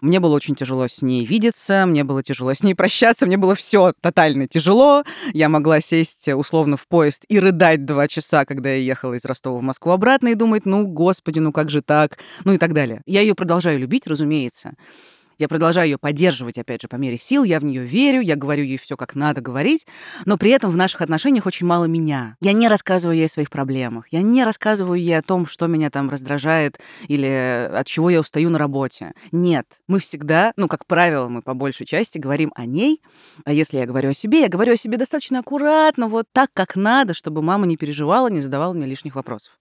Мне 0.00 0.20
было 0.20 0.36
очень 0.36 0.54
тяжело 0.54 0.86
с 0.86 1.02
ней 1.02 1.24
видеться, 1.24 1.84
мне 1.86 2.04
было 2.04 2.22
тяжело 2.22 2.52
с 2.54 2.62
ней 2.62 2.74
прощаться, 2.74 3.26
мне 3.26 3.36
было 3.36 3.54
все 3.54 3.92
тотально 4.00 4.46
тяжело. 4.46 5.02
Я 5.32 5.48
могла 5.48 5.80
сесть 5.80 6.28
условно 6.28 6.76
в 6.76 6.86
поезд 6.86 7.24
и 7.28 7.40
рыдать 7.40 7.84
два 7.84 8.06
часа, 8.06 8.44
когда 8.44 8.70
я 8.70 8.76
ехала 8.76 9.14
из 9.14 9.24
Ростова 9.24 9.58
в 9.58 9.62
Москву 9.62 9.92
обратно, 9.92 10.28
и 10.28 10.34
думать, 10.34 10.66
ну, 10.66 10.86
господи, 10.86 11.38
ну 11.38 11.52
как 11.52 11.70
же 11.70 11.80
так, 11.80 12.18
ну 12.44 12.52
и 12.52 12.58
так 12.58 12.74
далее. 12.74 13.02
Я 13.06 13.22
ее 13.22 13.34
продолжаю 13.34 13.78
любить, 13.78 14.06
разумеется, 14.06 14.57
меняется. 14.64 14.74
Я 15.38 15.46
продолжаю 15.46 15.88
ее 15.88 15.98
поддерживать, 15.98 16.58
опять 16.58 16.82
же, 16.82 16.88
по 16.88 16.96
мере 16.96 17.16
сил, 17.16 17.44
я 17.44 17.60
в 17.60 17.64
нее 17.64 17.84
верю, 17.84 18.20
я 18.20 18.34
говорю 18.34 18.64
ей 18.64 18.76
все, 18.76 18.96
как 18.96 19.14
надо 19.14 19.40
говорить, 19.40 19.86
но 20.24 20.36
при 20.36 20.50
этом 20.50 20.72
в 20.72 20.76
наших 20.76 21.00
отношениях 21.00 21.46
очень 21.46 21.64
мало 21.64 21.84
меня. 21.84 22.36
Я 22.40 22.52
не 22.52 22.66
рассказываю 22.66 23.16
ей 23.16 23.26
о 23.26 23.28
своих 23.28 23.48
проблемах, 23.48 24.08
я 24.10 24.22
не 24.22 24.42
рассказываю 24.42 24.98
ей 24.98 25.16
о 25.16 25.22
том, 25.22 25.46
что 25.46 25.68
меня 25.68 25.90
там 25.90 26.10
раздражает 26.10 26.80
или 27.06 27.70
от 27.72 27.86
чего 27.86 28.10
я 28.10 28.18
устаю 28.18 28.50
на 28.50 28.58
работе. 28.58 29.12
Нет, 29.30 29.78
мы 29.86 30.00
всегда, 30.00 30.52
ну, 30.56 30.66
как 30.66 30.86
правило, 30.86 31.28
мы 31.28 31.40
по 31.40 31.54
большей 31.54 31.86
части 31.86 32.18
говорим 32.18 32.52
о 32.56 32.66
ней, 32.66 33.00
а 33.44 33.52
если 33.52 33.76
я 33.78 33.86
говорю 33.86 34.10
о 34.10 34.14
себе, 34.14 34.40
я 34.40 34.48
говорю 34.48 34.72
о 34.72 34.76
себе 34.76 34.96
достаточно 34.96 35.38
аккуратно, 35.38 36.08
вот 36.08 36.26
так, 36.32 36.50
как 36.52 36.74
надо, 36.74 37.14
чтобы 37.14 37.42
мама 37.42 37.66
не 37.66 37.76
переживала, 37.76 38.28
не 38.28 38.40
задавала 38.40 38.72
мне 38.72 38.86
лишних 38.86 39.14
вопросов. 39.14 39.52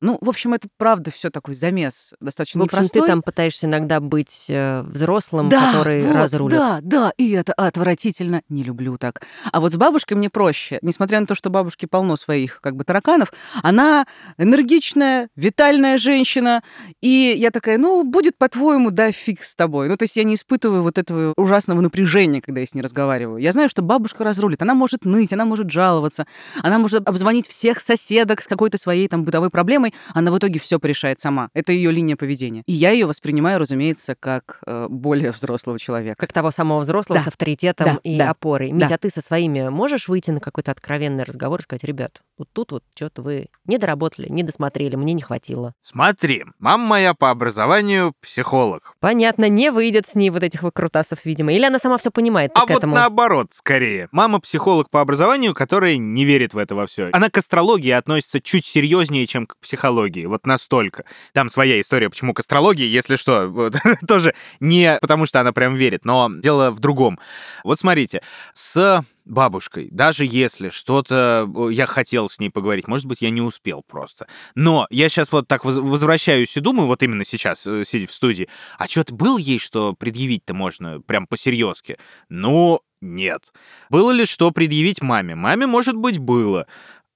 Ну, 0.00 0.18
в 0.20 0.28
общем, 0.28 0.54
это 0.54 0.68
правда 0.78 1.10
все 1.10 1.30
такой 1.30 1.54
замес 1.54 2.14
достаточно 2.20 2.60
В 2.60 2.64
общем, 2.64 2.78
непростой. 2.78 3.02
ты 3.02 3.06
там 3.06 3.22
пытаешься 3.22 3.66
иногда 3.66 4.00
быть 4.00 4.46
э, 4.48 4.84
взрослым, 4.94 5.48
да, 5.48 5.72
который 5.72 6.06
вот, 6.06 6.16
разрулит. 6.16 6.58
Да, 6.58 6.78
да, 6.82 7.12
и 7.18 7.32
это 7.32 7.52
отвратительно. 7.52 8.42
Не 8.48 8.62
люблю 8.62 8.96
так. 8.96 9.22
А 9.52 9.60
вот 9.60 9.72
с 9.72 9.76
бабушкой 9.76 10.16
мне 10.16 10.30
проще. 10.30 10.78
Несмотря 10.80 11.20
на 11.20 11.26
то, 11.26 11.34
что 11.34 11.50
бабушке 11.50 11.86
полно 11.86 12.16
своих 12.16 12.60
как 12.60 12.76
бы 12.76 12.84
тараканов, 12.84 13.32
она 13.62 14.06
энергичная, 14.38 15.28
витальная 15.36 15.98
женщина. 15.98 16.62
И 17.02 17.34
я 17.36 17.50
такая, 17.50 17.76
ну, 17.76 18.04
будет 18.04 18.38
по-твоему, 18.38 18.90
да, 18.90 19.12
фиг 19.12 19.42
с 19.42 19.54
тобой. 19.54 19.88
Ну, 19.88 19.96
то 19.96 20.04
есть 20.04 20.16
я 20.16 20.24
не 20.24 20.36
испытываю 20.36 20.82
вот 20.82 20.96
этого 20.96 21.34
ужасного 21.36 21.80
напряжения, 21.80 22.40
когда 22.40 22.60
я 22.60 22.66
с 22.66 22.74
ней 22.74 22.82
разговариваю. 22.82 23.38
Я 23.38 23.52
знаю, 23.52 23.68
что 23.68 23.82
бабушка 23.82 24.24
разрулит. 24.24 24.62
Она 24.62 24.74
может 24.74 25.04
ныть, 25.04 25.32
она 25.32 25.44
может 25.44 25.70
жаловаться, 25.70 26.26
она 26.62 26.78
может 26.78 27.06
обзвонить 27.08 27.48
всех 27.48 27.80
соседок 27.80 28.42
с 28.42 28.46
какой-то 28.46 28.78
своей 28.78 29.08
там 29.08 29.24
бытовой 29.24 29.50
проблемой. 29.50 29.92
Она 30.12 30.30
в 30.30 30.38
итоге 30.38 30.60
все 30.60 30.78
порешает 30.78 31.20
сама. 31.20 31.48
Это 31.52 31.72
ее 31.72 31.90
линия 31.90 32.16
поведения. 32.16 32.62
И 32.66 32.72
я 32.72 32.90
ее 32.90 33.06
воспринимаю, 33.06 33.58
разумеется, 33.58 34.14
как 34.14 34.60
э, 34.66 34.83
более 34.88 35.32
взрослого 35.32 35.78
человека. 35.78 36.16
Как 36.18 36.32
того 36.32 36.50
самого 36.50 36.80
взрослого 36.80 37.18
Да. 37.20 37.24
с 37.24 37.28
авторитетом 37.28 37.86
Да, 37.86 38.00
и 38.02 38.18
да, 38.18 38.30
опорой. 38.30 38.70
да. 38.70 38.74
Митя, 38.76 38.94
а 38.94 38.98
ты 38.98 39.10
со 39.10 39.20
своими 39.22 39.68
можешь 39.68 40.08
выйти 40.08 40.30
на 40.30 40.40
какой-то 40.40 40.70
откровенный 40.70 41.24
разговор 41.24 41.60
и 41.60 41.62
сказать, 41.62 41.84
ребят, 41.84 42.22
вот 42.38 42.48
тут 42.52 42.72
вот 42.72 42.82
что-то 42.94 43.22
вы 43.22 43.46
не 43.66 43.78
доработали, 43.78 44.28
не 44.28 44.42
досмотрели, 44.42 44.96
мне 44.96 45.12
не 45.12 45.22
хватило. 45.22 45.72
Смотри, 45.82 46.44
мама 46.58 46.84
моя 46.84 47.14
по 47.14 47.30
образованию 47.30 48.12
психолог. 48.20 48.94
Понятно, 49.00 49.48
не 49.48 49.70
выйдет 49.70 50.06
с 50.08 50.14
ней 50.14 50.30
вот 50.30 50.42
этих 50.42 50.62
выкрутасов, 50.62 51.24
видимо. 51.24 51.52
Или 51.52 51.64
она 51.64 51.78
сама 51.78 51.96
все 51.98 52.10
понимает, 52.10 52.50
А 52.54 52.66
к 52.66 52.70
вот 52.70 52.78
этому... 52.78 52.94
наоборот, 52.94 53.48
скорее. 53.52 54.08
Мама 54.12 54.40
психолог 54.40 54.90
по 54.90 55.00
образованию, 55.00 55.54
которая 55.54 55.96
не 55.96 56.24
верит 56.24 56.54
в 56.54 56.58
это 56.58 56.74
во 56.74 56.86
все. 56.86 57.08
Она 57.12 57.30
к 57.30 57.38
астрологии 57.38 57.90
относится 57.90 58.40
чуть 58.40 58.66
серьезнее, 58.66 59.26
чем 59.26 59.46
к 59.46 59.56
психологии. 59.58 60.26
Вот 60.26 60.46
настолько. 60.46 61.04
Там 61.32 61.50
своя 61.50 61.80
история, 61.80 62.10
почему 62.10 62.34
к 62.34 62.40
астрологии, 62.40 62.86
если 62.86 63.16
что, 63.16 63.46
вот, 63.48 63.74
тоже 64.08 64.34
не 64.60 64.73
потому, 65.00 65.26
что 65.26 65.40
она 65.40 65.52
прям 65.52 65.76
верит, 65.76 66.04
но 66.04 66.30
дело 66.32 66.70
в 66.70 66.80
другом. 66.80 67.18
Вот 67.64 67.78
смотрите, 67.78 68.22
с 68.52 69.04
бабушкой, 69.24 69.88
даже 69.90 70.24
если 70.24 70.68
что-то 70.68 71.50
э, 71.54 71.72
я 71.72 71.86
хотел 71.86 72.28
с 72.28 72.38
ней 72.38 72.50
поговорить, 72.50 72.88
может 72.88 73.06
быть, 73.06 73.22
я 73.22 73.30
не 73.30 73.40
успел 73.40 73.82
просто. 73.86 74.26
Но 74.54 74.86
я 74.90 75.08
сейчас 75.08 75.32
вот 75.32 75.48
так 75.48 75.64
воз- 75.64 75.76
возвращаюсь 75.76 76.56
и 76.56 76.60
думаю, 76.60 76.86
вот 76.86 77.02
именно 77.02 77.24
сейчас, 77.24 77.66
э, 77.66 77.84
сидя 77.86 78.06
в 78.06 78.12
студии, 78.12 78.48
а 78.78 78.86
что-то 78.86 79.14
было 79.14 79.38
ей, 79.38 79.58
что 79.58 79.94
предъявить-то 79.94 80.54
можно 80.54 81.00
прям 81.00 81.26
по-серьезки? 81.26 81.98
Ну, 82.28 82.80
нет. 83.00 83.52
Было 83.90 84.10
ли 84.10 84.26
что 84.26 84.50
предъявить 84.50 85.02
маме? 85.02 85.34
Маме, 85.34 85.66
может 85.66 85.96
быть, 85.96 86.18
было, 86.18 86.66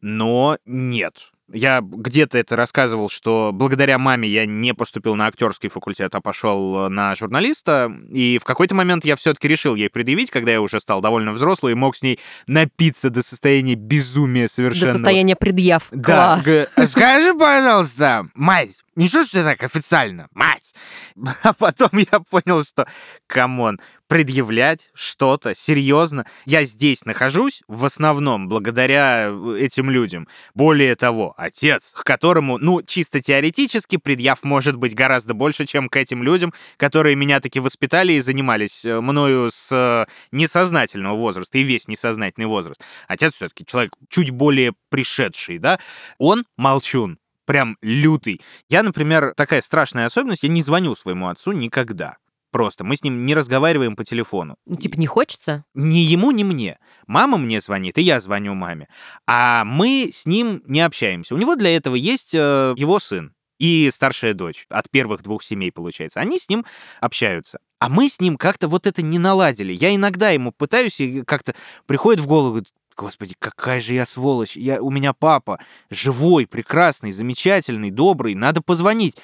но 0.01 0.59
нет. 0.65 1.31
Я 1.53 1.81
где-то 1.83 2.37
это 2.37 2.57
рассказывал, 2.57 3.09
что 3.09 3.51
благодаря 3.55 3.99
маме 3.99 4.29
я 4.29 4.45
не 4.45 4.75
поступил 4.75 5.15
на 5.15 5.27
актерский 5.27 5.71
факультет, 5.71 6.15
а 6.15 6.21
пошел 6.21 6.91
на 6.91 7.15
журналиста. 7.17 7.91
И 8.11 8.39
в 8.39 8.45
какой-то 8.45 8.75
момент 8.75 9.05
я 9.05 9.17
все-таки 9.17 9.49
решил 9.49 9.75
ей 9.75 9.89
предъявить, 9.89 10.31
когда 10.31 10.53
я 10.53 10.61
уже 10.61 10.81
стал 10.81 11.01
довольно 11.01 11.33
взрослый 11.33 11.73
и 11.73 11.75
мог 11.77 11.97
с 11.97 12.03
ней 12.03 12.19
напиться 12.47 13.09
до 13.11 13.23
состояния 13.23 13.75
безумия 13.77 14.45
До 14.45 14.53
совершенно. 14.53 14.93
состояния 14.93 15.37
предъяв. 15.37 15.89
Да, 15.91 16.41
Класс. 16.45 16.91
скажи, 16.91 17.35
пожалуйста, 17.35 18.27
мать, 18.35 18.71
не 18.99 19.07
что 19.07 19.23
ж 19.23 19.29
ты 19.29 19.45
так 19.45 19.63
официально, 19.63 20.27
мать? 20.33 20.75
А 21.45 21.53
потом 21.53 21.91
я 21.93 22.19
понял, 22.19 22.65
что, 22.65 22.89
come 23.29 23.57
on, 23.57 23.79
предъявлять 24.09 24.91
что-то 24.93 25.55
серьезно. 25.55 26.27
Я 26.47 26.65
здесь 26.65 27.05
нахожусь 27.05 27.63
в 27.69 27.85
основном 27.85 28.49
благодаря 28.49 29.31
этим 29.57 29.89
людям. 29.89 30.27
Более 30.55 30.97
того, 30.97 31.33
отец, 31.37 31.93
к 31.95 32.03
которому, 32.03 32.59
ну, 32.59 32.83
чисто 32.83 33.21
теоретически 33.21 33.99
предъяв 33.99 34.43
может 34.43 34.75
быть 34.75 34.97
гораздо 34.97 35.33
больше, 35.33 35.65
чем 35.65 35.89
к 35.89 35.97
этим 35.97 36.25
людям, 36.25 36.53
которые 36.77 37.15
меня 37.15 37.39
таки 37.39 37.61
воспитали 37.61 38.15
и 38.15 38.21
занимались 38.21 38.85
э, 38.85 39.01
мною 39.01 39.53
с 39.53 39.71
э, 39.71 40.07
несознательного 40.33 41.15
возраста 41.15 41.57
и 41.59 41.63
весь 41.63 41.87
несознательный 41.87 42.49
возраст. 42.49 42.83
Отец 43.07 43.35
все-таки 43.35 43.65
человек 43.65 43.93
чуть 44.09 44.31
более 44.31 44.73
пришедший, 44.91 45.59
да? 45.59 45.79
Он 46.19 46.45
молчун, 46.57 47.19
прям 47.49 47.79
лютый. 47.81 48.43
Я, 48.69 48.83
например, 48.83 49.33
такая 49.35 49.63
страшная 49.63 50.05
особенность, 50.05 50.43
я 50.43 50.51
не 50.51 50.61
звоню 50.61 50.95
своему 50.95 51.29
отцу 51.29 51.53
никогда. 51.53 52.19
Просто 52.51 52.85
мы 52.85 52.95
с 52.95 53.03
ним 53.03 53.25
не 53.25 53.35
разговариваем 53.35 53.97
по 53.97 54.05
телефону. 54.05 54.57
Ну, 54.67 54.77
типа, 54.77 54.99
не 54.99 55.07
хочется? 55.07 55.65
Ни 55.75 55.99
ему, 55.99 56.31
ни 56.31 56.45
мне. 56.45 56.79
Мама 57.07 57.39
мне 57.39 57.63
звонит, 57.63 57.97
и 57.97 58.03
я 58.03 58.21
звоню 58.21 58.53
маме. 58.53 58.89
А 59.27 59.65
мы 59.65 60.11
с 60.13 60.27
ним 60.27 60.63
не 60.67 60.83
общаемся. 60.83 61.35
У 61.35 61.39
него 61.39 61.57
для 61.57 61.75
этого 61.75 61.95
есть 61.95 62.35
э, 62.35 62.75
его 62.77 62.99
сын 62.99 63.33
и 63.59 63.91
старшая 63.95 64.35
дочь. 64.35 64.67
От 64.69 64.91
первых 64.91 65.23
двух 65.23 65.43
семей, 65.43 65.73
получается. 65.73 66.21
Они 66.21 66.39
с 66.39 66.51
ним 66.51 66.67
общаются. 67.01 67.61
А 67.81 67.89
мы 67.89 68.11
с 68.11 68.21
ним 68.21 68.37
как-то 68.37 68.69
вот 68.69 68.87
это 68.87 69.01
не 69.01 69.19
наладили. 69.19 69.73
Я 69.73 69.95
иногда 69.95 70.31
ему 70.31 70.53
пытаюсь, 70.53 71.01
и 71.01 71.23
как-то 71.23 71.55
приходит 71.87 72.21
в 72.21 72.27
голову, 72.27 72.49
говорит, 72.51 72.69
Господи, 72.99 73.37
какая 73.39 73.81
же 73.81 73.95
я 73.95 74.05
сволочь. 74.05 74.57
Я, 74.57 74.83
у 74.83 74.91
меня 74.91 75.13
папа 75.13 75.61
живой, 75.89 76.49
прекрасный, 76.49 77.13
замечательный, 77.13 77.93
добрый. 77.93 78.35
Надо 78.35 78.61
позвонить. 78.61 79.17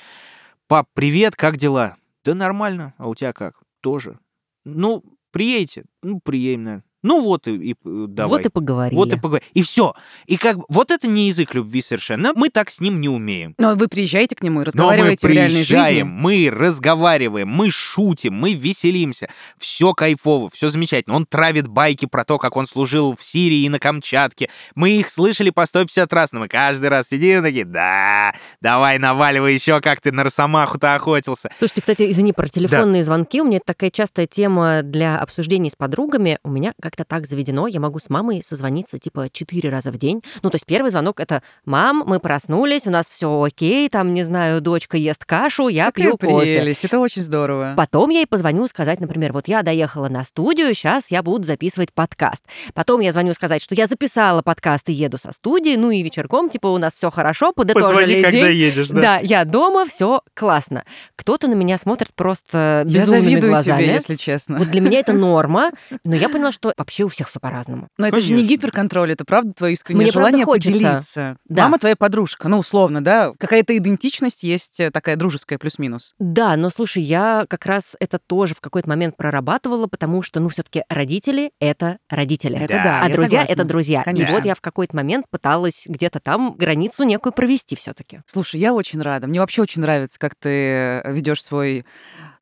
Пап, 0.69 0.89
привет, 0.95 1.35
как 1.35 1.57
дела? 1.57 1.97
Да 2.25 2.35
нормально, 2.35 2.95
а 2.99 3.09
у 3.09 3.17
тебя 3.17 3.33
как? 3.33 3.65
Тоже. 3.81 4.21
Ну, 4.65 5.03
приедете. 5.33 5.87
Ну, 6.05 6.21
приедем, 6.21 6.63
наверное. 6.63 6.85
Ну 7.05 7.23
вот 7.23 7.47
и, 7.47 7.55
и, 7.55 7.73
э, 7.73 8.07
давай. 8.09 8.39
Вот 8.39 8.47
и 8.47 8.49
поговорили. 8.49 8.97
Вот 8.97 9.13
и 9.13 9.17
поговорим. 9.17 9.47
И 9.53 9.63
все. 9.63 9.93
И 10.25 10.39
как 10.39 10.57
бы 10.57 10.65
вот 10.71 10.91
это 10.91 11.07
не 11.07 11.29
язык 11.29 11.55
любви 11.55 11.83
совершенно. 11.83 12.33
Мы 12.35 12.49
так 12.49 12.71
с 12.71 12.81
ним 12.81 12.99
не 12.99 13.11
умеем. 13.11 13.55
Но 13.59 13.75
вы 13.75 13.89
приезжаете 13.89 14.35
к 14.35 14.43
нему 14.43 14.63
и 14.63 14.65
Но 14.65 14.65
мы 14.65 14.65
разговариваете 14.65 15.29
в 15.29 15.31
реальной 15.31 15.65
жизни. 15.65 16.03
мы 16.03 16.51
разговариваем, 16.51 17.47
мы 17.47 17.71
шутим, 17.71 18.33
мы 18.33 18.55
веселимся. 18.55 19.29
Все 19.59 19.93
кайфово, 19.93 20.49
все 20.49 20.71
замечательно. 20.71 21.17
Он 21.17 21.27
травит 21.27 21.69
байки 21.69 22.07
про 22.07 22.25
то, 22.25 22.39
как 22.39 22.57
он 22.57 22.67
служил 22.67 23.15
в 23.15 23.23
Сирии 23.23 23.65
и 23.65 23.69
на 23.69 23.79
Камчатке. 23.79 24.49
Мы 24.75 24.93
их 24.93 25.11
слышали 25.11 25.51
по 25.51 25.67
150 25.67 26.11
раз, 26.11 26.33
но 26.33 26.41
мы 26.41 26.49
каждый 26.49 26.89
раз 26.89 27.09
сидим 27.09 27.41
и 27.41 27.43
такие, 27.43 27.67
да, 27.67 28.35
давай 28.63 28.99
наваливай 28.99 29.53
еще, 29.53 29.83
как 29.83 30.01
ты 30.01 30.11
на 30.11 30.25
Росомаху-то 30.25 30.95
охотился. 30.95 31.51
Слушайте, 31.59 31.83
кстати, 31.83 32.11
извини, 32.11 32.33
про 32.33 32.49
телефонные 32.49 33.05
звонки. 33.05 33.43
У 33.43 33.45
меня 33.45 33.59
это 33.59 33.67
такая 33.67 33.91
частая 33.91 34.27
тема 34.27 34.81
для 34.83 35.19
обсуждений 35.19 35.69
с 35.69 35.77
подругами. 35.77 36.39
У 36.45 36.49
меня, 36.49 36.73
как 36.81 36.94
как-то 36.95 37.05
так 37.05 37.27
заведено, 37.27 37.67
я 37.67 37.81
могу 37.81 37.99
с 37.99 38.09
мамой 38.09 38.41
созвониться 38.43 39.01
типа 39.01 39.29
четыре 39.33 39.69
раза 39.69 39.91
в 39.91 39.99
день. 39.99 40.23
Ну, 40.43 40.51
то 40.51 40.55
есть 40.55 40.65
первый 40.65 40.91
звонок 40.91 41.19
это 41.19 41.43
«Мам, 41.65 42.05
мы 42.07 42.21
проснулись, 42.21 42.87
у 42.87 42.91
нас 42.91 43.09
все 43.09 43.43
окей, 43.43 43.89
там, 43.89 44.15
не 44.15 44.23
знаю, 44.23 44.61
дочка 44.61 44.97
ест 44.97 45.25
кашу, 45.25 45.67
я 45.67 45.87
Какая 45.87 46.11
пью 46.11 46.17
кофе». 46.19 46.61
прелесть, 46.61 46.85
это 46.85 47.01
очень 47.01 47.23
здорово. 47.23 47.75
Потом 47.77 48.11
я 48.11 48.21
ей 48.21 48.27
позвоню 48.27 48.69
сказать, 48.69 49.01
например, 49.01 49.33
вот 49.33 49.49
я 49.49 49.63
доехала 49.63 50.09
на 50.09 50.23
студию, 50.23 50.73
сейчас 50.73 51.11
я 51.11 51.25
буду 51.25 51.45
записывать 51.45 51.93
подкаст. 51.93 52.45
Потом 52.75 53.01
я 53.01 53.11
звоню 53.11 53.35
сказать, 53.35 53.61
что 53.61 53.75
я 53.75 53.89
записала 53.89 54.43
подкаст 54.43 54.89
и 54.89 54.93
еду 54.93 55.19
со 55.19 55.33
студии, 55.33 55.75
ну 55.75 55.91
и 55.91 56.01
вечерком, 56.03 56.49
типа, 56.49 56.69
у 56.69 56.79
нас 56.79 56.95
все 56.95 57.11
хорошо, 57.11 57.53
подытожили 57.53 57.89
Позвони, 57.89 58.23
когда 58.23 58.49
день. 58.49 58.57
едешь, 58.57 58.89
да. 58.89 59.01
Да, 59.01 59.19
я 59.21 59.45
дома, 59.45 59.85
все 59.85 60.23
классно. 60.35 60.85
Кто-то 61.17 61.49
на 61.49 61.55
меня 61.55 61.77
смотрит 61.77 62.15
просто 62.15 62.85
Я 62.87 63.01
безумными 63.01 63.25
завидую 63.31 63.53
глазами. 63.53 63.83
тебе, 63.83 63.95
если 63.95 64.15
честно. 64.15 64.59
Вот 64.59 64.71
для 64.71 64.81
меня 64.81 65.01
это 65.01 65.13
норма, 65.13 65.73
но 66.05 66.15
я 66.15 66.29
поняла, 66.29 66.53
что 66.53 66.73
вообще 66.85 67.05
у 67.05 67.09
всех 67.09 67.29
все 67.29 67.41
по-разному. 67.41 67.89
Но 67.99 68.07
это 68.07 68.21
же 68.21 68.33
не 68.33 68.39
Конечно. 68.41 68.49
гиперконтроль, 68.49 69.13
это 69.13 69.25
правда 69.25 69.53
твое 69.53 69.73
искреннее 69.75 70.05
Мне 70.05 70.13
желание 70.13 70.45
хочется. 70.45 70.73
поделиться. 70.73 71.37
Да. 71.47 71.63
Мама 71.65 71.79
твоя 71.79 71.97
подружка, 71.97 72.49
ну, 72.49 72.59
условно, 72.59 73.03
да? 73.03 73.33
Какая-то 73.39 73.77
идентичность 73.77 74.43
есть 74.43 74.79
э, 74.81 74.91
такая 74.91 75.17
дружеская 75.17 75.59
плюс-минус. 75.59 76.15
Да, 76.19 76.55
но 76.57 76.71
слушай, 76.71 77.03
я 77.03 77.47
как 77.49 77.67
раз 77.67 77.97
это 78.01 78.19
тоже 78.19 78.55
в 78.55 78.61
какой-то 78.61 78.89
момент 78.89 79.17
прорабатывала, 79.17 79.87
потому 79.87 80.23
что, 80.23 80.41
ну, 80.41 80.49
все-таки 80.51 80.83
родители 80.89 81.51
это 81.61 81.99
родители. 82.09 82.59
Это 82.59 82.75
Да. 82.75 83.01
а 83.03 83.09
я 83.09 83.15
друзья 83.15 83.45
это 83.49 83.65
друзья. 83.65 84.03
И 84.03 84.05
Конечно. 84.05 84.35
вот 84.37 84.45
я 84.45 84.55
в 84.55 84.61
какой-то 84.61 84.95
момент 84.95 85.27
пыталась 85.31 85.85
где-то 85.87 86.21
там 86.21 86.55
границу 86.57 87.05
некую 87.05 87.33
провести 87.33 87.77
все-таки. 87.77 88.21
Слушай, 88.27 88.61
я 88.61 88.75
очень 88.75 89.01
рада. 89.01 89.27
Мне 89.27 89.41
вообще 89.41 89.63
очень 89.63 89.81
нравится, 89.83 90.19
как 90.19 90.35
ты 90.35 91.03
ведешь 91.07 91.43
свой 91.43 91.85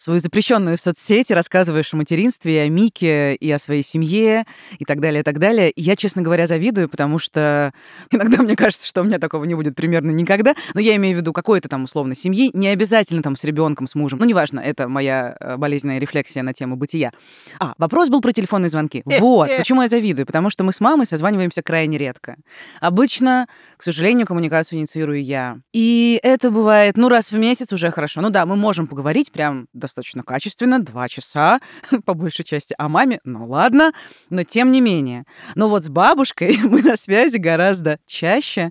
свою 0.03 0.19
запрещенную 0.19 0.77
соцсеть, 0.77 1.31
рассказываешь 1.31 1.95
о 1.95 1.97
материнстве, 1.97 2.57
и 2.57 2.59
о 2.59 2.69
Мике, 2.69 3.37
и 3.37 3.51
о 3.53 3.61
своей 3.61 3.85
семье, 3.85 4.47
и 4.81 4.85
так 4.85 5.01
далее, 5.01 5.21
и 5.21 5.23
так 5.23 5.39
далее. 5.39 5.71
И 5.71 5.81
я, 5.81 5.95
честно 5.95 6.23
говоря, 6.23 6.49
завидую, 6.49 6.89
потому 6.89 7.21
что 7.21 7.73
иногда 8.11 8.43
мне 8.43 8.57
кажется, 8.57 8.89
что 8.89 9.03
у 9.03 9.05
меня 9.05 9.21
такого 9.21 9.45
не 9.45 9.55
будет 9.55 9.77
примерно 9.77 10.11
никогда. 10.11 10.57
Но 10.75 10.81
я 10.81 10.97
имею 10.97 11.17
в 11.17 11.21
виду 11.21 11.33
какой-то 11.33 11.69
там 11.69 11.85
условно 11.85 12.17
семьи, 12.17 12.51
не 12.53 12.69
обязательно 12.69 13.23
там 13.23 13.37
с 13.37 13.45
ребенком, 13.45 13.87
с 13.87 13.95
мужем. 13.95 14.19
Ну, 14.19 14.25
неважно, 14.25 14.59
это 14.59 14.89
моя 14.89 15.37
э, 15.39 15.57
болезненная 15.57 16.01
рефлексия 16.01 16.43
на 16.43 16.53
тему 16.53 16.75
бытия. 16.75 17.13
А, 17.61 17.75
вопрос 17.79 18.09
был 18.09 18.21
про 18.21 18.33
телефонные 18.33 18.71
звонки. 18.71 19.05
Вот, 19.05 19.51
почему 19.57 19.83
я 19.83 19.89
завидую. 19.89 20.27
Потому 20.27 20.51
что 20.51 20.65
мы 20.65 20.73
с 20.73 20.81
мамой 20.81 21.07
созваниваемся 21.07 21.63
крайне 21.63 21.97
редко. 21.97 22.39
Обычно, 22.81 23.47
к 23.77 23.85
сожалению, 23.85 24.27
коммуникацию 24.27 24.81
инициирую 24.81 25.23
я. 25.23 25.59
И 25.73 26.19
это 26.25 26.51
бывает, 26.51 26.97
ну, 26.97 27.09
раз 27.09 27.31
в 27.31 27.39
месяц 27.39 27.73
уже 27.73 27.93
хорошо. 27.93 28.21
Ну 28.21 28.31
да, 28.31 28.47
мы 28.47 28.57
можем 28.57 28.89
поговорить 28.89 29.31
прям 29.31 29.69
достаточно 29.93 30.22
качественно, 30.22 30.82
два 30.82 31.09
часа, 31.09 31.61
по 32.07 32.14
большей 32.14 32.45
части, 32.45 32.74
о 32.78 32.88
маме, 32.88 33.20
ну 33.24 33.47
ладно, 33.47 33.93
но 34.30 34.43
тем 34.43 34.72
не 34.72 34.80
менее. 34.80 35.24
Но 35.55 35.68
вот 35.68 35.84
с 35.84 35.88
бабушкой 35.88 36.59
мы 36.64 36.82
на 36.82 36.97
связи 36.97 37.36
гораздо 37.36 37.99
чаще. 38.07 38.70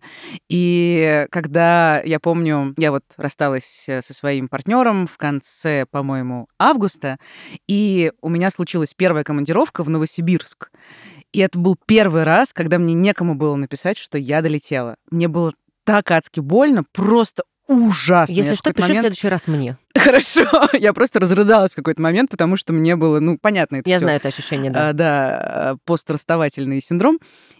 И 0.49 1.27
когда, 1.29 2.01
я 2.01 2.19
помню, 2.19 2.73
я 2.77 2.91
вот 2.91 3.03
рассталась 3.17 3.85
э, 3.87 4.01
со 4.01 4.13
своим 4.13 4.47
партнером 4.47 5.05
в 5.05 5.17
конце, 5.17 5.85
по-моему, 5.89 6.47
августа, 6.57 7.17
и 7.67 8.11
у 8.21 8.29
меня 8.29 8.49
случилась 8.49 8.93
первая 8.95 9.23
командировка 9.23 9.83
в 9.83 9.89
Новосибирск. 9.89 10.71
И 11.33 11.39
это 11.39 11.59
был 11.59 11.77
первый 11.85 12.23
раз, 12.23 12.51
когда 12.51 12.77
мне 12.77 12.93
некому 12.93 13.35
было 13.35 13.55
написать, 13.55 13.97
что 13.97 14.17
я 14.17 14.41
долетела. 14.41 14.95
Мне 15.11 15.27
было 15.27 15.53
так 15.85 16.11
адски 16.11 16.39
больно, 16.39 16.83
просто 16.91 17.43
ужасно. 17.71 18.33
Если 18.33 18.51
Я 18.51 18.55
в 18.55 18.59
что, 18.59 18.73
пиши 18.73 18.85
в 18.85 18.89
момент- 18.89 19.01
следующий 19.03 19.27
раз 19.29 19.47
мне. 19.47 19.77
Хорошо, 19.97 20.45
я 20.73 20.93
просто 20.93 21.19
разрыдалась 21.19 21.73
в 21.73 21.75
какой-то 21.75 22.01
момент, 22.01 22.29
потому 22.29 22.57
что 22.57 22.73
мне 22.73 22.95
было, 22.95 23.19
ну, 23.19 23.37
понятно 23.39 23.77
это 23.77 23.89
Я 23.89 23.97
всё. 23.97 24.05
знаю 24.05 24.17
это 24.17 24.27
ощущение, 24.27 24.71
да. 24.71 24.89
А, 24.89 24.93
да, 24.93 25.07
а, 25.39 25.75
пострасставательный 25.85 26.81
синдром. 26.81 27.19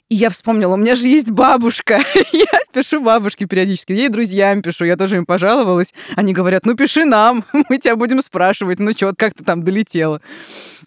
И 0.10 0.16
я 0.16 0.30
вспомнила, 0.30 0.74
у 0.74 0.78
меня 0.78 0.96
же 0.96 1.08
есть 1.08 1.30
бабушка. 1.32 2.02
я 2.34 2.60
пишу 2.74 3.02
бабушке 3.02 3.46
периодически. 3.46 3.94
Ей 3.94 4.10
друзьям 4.10 4.62
пишу, 4.62 4.84
я 4.84 4.98
тоже 4.98 5.16
им 5.18 5.26
пожаловалась. 5.26 5.94
Они 6.18 6.34
говорят, 6.34 6.66
ну 6.66 6.76
пиши 6.76 7.06
нам, 7.06 7.46
мы 7.70 7.78
тебя 7.78 7.96
будем 7.96 8.22
спрашивать, 8.22 8.80
ну 8.80 8.92
что, 8.92 9.14
как 9.16 9.34
ты 9.36 9.46
там 9.46 9.64
долетела. 9.64 10.22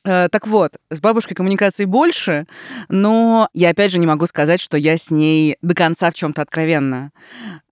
Э, 0.04 0.28
Так 0.30 0.46
вот, 0.46 0.72
с 0.90 1.00
бабушкой 1.00 1.34
коммуникации 1.34 1.84
больше, 1.86 2.46
но 2.88 3.48
я 3.54 3.70
опять 3.70 3.90
же 3.90 3.98
не 3.98 4.06
могу 4.06 4.26
сказать, 4.26 4.60
что 4.60 4.76
я 4.76 4.96
с 4.96 5.10
ней 5.10 5.56
до 5.62 5.74
конца 5.74 6.10
в 6.10 6.14
чем-то 6.14 6.42
откровенна. 6.42 7.10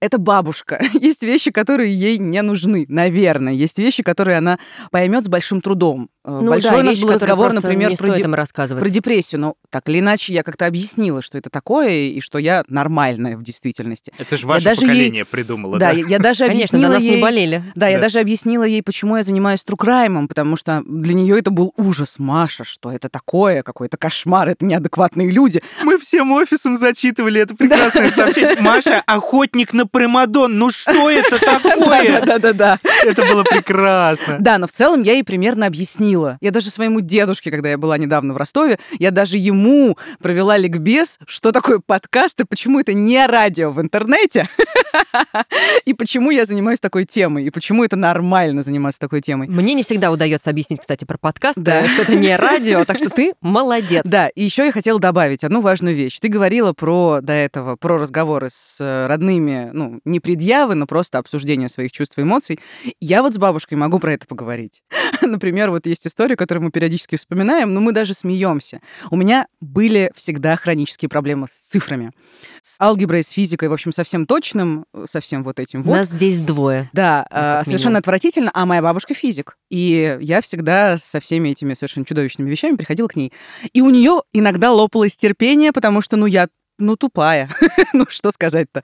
Это 0.01 0.19
бабушка. 0.19 0.83
Есть 0.95 1.23
вещи, 1.23 1.51
которые 1.51 1.95
ей 1.95 2.19
не 2.19 2.43
нужны, 2.43 2.87
наверное. 2.89 3.53
Есть 3.53 3.79
вещи, 3.79 4.03
которые 4.03 4.39
она 4.39 4.59
поймет 4.91 5.25
с 5.25 5.29
большим 5.29 5.61
трудом. 5.61 6.09
Э, 6.25 6.39
Ну 6.43 6.49
Большой 6.49 6.71
да, 6.73 6.77
у 6.79 6.83
нас 6.83 6.95
вещи, 6.95 7.05
был 7.05 7.13
разговор, 7.13 7.53
например, 7.53 7.97
про, 7.97 8.09
де- 8.17 8.25
рассказывать. 8.27 8.83
про 8.83 8.91
депрессию. 8.91 9.41
Но 9.41 9.55
так 9.71 9.89
или 9.89 10.01
иначе, 10.01 10.33
я 10.33 10.43
как-то 10.43 10.67
объяснила, 10.67 11.23
что 11.23 11.39
это 11.39 11.51
такое, 11.51 11.91
и 11.93 12.21
что 12.21 12.39
я 12.39 12.65
нормальная 12.69 13.37
в 13.37 13.43
действительности. 13.43 14.13
Это 14.19 14.37
же 14.37 14.47
ваше 14.47 14.65
даже 14.65 14.81
ей- 14.81 14.87
поколение 14.89 15.25
придумало, 15.25 15.79
Да, 15.79 15.93
да? 15.93 15.99
я, 15.99 16.07
я 16.07 16.19
даже 16.19 16.47
Конечно, 16.47 16.79
объяснила 16.79 16.87
до 16.89 16.95
нас 16.95 17.03
ей... 17.05 17.17
не 17.17 17.23
болели. 17.23 17.63
Да, 17.77 17.89
я 17.89 17.99
Да. 17.99 18.03
даже 18.05 18.19
объяснила 18.21 18.65
ей, 18.65 18.83
почему 18.83 19.17
я 19.19 19.23
занимаюсь 19.23 19.63
true 19.63 19.84
crime 19.84 20.11
ом, 20.11 20.27
потому 20.27 20.57
что 20.57 20.83
для 20.87 21.15
нее 21.15 21.39
это 21.39 21.51
был 21.53 21.73
ужас. 21.77 22.19
Маша, 22.23 22.65
что 22.65 22.91
это 22.93 23.09
такое? 23.09 23.63
Какой-то 23.63 23.97
кошмар, 23.97 24.49
это 24.49 24.65
неадекватные 24.65 25.31
люди. 25.31 25.63
Мы 25.83 25.99
всем 25.99 26.33
офисом 26.33 26.77
зачитывали 26.77 27.41
это 27.41 27.55
прекрасное 27.55 28.11
сообщение. 28.11 28.61
Маша, 28.61 29.03
охотник 29.07 29.73
на 29.73 29.87
примадон, 29.87 30.57
ну 30.59 30.71
что 30.71 31.11
это 31.11 31.39
такое? 31.39 32.25
Да-да-да. 32.25 32.79
Это 33.05 33.23
было 33.23 33.43
прекрасно. 33.43 34.37
Да, 34.41 34.59
но 34.59 34.67
в 34.67 34.73
целом 34.73 35.03
я 35.03 35.13
ей 35.15 35.25
примерно 35.25 35.67
объяснила. 35.67 36.39
Я 36.41 36.51
даже 36.53 36.71
своему 36.71 37.01
дедушке, 37.01 37.51
когда 37.51 37.69
я 37.71 37.79
была 37.79 37.99
недавно 37.99 38.33
в 38.33 38.37
Ростове, 38.37 38.79
я 38.99 39.11
даже 39.11 39.37
ему 39.37 39.99
провела 40.21 40.57
ликбез, 40.57 41.19
что 41.27 41.53
такое 41.53 41.81
подкаст 41.85 42.41
и 42.41 42.45
почему 42.45 42.81
это 42.81 42.93
не 42.95 43.27
радио 43.27 43.71
в 43.73 43.81
интернете, 43.81 44.49
и 45.85 45.95
почему 45.95 46.31
я 46.31 46.47
занимаюсь 46.47 46.81
такой 46.81 47.05
темой, 47.05 47.45
и 47.47 47.51
почему 47.51 47.85
это 47.85 47.97
нормально 47.97 48.63
заниматься 48.63 49.01
такой 49.01 49.21
темой. 49.21 49.49
Мне 49.49 49.75
не 49.75 49.83
всегда 49.83 50.11
удается 50.11 50.51
объяснить, 50.51 50.81
кстати, 50.81 51.05
про 51.05 51.19
подкаст, 51.19 51.59
Да. 51.59 51.83
да. 51.83 51.89
что 51.89 52.12
не 52.17 52.37
радио, 52.37 52.85
так 52.85 52.99
что 52.99 53.11
ты 53.11 53.35
молодец. 53.41 54.03
Да, 54.05 54.29
и 54.29 54.43
еще 54.43 54.67
я 54.67 54.73
хотела 54.73 55.01
добавить 55.01 55.45
одну 55.45 55.61
важную 55.61 55.95
вещь. 55.95 56.19
Ты 56.21 56.29
говорила 56.29 56.73
про 56.73 57.21
до 57.23 57.33
этого, 57.33 57.77
про 57.77 57.99
разговоры 57.99 58.49
с 58.51 58.79
э, 58.81 59.07
родными, 59.07 59.71
ну, 59.73 60.01
не 60.05 60.21
предъявы, 60.21 60.75
но 60.75 60.87
просто 60.87 61.19
обсуждение 61.19 61.69
своих 61.69 61.93
чувств 61.93 62.19
и 62.19 62.23
эмоций. 62.23 62.59
Я 63.01 63.23
вот 63.23 63.35
с 63.35 63.39
бабушкой 63.39 63.79
могу 63.79 63.99
про 63.99 64.13
это 64.13 64.27
поговорить. 64.27 64.83
Например, 65.23 65.71
вот 65.71 65.87
есть 65.87 66.07
история, 66.07 66.37
которую 66.37 66.65
мы 66.65 66.71
периодически 66.71 67.17
вспоминаем, 67.17 67.75
но 67.75 67.81
мы 67.81 67.93
даже 67.93 68.15
смеемся. 68.15 68.81
У 69.11 69.17
меня 69.17 69.47
были 69.61 70.13
всегда 70.17 70.57
хронические 70.57 71.09
проблемы 71.09 71.47
с 71.49 71.51
цифрами. 71.51 72.13
С 72.61 72.81
алгеброй, 72.81 73.23
с 73.23 73.31
физикой, 73.31 73.69
в 73.69 73.73
общем, 73.73 73.93
совсем 73.93 74.27
точным, 74.27 74.87
совсем 75.07 75.43
вот 75.43 75.59
этим 75.59 75.83
вот. 75.83 75.97
Нас 75.97 76.09
здесь 76.09 76.39
двое. 76.39 76.91
Да, 76.93 77.27
э, 77.31 77.63
совершенно 77.65 77.99
отвратительно, 77.99 78.51
а 78.55 78.67
моя 78.67 78.83
бабушка 78.83 79.15
физик. 79.15 79.57
И 79.71 80.19
я 80.21 80.41
всегда 80.41 80.97
со 80.99 81.21
всеми 81.21 81.51
этими 81.51 81.75
совершенно 81.75 82.07
чудовищными 82.07 82.51
вещами 82.51 82.77
приходила 82.77 83.09
к 83.09 83.17
ней. 83.17 83.33
И 83.73 83.81
у 83.81 83.91
нее 83.91 84.23
иногда 84.33 84.73
лопалось 84.73 85.17
терпение, 85.17 85.73
потому 85.73 86.01
что, 86.01 86.17
ну, 86.17 86.27
я 86.27 86.49
ну, 86.79 86.97
тупая. 86.97 87.49
ну, 87.93 88.07
что 88.09 88.31
сказать-то. 88.31 88.83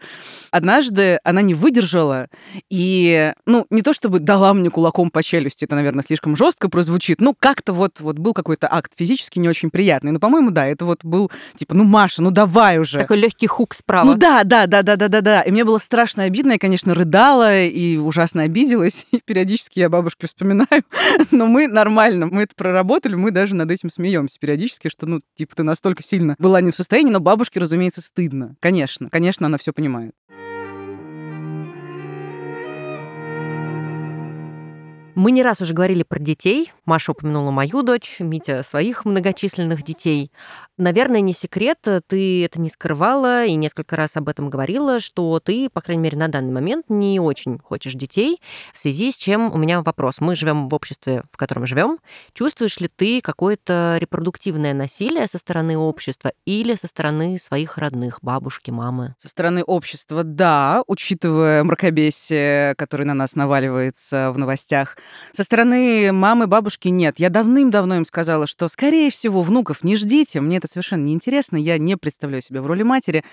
Однажды 0.51 1.19
она 1.25 1.43
не 1.43 1.55
выдержала 1.55 2.29
и, 2.71 3.33
ну, 3.47 3.67
не 3.71 3.83
то 3.83 3.93
чтобы 3.93 4.21
дала 4.21 4.55
мне 4.55 4.71
кулаком 4.71 5.11
по 5.11 5.23
челюсти, 5.23 5.65
это, 5.65 5.75
наверное, 5.75 6.05
слишком 6.05 6.37
жестко 6.37 6.69
прозвучит, 6.69 7.21
ну, 7.21 7.35
как-то 7.39 7.73
вот, 7.73 8.01
вот 8.01 8.19
был 8.19 8.33
какой-то 8.33 8.69
акт 8.71 8.93
физически 8.97 9.39
не 9.39 9.49
очень 9.49 9.71
приятный. 9.71 10.13
Но, 10.13 10.21
по-моему, 10.21 10.51
да, 10.51 10.67
это 10.67 10.85
вот 10.85 11.05
был, 11.05 11.31
типа, 11.57 11.75
ну, 11.75 11.85
Маша, 11.85 12.23
ну, 12.23 12.31
давай 12.31 12.79
уже. 12.79 12.99
Такой 12.99 13.19
легкий 13.19 13.47
хук 13.47 13.75
справа. 13.75 14.07
Ну 14.07 14.15
да, 14.15 14.45
да, 14.45 14.67
да, 14.67 14.83
да, 14.83 14.97
да, 14.97 15.09
да, 15.09 15.21
да. 15.21 15.43
И 15.43 15.51
мне 15.51 15.65
было 15.65 15.79
страшно 15.79 16.25
обидно, 16.25 16.53
я, 16.53 16.59
конечно, 16.59 16.95
рыдала 16.95 17.63
и 17.63 17.97
ужасно 17.97 18.43
обиделась. 18.43 19.07
И 19.13 19.21
периодически 19.25 19.81
я 19.81 19.89
бабушке 19.89 20.27
вспоминаю. 20.27 20.69
Но 21.31 21.47
мы 21.47 21.67
нормально, 21.67 22.27
мы 22.27 22.43
это 22.43 22.55
проработали, 22.55 23.15
мы 23.15 23.31
даже 23.31 23.57
над 23.57 23.71
этим 23.71 23.91
смеемся 23.91 24.39
периодически, 24.39 24.89
что, 24.89 25.07
ну, 25.07 25.21
типа, 25.35 25.57
ты 25.57 25.63
настолько 25.63 26.03
сильно 26.03 26.37
была 26.39 26.61
не 26.61 26.71
в 26.71 26.77
состоянии, 26.77 27.11
но 27.11 27.21
бабушке, 27.21 27.61
разумеется, 27.61 27.78
стыдно. 28.01 28.57
Конечно, 28.61 29.09
конечно, 29.11 29.47
она 29.47 29.59
все 29.59 29.73
понимает. 29.73 30.15
Мы 35.19 35.33
не 35.33 35.43
раз 35.43 35.61
уже 35.61 35.75
говорили 35.75 36.05
про 36.05 36.21
детей. 36.21 36.73
Маша 36.85 37.11
упомянула 37.11 37.51
мою 37.51 37.83
дочь, 37.83 38.19
Митя 38.21 38.63
своих 38.63 39.05
многочисленных 39.05 39.83
детей. 39.83 40.31
Наверное, 40.79 41.21
не 41.23 41.33
секрет, 41.33 41.79
ты 42.07 42.45
это 42.45 42.61
не 42.61 42.69
скрывала 42.69 43.45
и 43.45 43.57
несколько 43.57 43.97
раз 43.97 44.17
об 44.17 44.29
этом 44.29 44.49
говорила, 44.49 45.01
что 45.01 45.41
ты, 45.41 45.69
по 45.69 45.81
крайней 45.81 46.05
мере, 46.05 46.17
на 46.17 46.29
данный 46.29 46.53
момент 46.53 46.87
не 46.89 47.19
очень 47.19 47.59
хочешь 47.59 47.95
детей, 47.95 48.41
в 48.73 48.79
связи 48.79 49.11
с 49.11 49.17
чем 49.17 49.53
у 49.53 49.59
меня 49.59 49.83
вопрос. 49.83 50.21
Мы 50.21 50.37
живем 50.37 50.69
в 50.69 50.75
обществе, 50.77 51.25
в 51.33 51.37
котором 51.37 51.67
живем. 51.67 51.99
Чувствуешь 52.33 52.79
ли 52.79 52.87
ты 52.87 53.21
какое-то 53.21 53.97
репродуктивное 54.01 54.73
насилие 54.73 55.27
со 55.27 55.39
стороны 55.39 55.77
общества 55.77 56.31
или 56.45 56.77
со 56.77 56.87
стороны 56.87 57.41
своих 57.41 57.77
родных, 57.77 58.21
бабушки, 58.23 58.71
мамы? 58.71 59.17
Со 59.19 59.29
стороны 59.29 59.65
общества, 59.65 60.23
да, 60.23 60.85
учитывая 60.87 61.65
мракобесие, 61.65 62.77
которое 62.77 63.05
на 63.05 63.15
нас 63.15 63.35
наваливается 63.35 64.31
в 64.33 64.39
новостях. 64.39 64.97
Со 65.33 65.43
стороны 65.43 66.13
мамы, 66.13 66.47
бабушки 66.47 66.87
нет. 66.87 67.19
Я 67.19 67.31
давным-давно 67.31 67.97
им 67.97 68.05
сказала, 68.05 68.47
что, 68.47 68.69
скорее 68.69 69.11
всего, 69.11 69.43
внуков 69.43 69.83
не 69.83 69.97
ждите, 69.97 70.41
мне 70.41 70.59
это 70.59 70.68
совершенно 70.69 71.05
неинтересно, 71.05 71.57
я 71.57 71.79
не 71.79 71.97
представляю 71.97 72.43
себя 72.43 72.63
в 72.63 72.67
роли 72.67 72.83
матери. 72.83 73.25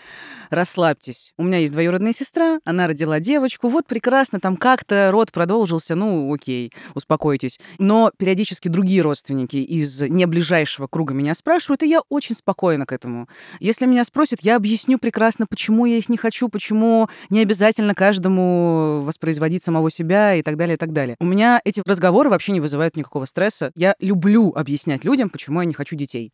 Расслабьтесь. 0.50 1.34
У 1.38 1.44
меня 1.44 1.60
есть 1.60 1.74
двоюродная 1.74 2.14
сестра, 2.14 2.60
она 2.66 2.88
родила 2.88 3.20
девочку, 3.20 3.70
вот 3.70 3.86
прекрасно, 3.86 4.40
там 4.40 4.58
как-то 4.58 5.10
род 5.12 5.32
продолжился, 5.32 5.96
ну 5.96 6.34
окей, 6.34 6.72
успокойтесь. 6.94 7.60
Но 7.78 8.12
периодически 8.18 8.68
другие 8.68 9.02
родственники 9.02 9.58
из 9.58 10.02
неближайшего 10.02 10.88
круга 10.88 11.14
меня 11.14 11.36
спрашивают, 11.36 11.84
и 11.84 11.90
я 11.90 12.02
очень 12.10 12.36
спокойна 12.36 12.86
к 12.86 12.92
этому. 12.92 13.28
Если 13.60 13.86
меня 13.86 14.04
спросят, 14.04 14.40
я 14.42 14.56
объясню 14.56 14.98
прекрасно, 14.98 15.46
почему 15.48 15.86
я 15.86 15.98
их 15.98 16.10
не 16.10 16.18
хочу, 16.18 16.50
почему 16.50 17.10
не 17.30 17.42
обязательно 17.42 17.96
каждому 17.96 19.02
воспроизводить 19.04 19.64
самого 19.64 19.90
себя 19.90 20.36
и 20.36 20.42
так 20.42 20.58
далее, 20.58 20.76
и 20.76 20.78
так 20.78 20.94
далее. 20.94 21.16
У 21.20 21.26
меня 21.26 21.62
эти 21.64 21.82
разговоры 21.86 22.30
вообще 22.30 22.52
не 22.52 22.62
вызывают 22.62 22.96
никакого 22.96 23.26
стресса. 23.26 23.72
Я 23.76 23.96
люблю 24.00 24.54
объяснять 24.56 25.04
людям, 25.04 25.30
почему 25.30 25.62
я 25.62 25.66
не 25.66 25.74
хочу 25.74 25.96
детей. 25.96 26.32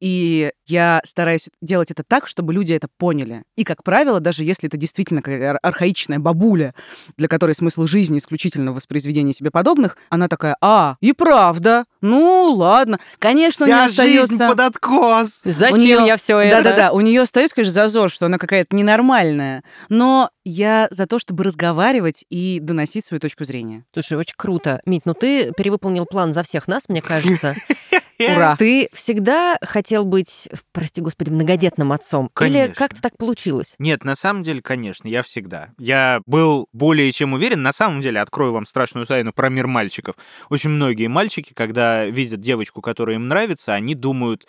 И 0.00 0.31
я 0.66 1.00
стараюсь 1.04 1.48
делать 1.60 1.90
это 1.90 2.02
так, 2.06 2.26
чтобы 2.26 2.52
люди 2.52 2.72
это 2.72 2.88
поняли. 2.98 3.42
И, 3.56 3.64
как 3.64 3.82
правило, 3.82 4.20
даже 4.20 4.44
если 4.44 4.68
это 4.68 4.76
действительно 4.76 5.22
какая-то 5.22 5.58
архаичная 5.58 6.18
бабуля, 6.18 6.74
для 7.16 7.28
которой 7.28 7.54
смысл 7.54 7.86
жизни 7.86 8.18
исключительно 8.18 8.72
в 8.72 8.76
воспроизведении 8.76 9.32
себе 9.32 9.50
подобных, 9.50 9.96
она 10.10 10.28
такая, 10.28 10.56
а, 10.60 10.96
и 11.00 11.12
правда, 11.12 11.84
ну 12.00 12.52
ладно. 12.54 12.98
Конечно, 13.18 13.66
Вся 13.66 13.74
у 13.74 13.78
нее 13.78 13.86
остается... 13.86 14.28
жизнь 14.28 14.46
под 14.46 14.60
откос. 14.60 15.40
Зачем 15.44 15.74
У 15.74 15.80
неё- 15.80 16.06
я 16.06 16.16
все 16.16 16.38
это? 16.38 16.62
Да-да-да, 16.62 16.92
у 16.92 17.00
нее 17.00 17.22
остается, 17.22 17.54
конечно, 17.54 17.74
зазор, 17.74 18.10
что 18.10 18.26
она 18.26 18.38
какая-то 18.38 18.74
ненормальная. 18.74 19.62
Но 19.88 20.30
я 20.44 20.88
за 20.90 21.06
то, 21.06 21.18
чтобы 21.18 21.44
разговаривать 21.44 22.24
и 22.28 22.58
доносить 22.60 23.04
свою 23.06 23.20
точку 23.20 23.44
зрения. 23.44 23.84
Слушай, 23.92 24.18
очень 24.18 24.34
круто. 24.36 24.80
Мить, 24.86 25.02
ну 25.04 25.14
ты 25.14 25.52
перевыполнил 25.52 26.06
план 26.06 26.32
за 26.32 26.42
всех 26.42 26.66
нас, 26.66 26.88
мне 26.88 27.00
кажется. 27.02 27.54
Ура! 28.30 28.56
Ты 28.56 28.88
всегда 28.92 29.56
хотел 29.62 30.04
быть, 30.04 30.48
прости 30.72 31.00
господи, 31.00 31.30
многодетным 31.30 31.92
отцом? 31.92 32.26
Или 32.40 32.52
Конечно. 32.52 32.74
как-то 32.74 33.02
так 33.02 33.16
получилось? 33.16 33.74
Нет, 33.78 34.04
на 34.04 34.16
самом 34.16 34.42
деле, 34.42 34.62
конечно, 34.62 35.08
я 35.08 35.22
всегда. 35.22 35.70
Я 35.78 36.20
был 36.26 36.68
более 36.72 37.10
чем 37.12 37.32
уверен. 37.32 37.62
На 37.62 37.72
самом 37.72 38.02
деле, 38.02 38.20
открою 38.20 38.52
вам 38.52 38.66
страшную 38.66 39.06
тайну 39.06 39.32
про 39.32 39.48
мир 39.48 39.66
мальчиков. 39.66 40.16
Очень 40.50 40.70
многие 40.70 41.08
мальчики, 41.08 41.52
когда 41.54 42.06
видят 42.06 42.40
девочку, 42.40 42.80
которая 42.80 43.16
им 43.16 43.28
нравится, 43.28 43.74
они 43.74 43.94
думают, 43.94 44.46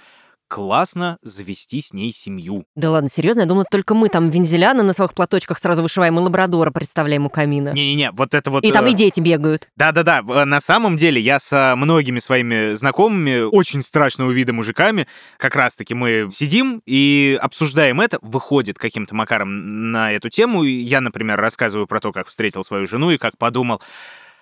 классно 0.47 1.17
завести 1.21 1.81
с 1.81 1.93
ней 1.93 2.13
семью. 2.13 2.65
Да 2.75 2.91
ладно, 2.91 3.09
серьезно? 3.09 3.41
Я 3.41 3.45
думала, 3.47 3.65
только 3.69 3.93
мы 3.95 4.09
там 4.09 4.29
вензеля 4.29 4.73
на 4.73 4.83
носовых 4.83 5.13
платочках 5.13 5.59
сразу 5.59 5.81
вышиваем 5.81 6.17
и 6.19 6.21
лабрадора 6.21 6.71
представляем 6.71 7.25
у 7.25 7.29
камина. 7.29 7.69
Не-не-не, 7.73 8.11
вот 8.11 8.33
это 8.33 8.51
вот... 8.51 8.63
И 8.63 8.71
там 8.71 8.85
э, 8.85 8.91
и 8.91 8.93
дети 8.93 9.19
бегают. 9.19 9.67
Да-да-да, 9.75 10.21
в- 10.21 10.45
на 10.45 10.61
самом 10.61 10.97
деле 10.97 11.19
я 11.19 11.39
со 11.39 11.73
многими 11.75 12.19
своими 12.19 12.73
знакомыми, 12.75 13.41
очень 13.41 13.81
страшного 13.81 14.31
вида 14.31 14.53
мужиками, 14.53 15.07
как 15.37 15.55
раз-таки 15.55 15.93
мы 15.93 16.29
сидим 16.31 16.81
и 16.85 17.37
обсуждаем 17.41 17.99
это, 18.01 18.19
выходит 18.21 18.77
каким-то 18.77 19.15
макаром 19.15 19.91
на 19.91 20.11
эту 20.11 20.29
тему. 20.29 20.63
Я, 20.63 21.01
например, 21.01 21.39
рассказываю 21.39 21.87
про 21.87 21.99
то, 21.99 22.11
как 22.11 22.27
встретил 22.27 22.63
свою 22.63 22.87
жену 22.87 23.11
и 23.11 23.17
как 23.17 23.37
подумал, 23.37 23.81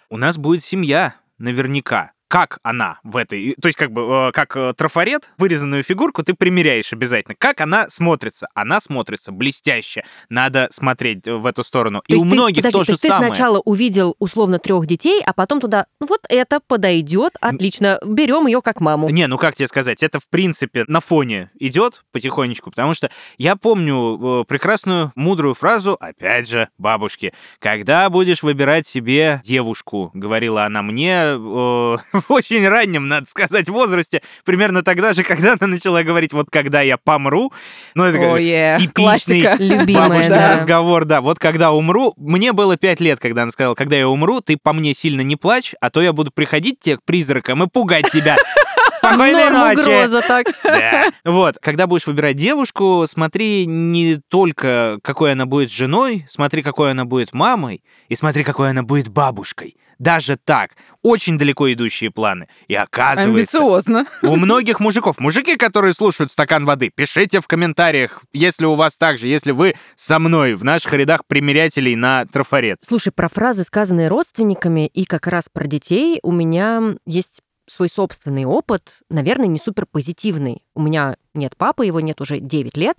у 0.09 0.17
нас 0.17 0.37
будет 0.37 0.63
семья, 0.63 1.15
наверняка. 1.37 2.11
Как 2.31 2.59
она 2.63 3.01
в 3.03 3.17
этой... 3.17 3.55
То 3.61 3.67
есть 3.67 3.77
как 3.77 3.91
бы 3.91 4.29
э, 4.29 4.31
как 4.31 4.55
э, 4.55 4.73
трафарет, 4.73 5.33
вырезанную 5.37 5.83
фигурку 5.83 6.23
ты 6.23 6.33
примеряешь 6.33 6.93
обязательно. 6.93 7.35
Как 7.37 7.59
она 7.59 7.89
смотрится? 7.89 8.47
Она 8.55 8.79
смотрится 8.79 9.33
блестяще. 9.33 10.05
Надо 10.29 10.69
смотреть 10.71 11.27
э, 11.27 11.35
в 11.35 11.45
эту 11.45 11.65
сторону. 11.65 12.01
То 12.07 12.15
и 12.15 12.17
у 12.17 12.21
ты- 12.21 12.25
многих 12.27 12.63
подожди, 12.63 12.77
то 12.77 12.83
же 12.85 12.91
есть 12.93 13.01
ты 13.01 13.09
самое. 13.09 13.33
сначала 13.33 13.59
увидел 13.59 14.15
условно 14.19 14.59
трех 14.59 14.85
детей, 14.85 15.21
а 15.25 15.33
потом 15.33 15.59
туда, 15.59 15.87
ну 15.99 16.07
вот 16.07 16.21
это 16.29 16.61
подойдет, 16.65 17.35
отлично, 17.41 17.99
берем 18.05 18.47
ее 18.47 18.61
как 18.61 18.79
маму. 18.79 19.09
Не, 19.09 19.27
ну 19.27 19.37
как 19.37 19.57
тебе 19.57 19.67
сказать, 19.67 20.01
это 20.01 20.21
в 20.21 20.29
принципе 20.29 20.85
на 20.87 21.01
фоне 21.01 21.51
идет 21.59 22.05
потихонечку, 22.13 22.69
потому 22.69 22.93
что 22.93 23.11
я 23.39 23.57
помню 23.57 24.45
прекрасную 24.45 25.11
мудрую 25.15 25.53
фразу, 25.53 25.97
опять 25.99 26.47
же, 26.47 26.69
бабушки, 26.77 27.33
когда 27.59 28.09
будешь 28.09 28.41
выбирать 28.41 28.87
себе 28.87 29.41
девушку, 29.43 30.11
говорила 30.13 30.63
она 30.63 30.81
мне 30.81 31.23
э, 31.23 31.97
в 32.27 32.31
очень 32.31 32.67
раннем, 32.67 33.07
надо 33.07 33.27
сказать, 33.27 33.69
возрасте, 33.69 34.21
примерно 34.45 34.83
тогда 34.83 35.13
же, 35.13 35.23
когда 35.23 35.53
она 35.59 35.67
начала 35.67 36.03
говорить, 36.03 36.33
вот 36.33 36.47
когда 36.49 36.81
я 36.81 36.97
помру, 36.97 37.51
ну 37.95 38.03
это 38.03 38.17
как 38.17 38.31
Ой, 38.33 38.43
типичный 38.77 39.43
бабушкин 39.93 40.29
да. 40.29 40.53
разговор, 40.55 41.05
да, 41.05 41.21
вот 41.21 41.39
когда 41.39 41.71
умру, 41.71 42.13
мне 42.17 42.53
было 42.53 42.77
пять 42.77 42.99
лет, 42.99 43.19
когда 43.19 43.43
она 43.43 43.51
сказала, 43.51 43.75
когда 43.75 43.95
я 43.95 44.07
умру, 44.07 44.41
ты 44.41 44.57
по 44.61 44.73
мне 44.73 44.93
сильно 44.93 45.21
не 45.21 45.35
плачь, 45.35 45.73
а 45.81 45.89
то 45.89 46.01
я 46.01 46.13
буду 46.13 46.31
приходить 46.31 46.79
тебе 46.79 46.97
к 46.97 47.03
призракам 47.03 47.63
и 47.63 47.67
пугать 47.67 48.09
тебя. 48.11 48.37
Спокойной 48.93 49.49
Норм 49.49 49.57
ночи. 49.57 49.79
угроза 49.79 50.21
так. 50.21 50.47
Да. 50.63 51.07
Вот, 51.25 51.57
когда 51.59 51.87
будешь 51.87 52.05
выбирать 52.05 52.35
девушку, 52.35 53.05
смотри 53.09 53.65
не 53.65 54.17
только, 54.27 54.99
какой 55.01 55.31
она 55.31 55.47
будет 55.47 55.71
женой, 55.71 56.25
смотри, 56.29 56.61
какой 56.61 56.91
она 56.91 57.05
будет 57.05 57.33
мамой, 57.33 57.83
и 58.09 58.15
смотри, 58.15 58.43
какой 58.43 58.69
она 58.69 58.83
будет 58.83 59.07
бабушкой. 59.07 59.75
Даже 60.01 60.35
так. 60.35 60.71
Очень 61.03 61.37
далеко 61.37 61.71
идущие 61.71 62.09
планы. 62.09 62.47
И 62.67 62.73
оказывается, 62.73 63.59
Амбициозно. 63.59 64.07
у 64.23 64.35
многих 64.35 64.79
мужиков, 64.79 65.19
мужики, 65.19 65.57
которые 65.57 65.93
слушают 65.93 66.31
«Стакан 66.31 66.65
воды», 66.65 66.89
пишите 66.89 67.39
в 67.39 67.45
комментариях, 67.45 68.23
если 68.33 68.65
у 68.65 68.73
вас 68.73 68.97
так 68.97 69.19
же, 69.19 69.27
если 69.27 69.51
вы 69.51 69.75
со 69.95 70.17
мной 70.17 70.55
в 70.55 70.63
наших 70.63 70.91
рядах 70.93 71.27
примерятелей 71.27 71.95
на 71.95 72.25
трафарет. 72.25 72.79
Слушай, 72.81 73.11
про 73.11 73.29
фразы, 73.29 73.63
сказанные 73.63 74.07
родственниками, 74.07 74.87
и 74.87 75.05
как 75.05 75.27
раз 75.27 75.49
про 75.53 75.67
детей, 75.67 76.19
у 76.23 76.31
меня 76.31 76.95
есть 77.05 77.43
свой 77.67 77.87
собственный 77.87 78.45
опыт, 78.45 79.01
наверное, 79.11 79.45
не 79.45 79.59
супер 79.59 79.85
позитивный. 79.85 80.63
У 80.73 80.81
меня 80.81 81.15
нет 81.35 81.55
папы, 81.55 81.85
его 81.85 81.99
нет 81.99 82.19
уже 82.21 82.39
9 82.39 82.75
лет, 82.75 82.97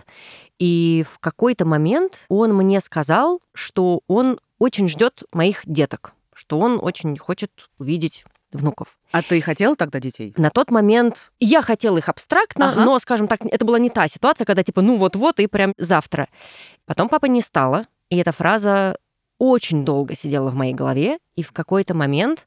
и 0.61 1.05
в 1.12 1.18
какой-то 1.18 1.66
момент 1.66 2.20
он 2.28 2.55
мне 2.55 2.80
сказал, 2.80 3.40
что 3.55 4.03
он 4.07 4.38
очень 4.61 4.88
ждет 4.88 5.24
моих 5.32 5.62
деток, 5.64 6.12
что 6.43 6.59
он 6.59 6.80
очень 6.82 7.16
хочет 7.16 7.51
увидеть 7.78 8.24
внуков. 8.51 8.99
А 9.12 9.22
ты 9.22 9.40
хотела 9.40 9.76
тогда 9.76 10.01
детей? 10.01 10.34
На 10.36 10.51
тот 10.51 10.72
момент 10.72 11.30
я 11.38 11.62
хотела 11.62 11.99
их 11.99 12.09
абстрактно, 12.09 12.70
Ага. 12.70 12.84
но, 12.84 12.99
скажем 12.99 13.28
так, 13.28 13.40
это 13.45 13.64
была 13.64 13.78
не 13.78 13.90
та 13.90 14.09
ситуация, 14.09 14.45
когда 14.45 14.64
типа, 14.64 14.82
ну 14.82 14.97
вот-вот 14.97 15.38
и 15.38 15.47
прям 15.47 15.72
завтра. 15.78 16.28
Потом 16.84 17.09
папа 17.09 17.26
не 17.26 17.40
стало, 17.40 17.86
и 18.11 18.16
эта 18.16 18.32
фраза 18.32 18.99
очень 19.38 19.84
долго 19.84 20.16
сидела 20.16 20.51
в 20.51 20.55
моей 20.57 20.74
голове, 20.74 21.18
и 21.36 21.43
в 21.45 21.53
какой-то 21.53 21.95
момент 21.95 22.47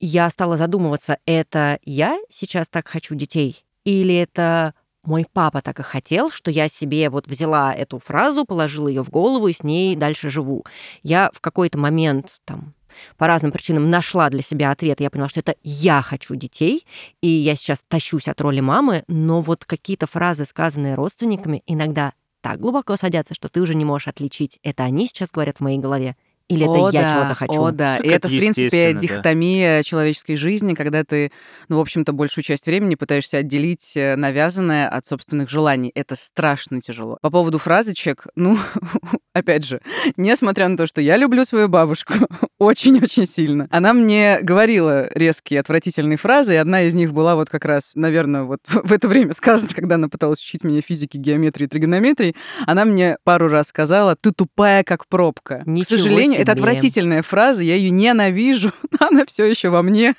я 0.00 0.30
стала 0.30 0.56
задумываться, 0.56 1.18
это 1.26 1.78
я 1.84 2.18
сейчас 2.30 2.68
так 2.70 2.88
хочу 2.88 3.14
детей, 3.14 3.64
или 3.84 4.14
это 4.14 4.72
мой 5.04 5.26
папа 5.30 5.60
так 5.60 5.78
и 5.78 5.82
хотел, 5.82 6.30
что 6.30 6.50
я 6.50 6.68
себе 6.68 7.10
вот 7.10 7.26
взяла 7.28 7.72
эту 7.74 7.98
фразу, 7.98 8.44
положила 8.46 8.88
ее 8.88 9.04
в 9.04 9.10
голову 9.10 9.46
и 9.48 9.52
с 9.52 9.62
ней 9.62 9.94
дальше 9.96 10.30
живу. 10.30 10.64
Я 11.02 11.30
в 11.32 11.40
какой-то 11.40 11.78
момент 11.78 12.40
там 12.44 12.74
по 13.16 13.26
разным 13.26 13.52
причинам 13.52 13.90
нашла 13.90 14.30
для 14.30 14.42
себя 14.42 14.70
ответ. 14.70 15.00
Я 15.00 15.10
поняла, 15.10 15.28
что 15.28 15.40
это 15.40 15.54
я 15.62 16.02
хочу 16.02 16.34
детей, 16.34 16.86
и 17.20 17.28
я 17.28 17.56
сейчас 17.56 17.82
тащусь 17.88 18.28
от 18.28 18.40
роли 18.40 18.60
мамы, 18.60 19.04
но 19.08 19.40
вот 19.40 19.64
какие-то 19.64 20.06
фразы, 20.06 20.44
сказанные 20.44 20.94
родственниками, 20.94 21.62
иногда 21.66 22.12
так 22.40 22.60
глубоко 22.60 22.96
садятся, 22.96 23.34
что 23.34 23.48
ты 23.48 23.60
уже 23.60 23.74
не 23.74 23.84
можешь 23.84 24.08
отличить, 24.08 24.58
это 24.62 24.84
они 24.84 25.06
сейчас 25.06 25.30
говорят 25.30 25.58
в 25.58 25.60
моей 25.62 25.78
голове, 25.78 26.16
или 26.48 26.62
это 26.62 26.86
О, 26.86 26.90
я 26.90 27.02
да, 27.02 27.08
чего-то 27.08 27.34
хочу. 27.34 27.60
О, 27.60 27.70
да. 27.72 27.96
Так 27.96 28.06
и 28.06 28.08
это, 28.08 28.28
в 28.28 28.30
принципе, 28.30 28.92
да. 28.92 29.00
дихотомия 29.00 29.82
человеческой 29.82 30.36
жизни, 30.36 30.74
когда 30.74 31.02
ты, 31.02 31.32
ну, 31.68 31.78
в 31.78 31.80
общем-то, 31.80 32.12
большую 32.12 32.44
часть 32.44 32.66
времени 32.66 32.94
пытаешься 32.94 33.38
отделить 33.38 33.96
э, 33.96 34.14
навязанное 34.14 34.88
от 34.88 35.04
собственных 35.06 35.50
желаний. 35.50 35.90
Это 35.94 36.14
страшно 36.14 36.80
тяжело. 36.80 37.18
По 37.20 37.30
поводу 37.30 37.58
фразочек, 37.58 38.28
ну, 38.36 38.58
опять 39.36 39.64
же, 39.64 39.80
несмотря 40.16 40.68
на 40.68 40.76
то, 40.76 40.86
что 40.86 41.00
я 41.00 41.16
люблю 41.16 41.44
свою 41.44 41.68
бабушку 41.68 42.14
очень-очень 42.58 43.26
сильно, 43.26 43.68
она 43.70 43.92
мне 43.92 44.38
говорила 44.40 45.08
резкие, 45.14 45.60
отвратительные 45.60 46.16
фразы, 46.16 46.54
и 46.54 46.56
одна 46.56 46.82
из 46.82 46.94
них 46.94 47.12
была 47.12 47.34
вот 47.34 47.48
как 47.50 47.64
раз, 47.64 47.92
наверное, 47.94 48.42
вот 48.44 48.60
в 48.66 48.92
это 48.92 49.08
время 49.08 49.32
сказано, 49.32 49.70
когда 49.74 49.96
она 49.96 50.08
пыталась 50.08 50.40
учить 50.40 50.64
меня 50.64 50.80
физике, 50.80 51.18
геометрии, 51.18 51.66
тригонометрии, 51.66 52.34
она 52.66 52.84
мне 52.84 53.16
пару 53.24 53.48
раз 53.48 53.68
сказала, 53.68 54.16
ты 54.16 54.32
тупая, 54.32 54.84
как 54.84 55.06
пробка. 55.06 55.62
К 55.64 55.66
Ничего 55.66 55.98
сожалению, 55.98 56.40
это 56.40 56.52
себе. 56.52 56.52
отвратительная 56.52 57.22
фраза, 57.22 57.62
я 57.62 57.74
ее 57.74 57.90
ненавижу, 57.90 58.72
она 58.98 59.24
все 59.26 59.44
еще 59.44 59.68
во 59.68 59.82
мне. 59.82 60.14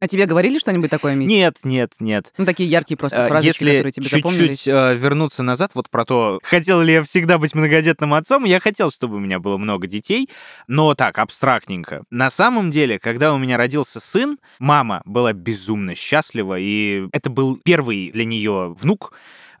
А 0.00 0.08
тебе 0.08 0.26
говорили 0.26 0.58
что-нибудь 0.58 0.90
такое, 0.90 1.14
Митя? 1.14 1.30
Нет, 1.30 1.56
нет, 1.64 1.92
нет. 2.00 2.32
Ну, 2.36 2.44
такие 2.44 2.68
яркие 2.68 2.98
просто 2.98 3.22
Э, 3.22 3.40
Если 3.42 3.64
которые 3.64 3.92
тебе 3.92 4.08
запомнились. 4.08 4.58
чуть-чуть 4.60 4.68
э, 4.68 4.94
вернуться 4.96 5.42
назад, 5.42 5.72
вот 5.74 5.88
про 5.90 6.04
то, 6.04 6.40
хотел 6.42 6.80
ли 6.80 6.94
я 6.94 7.02
всегда 7.02 7.38
быть 7.38 7.54
многодетным 7.54 8.01
отцом, 8.14 8.44
я 8.44 8.60
хотел, 8.60 8.90
чтобы 8.90 9.16
у 9.16 9.20
меня 9.20 9.38
было 9.38 9.56
много 9.56 9.86
детей, 9.86 10.28
но 10.66 10.94
так, 10.94 11.18
абстрактненько. 11.18 12.04
На 12.10 12.30
самом 12.30 12.70
деле, 12.70 12.98
когда 12.98 13.32
у 13.32 13.38
меня 13.38 13.56
родился 13.56 14.00
сын, 14.00 14.38
мама 14.58 15.02
была 15.04 15.32
безумно 15.32 15.94
счастлива, 15.94 16.58
и 16.58 17.08
это 17.12 17.30
был 17.30 17.58
первый 17.62 18.10
для 18.10 18.24
нее 18.24 18.74
внук, 18.78 19.12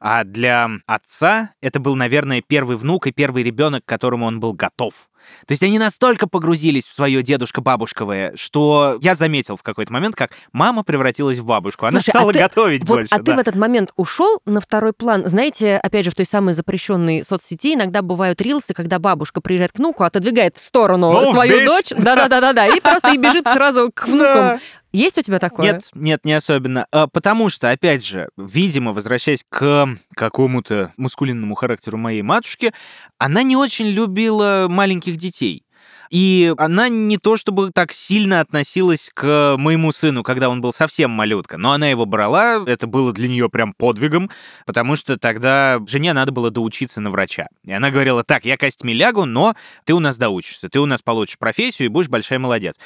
А 0.04 0.24
для 0.24 0.68
отца 0.86 1.54
это 1.60 1.78
был, 1.78 1.94
наверное, 1.94 2.42
первый 2.42 2.76
внук 2.76 3.06
и 3.06 3.12
первый 3.12 3.44
ребенок, 3.44 3.84
к 3.84 3.88
которому 3.88 4.26
он 4.26 4.40
был 4.40 4.52
готов. 4.52 5.08
То 5.46 5.52
есть 5.52 5.62
они 5.62 5.78
настолько 5.78 6.26
погрузились 6.28 6.86
в 6.86 6.94
свое 6.94 7.22
дедушка-бабушковое, 7.22 8.32
что 8.36 8.98
я 9.00 9.14
заметил 9.14 9.56
в 9.56 9.62
какой-то 9.62 9.92
момент, 9.92 10.16
как 10.16 10.32
мама 10.52 10.82
превратилась 10.84 11.38
в 11.38 11.44
бабушку. 11.46 11.86
Она 11.86 12.00
Слушай, 12.00 12.10
а 12.10 12.18
стала 12.18 12.32
ты- 12.32 12.38
готовить 12.38 12.80
Вот, 12.84 12.96
больше. 12.98 13.08
а 13.14 13.18
ты 13.18 13.24
да. 13.24 13.36
в 13.36 13.38
этот 13.38 13.54
момент 13.56 13.92
ушел 13.96 14.40
на 14.46 14.60
второй 14.60 14.92
план. 14.92 15.24
Знаете, 15.26 15.76
опять 15.76 16.04
же, 16.04 16.10
в 16.10 16.14
той 16.14 16.26
самой 16.26 16.54
запрещенной 16.54 17.24
соцсети 17.24 17.74
иногда 17.74 18.02
бывают 18.02 18.40
рилсы, 18.40 18.74
когда 18.74 18.98
бабушка 18.98 19.40
приезжает 19.40 19.72
к 19.72 19.78
внуку, 19.78 20.04
отодвигает 20.04 20.56
в 20.56 20.60
сторону 20.60 21.12
Move, 21.12 21.32
свою 21.32 21.60
bitch. 21.60 21.66
дочь. 21.66 21.88
Да-да-да-да, 21.90 22.66
и 22.66 22.80
просто 22.80 23.12
и 23.12 23.16
бежит 23.18 23.44
сразу 23.44 23.90
к 23.92 24.06
внукам. 24.08 24.60
Есть 24.92 25.16
у 25.16 25.22
тебя 25.22 25.38
такое? 25.38 25.72
Нет, 25.72 25.84
нет, 25.94 26.24
не 26.26 26.34
особенно. 26.34 26.86
А, 26.92 27.06
Потому 27.06 27.48
что, 27.48 27.70
опять 27.70 28.04
же, 28.04 28.28
видимо, 28.36 28.92
возвращаясь 28.92 29.42
к 29.48 29.88
какому-то 30.14 30.92
мускулинному 30.98 31.54
характеру 31.54 31.96
моей 31.96 32.20
матушки, 32.20 32.74
она 33.16 33.42
не 33.42 33.56
очень 33.56 33.86
любила 33.86 34.66
маленьких 34.68 35.11
детей. 35.16 35.64
И 36.10 36.52
она 36.58 36.90
не 36.90 37.16
то 37.16 37.38
чтобы 37.38 37.70
так 37.72 37.92
сильно 37.92 38.40
относилась 38.40 39.10
к 39.14 39.56
моему 39.58 39.92
сыну, 39.92 40.22
когда 40.22 40.50
он 40.50 40.60
был 40.60 40.72
совсем 40.74 41.10
малютка, 41.10 41.56
но 41.56 41.72
она 41.72 41.88
его 41.88 42.04
брала, 42.04 42.62
это 42.66 42.86
было 42.86 43.14
для 43.14 43.28
нее 43.28 43.48
прям 43.48 43.72
подвигом, 43.72 44.30
потому 44.66 44.94
что 44.94 45.16
тогда 45.16 45.80
жене 45.86 46.12
надо 46.12 46.30
было 46.30 46.50
доучиться 46.50 47.00
на 47.00 47.10
врача. 47.10 47.48
И 47.64 47.72
она 47.72 47.90
говорила, 47.90 48.24
так, 48.24 48.44
я 48.44 48.58
костями 48.58 48.92
лягу, 48.92 49.24
но 49.24 49.54
ты 49.86 49.94
у 49.94 50.00
нас 50.00 50.18
доучишься, 50.18 50.68
ты 50.68 50.80
у 50.80 50.86
нас 50.86 51.00
получишь 51.00 51.38
профессию 51.38 51.86
и 51.86 51.88
будешь 51.88 52.10
большая 52.10 52.38
молодец. 52.38 52.76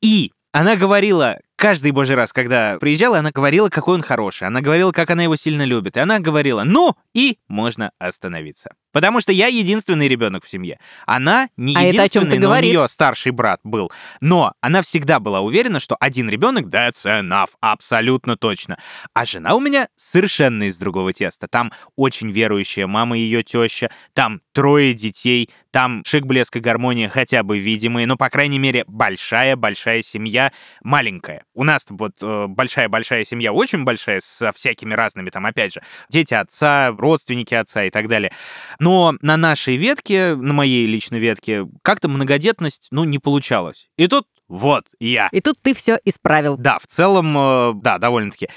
И 0.00 0.30
она 0.52 0.74
говорила 0.74 1.38
каждый 1.54 1.92
божий 1.92 2.16
раз, 2.16 2.32
когда 2.32 2.76
приезжала, 2.80 3.18
она 3.18 3.30
говорила, 3.30 3.68
какой 3.68 3.94
он 3.94 4.02
хороший. 4.02 4.48
Она 4.48 4.60
говорила, 4.60 4.90
как 4.90 5.10
она 5.10 5.22
его 5.22 5.36
сильно 5.36 5.64
любит. 5.64 5.96
И 5.96 6.00
она 6.00 6.18
говорила, 6.18 6.64
ну, 6.64 6.96
и 7.14 7.38
можно 7.48 7.92
остановиться. 7.98 8.74
Потому 8.92 9.20
что 9.20 9.32
я 9.32 9.46
единственный 9.46 10.08
ребенок 10.08 10.44
в 10.44 10.48
семье. 10.48 10.78
Она 11.06 11.48
не 11.56 11.74
А 11.76 11.82
это 11.82 12.02
о 12.02 12.08
чем 12.08 12.22
единственный, 12.22 12.30
ты 12.30 12.38
но 12.40 12.46
у 12.46 12.50
говорит? 12.50 12.70
нее 12.70 12.88
старший 12.88 13.32
брат 13.32 13.60
был. 13.62 13.90
Но 14.20 14.52
она 14.60 14.82
всегда 14.82 15.20
была 15.20 15.40
уверена, 15.40 15.80
что 15.80 15.96
один 16.00 16.28
ребенок, 16.28 16.66
that's 16.66 17.04
enough, 17.04 17.50
абсолютно 17.60 18.36
точно. 18.36 18.78
А 19.14 19.24
жена 19.26 19.54
у 19.54 19.60
меня 19.60 19.88
совершенно 19.96 20.64
из 20.64 20.78
другого 20.78 21.12
теста. 21.12 21.48
Там 21.48 21.72
очень 21.96 22.30
верующая 22.30 22.86
мама 22.86 23.16
ее 23.16 23.42
теща, 23.42 23.90
там 24.14 24.40
трое 24.52 24.94
детей, 24.94 25.50
там 25.70 26.02
шик, 26.04 26.24
блеск 26.24 26.56
и 26.56 26.60
гармония 26.60 27.08
хотя 27.08 27.42
бы 27.42 27.58
видимые, 27.58 28.06
но, 28.06 28.16
по 28.16 28.28
крайней 28.28 28.58
мере, 28.58 28.84
большая-большая 28.88 30.02
семья, 30.02 30.52
маленькая. 30.82 31.44
У 31.54 31.64
нас 31.64 31.86
вот 31.88 32.14
э, 32.22 32.46
большая-большая 32.48 33.24
семья, 33.24 33.52
очень 33.52 33.84
большая, 33.84 34.20
со 34.20 34.52
всякими 34.52 34.94
разными, 34.94 35.30
там, 35.30 35.46
опять 35.46 35.74
же, 35.74 35.82
дети 36.08 36.34
отца, 36.34 36.92
родственники 36.96 37.54
отца 37.54 37.84
и 37.84 37.90
так 37.90 38.08
далее. 38.08 38.32
Но 38.80 39.14
на 39.20 39.36
нашей 39.36 39.76
ветке, 39.76 40.34
на 40.34 40.54
моей 40.54 40.86
личной 40.86 41.18
ветке, 41.18 41.66
как-то 41.82 42.08
многодетность, 42.08 42.88
ну, 42.90 43.04
не 43.04 43.18
получалось. 43.18 43.88
И 43.98 44.08
тут 44.08 44.26
вот 44.48 44.86
я. 44.98 45.28
И 45.30 45.40
тут 45.40 45.58
ты 45.62 45.74
все 45.74 46.00
исправил. 46.04 46.56
Да, 46.56 46.78
в 46.78 46.86
целом, 46.86 47.36
э, 47.38 47.72
да, 47.76 47.98
довольно-таки. 47.98 48.48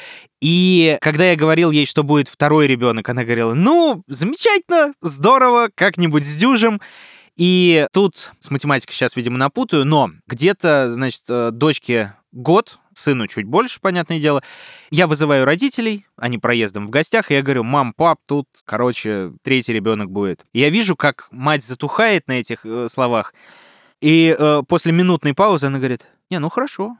И 0.41 0.97
когда 1.01 1.25
я 1.25 1.35
говорил 1.35 1.71
ей, 1.71 1.85
что 1.85 2.03
будет 2.03 2.29
второй 2.29 2.67
ребенок, 2.67 3.07
она 3.09 3.25
говорила, 3.25 3.53
ну, 3.53 4.03
замечательно, 4.07 4.93
здорово, 5.01 5.69
как-нибудь 5.75 6.23
сдюжим. 6.23 6.81
И 7.35 7.85
тут 7.91 8.31
с 8.39 8.49
математикой 8.49 8.95
сейчас, 8.95 9.15
видимо, 9.15 9.37
напутаю, 9.37 9.85
но 9.85 10.11
где-то, 10.25 10.89
значит, 10.89 11.23
э, 11.27 11.51
дочке 11.51 12.15
год, 12.31 12.79
сыну 12.97 13.27
чуть 13.27 13.45
больше, 13.45 13.79
понятное 13.79 14.19
дело. 14.19 14.43
Я 14.91 15.07
вызываю 15.07 15.45
родителей, 15.45 16.05
они 16.17 16.37
проездом 16.37 16.87
в 16.87 16.89
гостях, 16.89 17.31
и 17.31 17.35
я 17.35 17.41
говорю, 17.41 17.63
мам, 17.63 17.93
пап, 17.93 18.19
тут, 18.25 18.47
короче, 18.65 19.33
третий 19.43 19.73
ребенок 19.73 20.11
будет. 20.11 20.45
Я 20.53 20.69
вижу, 20.69 20.95
как 20.95 21.27
мать 21.31 21.63
затухает 21.63 22.27
на 22.27 22.33
этих 22.33 22.65
э, 22.65 22.87
словах, 22.89 23.33
и 24.01 24.35
э, 24.37 24.63
после 24.67 24.91
минутной 24.91 25.33
паузы 25.33 25.67
она 25.67 25.77
говорит, 25.77 26.07
не, 26.29 26.39
ну 26.39 26.49
хорошо. 26.49 26.97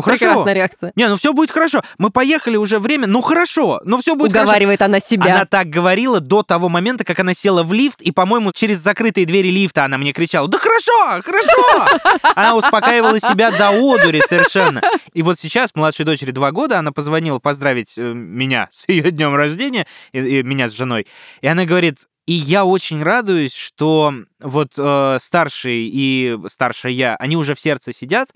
Ну 0.00 0.02
хорошо. 0.02 0.26
Прекрасная 0.26 0.54
реакция. 0.54 0.92
Не, 0.96 1.08
ну 1.08 1.16
все 1.16 1.34
будет 1.34 1.50
хорошо. 1.50 1.82
Мы 1.98 2.08
поехали 2.08 2.56
уже 2.56 2.78
время, 2.78 3.06
ну 3.06 3.20
хорошо, 3.20 3.82
ну 3.84 4.00
все 4.00 4.14
будет 4.14 4.32
хорошо. 4.32 4.48
Уговаривает 4.48 4.80
она 4.80 4.98
себя. 4.98 5.34
Она 5.34 5.44
так 5.44 5.68
говорила 5.68 6.20
до 6.20 6.42
того 6.42 6.70
момента, 6.70 7.04
как 7.04 7.18
она 7.20 7.34
села 7.34 7.62
в 7.62 7.74
лифт, 7.74 8.00
и, 8.00 8.10
по-моему, 8.12 8.52
через 8.52 8.78
закрытые 8.78 9.26
двери 9.26 9.50
лифта 9.50 9.84
она 9.84 9.98
мне 9.98 10.14
кричала, 10.14 10.48
да 10.48 10.58
хорошо, 10.58 11.22
хорошо! 11.22 12.00
Она 12.34 12.56
успокаивала 12.56 13.20
себя 13.20 13.50
до 13.50 13.68
одури 13.68 14.22
совершенно. 14.26 14.80
И 15.12 15.22
вот 15.22 15.38
сейчас, 15.38 15.74
младшей 15.74 16.06
дочери 16.06 16.30
два 16.30 16.50
года, 16.50 16.78
она 16.78 16.92
позвонила 16.92 17.38
поздравить 17.38 17.98
э, 17.98 18.12
меня 18.14 18.68
с 18.72 18.88
ее 18.88 19.10
днем 19.10 19.34
рождения, 19.34 19.86
и, 20.12 20.18
и 20.18 20.42
меня 20.42 20.68
с 20.70 20.72
женой, 20.72 21.06
и 21.42 21.46
она 21.46 21.66
говорит, 21.66 21.98
и 22.26 22.32
я 22.32 22.64
очень 22.64 23.02
радуюсь, 23.02 23.54
что 23.54 24.14
вот 24.40 24.72
э, 24.78 25.18
старший 25.20 25.90
и 25.92 26.38
старшая 26.46 26.92
я, 26.92 27.16
они 27.16 27.36
уже 27.36 27.54
в 27.54 27.60
сердце 27.60 27.92
сидят, 27.92 28.30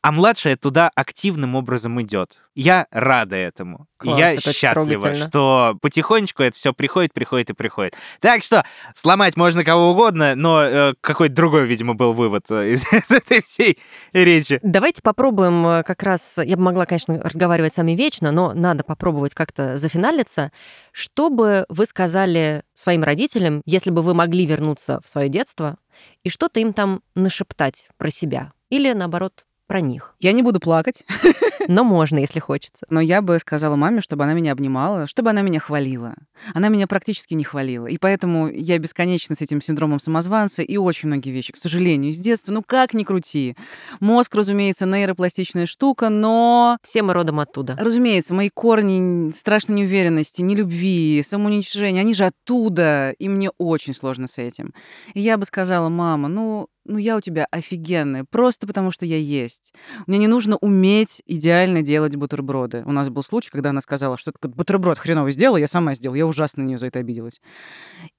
а 0.00 0.12
младшая 0.12 0.56
туда 0.56 0.90
активным 0.94 1.54
образом 1.54 2.00
идет. 2.00 2.38
Я 2.54 2.86
рада 2.90 3.36
этому. 3.36 3.86
Класс, 3.96 4.18
я 4.18 4.32
это 4.32 4.52
счастлива, 4.52 5.14
что 5.14 5.78
потихонечку 5.80 6.42
это 6.42 6.56
все 6.56 6.74
приходит, 6.74 7.14
приходит 7.14 7.50
и 7.50 7.54
приходит. 7.54 7.94
Так 8.20 8.42
что 8.42 8.64
сломать 8.94 9.36
можно 9.36 9.64
кого 9.64 9.92
угодно, 9.92 10.34
но 10.34 10.62
э, 10.62 10.94
какой-то 11.00 11.34
другой, 11.34 11.66
видимо, 11.66 11.94
был 11.94 12.12
вывод 12.12 12.44
э, 12.50 12.72
из, 12.72 12.84
из 12.92 13.10
этой 13.10 13.42
всей 13.42 13.78
речи. 14.12 14.60
Давайте 14.62 15.00
попробуем 15.00 15.66
э, 15.66 15.82
как 15.82 16.02
раз, 16.02 16.38
я 16.38 16.56
бы 16.56 16.62
могла, 16.62 16.84
конечно, 16.84 17.18
разговаривать 17.22 17.74
с 17.74 17.78
вами 17.78 17.92
вечно, 17.92 18.32
но 18.32 18.52
надо 18.52 18.84
попробовать 18.84 19.34
как-то 19.34 19.78
зафиналиться. 19.78 20.52
Что 20.92 21.30
бы 21.30 21.64
вы 21.70 21.86
сказали 21.86 22.64
своим 22.74 23.02
родителям, 23.02 23.62
если 23.64 23.90
бы 23.90 24.02
вы 24.02 24.12
могли 24.12 24.44
вернуться 24.44 25.00
в 25.02 25.08
свое 25.08 25.30
детство 25.30 25.78
и 26.22 26.28
что-то 26.28 26.60
им 26.60 26.74
там 26.74 27.02
нашептать 27.14 27.88
про 27.96 28.10
себя? 28.10 28.52
Или, 28.68 28.92
наоборот, 28.92 29.44
про 29.66 29.80
них? 29.80 30.14
Я 30.20 30.32
не 30.32 30.42
буду 30.42 30.60
плакать, 30.60 31.04
Но 31.68 31.84
можно, 31.84 32.18
если 32.18 32.40
хочется. 32.40 32.86
но 32.90 33.00
я 33.00 33.22
бы 33.22 33.38
сказала 33.38 33.76
маме, 33.76 34.00
чтобы 34.00 34.24
она 34.24 34.32
меня 34.34 34.52
обнимала, 34.52 35.06
чтобы 35.06 35.30
она 35.30 35.42
меня 35.42 35.60
хвалила. 35.60 36.14
Она 36.54 36.68
меня 36.68 36.86
практически 36.86 37.34
не 37.34 37.44
хвалила. 37.44 37.86
И 37.86 37.98
поэтому 37.98 38.48
я 38.48 38.78
бесконечно 38.78 39.34
с 39.34 39.40
этим 39.40 39.62
синдромом 39.62 40.00
самозванца 40.00 40.62
и 40.62 40.76
очень 40.76 41.08
многие 41.08 41.30
вещи, 41.30 41.52
к 41.52 41.56
сожалению, 41.56 42.12
с 42.12 42.18
детства, 42.18 42.52
ну 42.52 42.62
как 42.66 42.94
ни 42.94 43.04
крути. 43.04 43.56
Мозг, 44.00 44.34
разумеется, 44.34 44.86
нейропластичная 44.86 45.66
штука, 45.66 46.08
но 46.08 46.78
Все 46.82 47.02
мы 47.02 47.12
родом 47.12 47.40
оттуда. 47.40 47.76
Разумеется, 47.78 48.34
мои 48.34 48.50
корни 48.52 49.30
страшной 49.30 49.78
неуверенности, 49.78 50.42
нелюбви, 50.42 51.22
самоуничтожения, 51.24 52.00
они 52.00 52.14
же 52.14 52.24
оттуда, 52.24 53.10
и 53.18 53.28
мне 53.28 53.50
очень 53.58 53.94
сложно 53.94 54.26
с 54.26 54.38
этим. 54.38 54.74
И 55.14 55.20
я 55.20 55.36
бы 55.38 55.44
сказала, 55.44 55.88
мама, 55.88 56.28
ну, 56.28 56.68
ну 56.84 56.98
я 56.98 57.16
у 57.16 57.20
тебя 57.20 57.46
офигенная, 57.50 58.24
просто 58.24 58.66
потому 58.66 58.90
что 58.90 59.06
я 59.06 59.16
есть. 59.16 59.72
Мне 60.06 60.18
не 60.18 60.26
нужно 60.26 60.56
уметь 60.56 61.22
идеально 61.26 61.82
делать 61.82 62.16
бутерброды. 62.16 62.82
У 62.84 62.92
нас 62.92 63.08
был 63.08 63.22
случай, 63.22 63.50
когда 63.50 63.70
она 63.70 63.80
сказала, 63.80 64.16
что 64.16 64.32
бутерброд 64.42 64.98
хреново 64.98 65.30
сделала, 65.30 65.56
я 65.56 65.68
сама 65.68 65.94
сделала, 65.94 66.16
я 66.16 66.26
ужасно 66.26 66.62
на 66.62 66.68
нее 66.68 66.78
за 66.78 66.86
это 66.88 66.98
обиделась. 66.98 67.40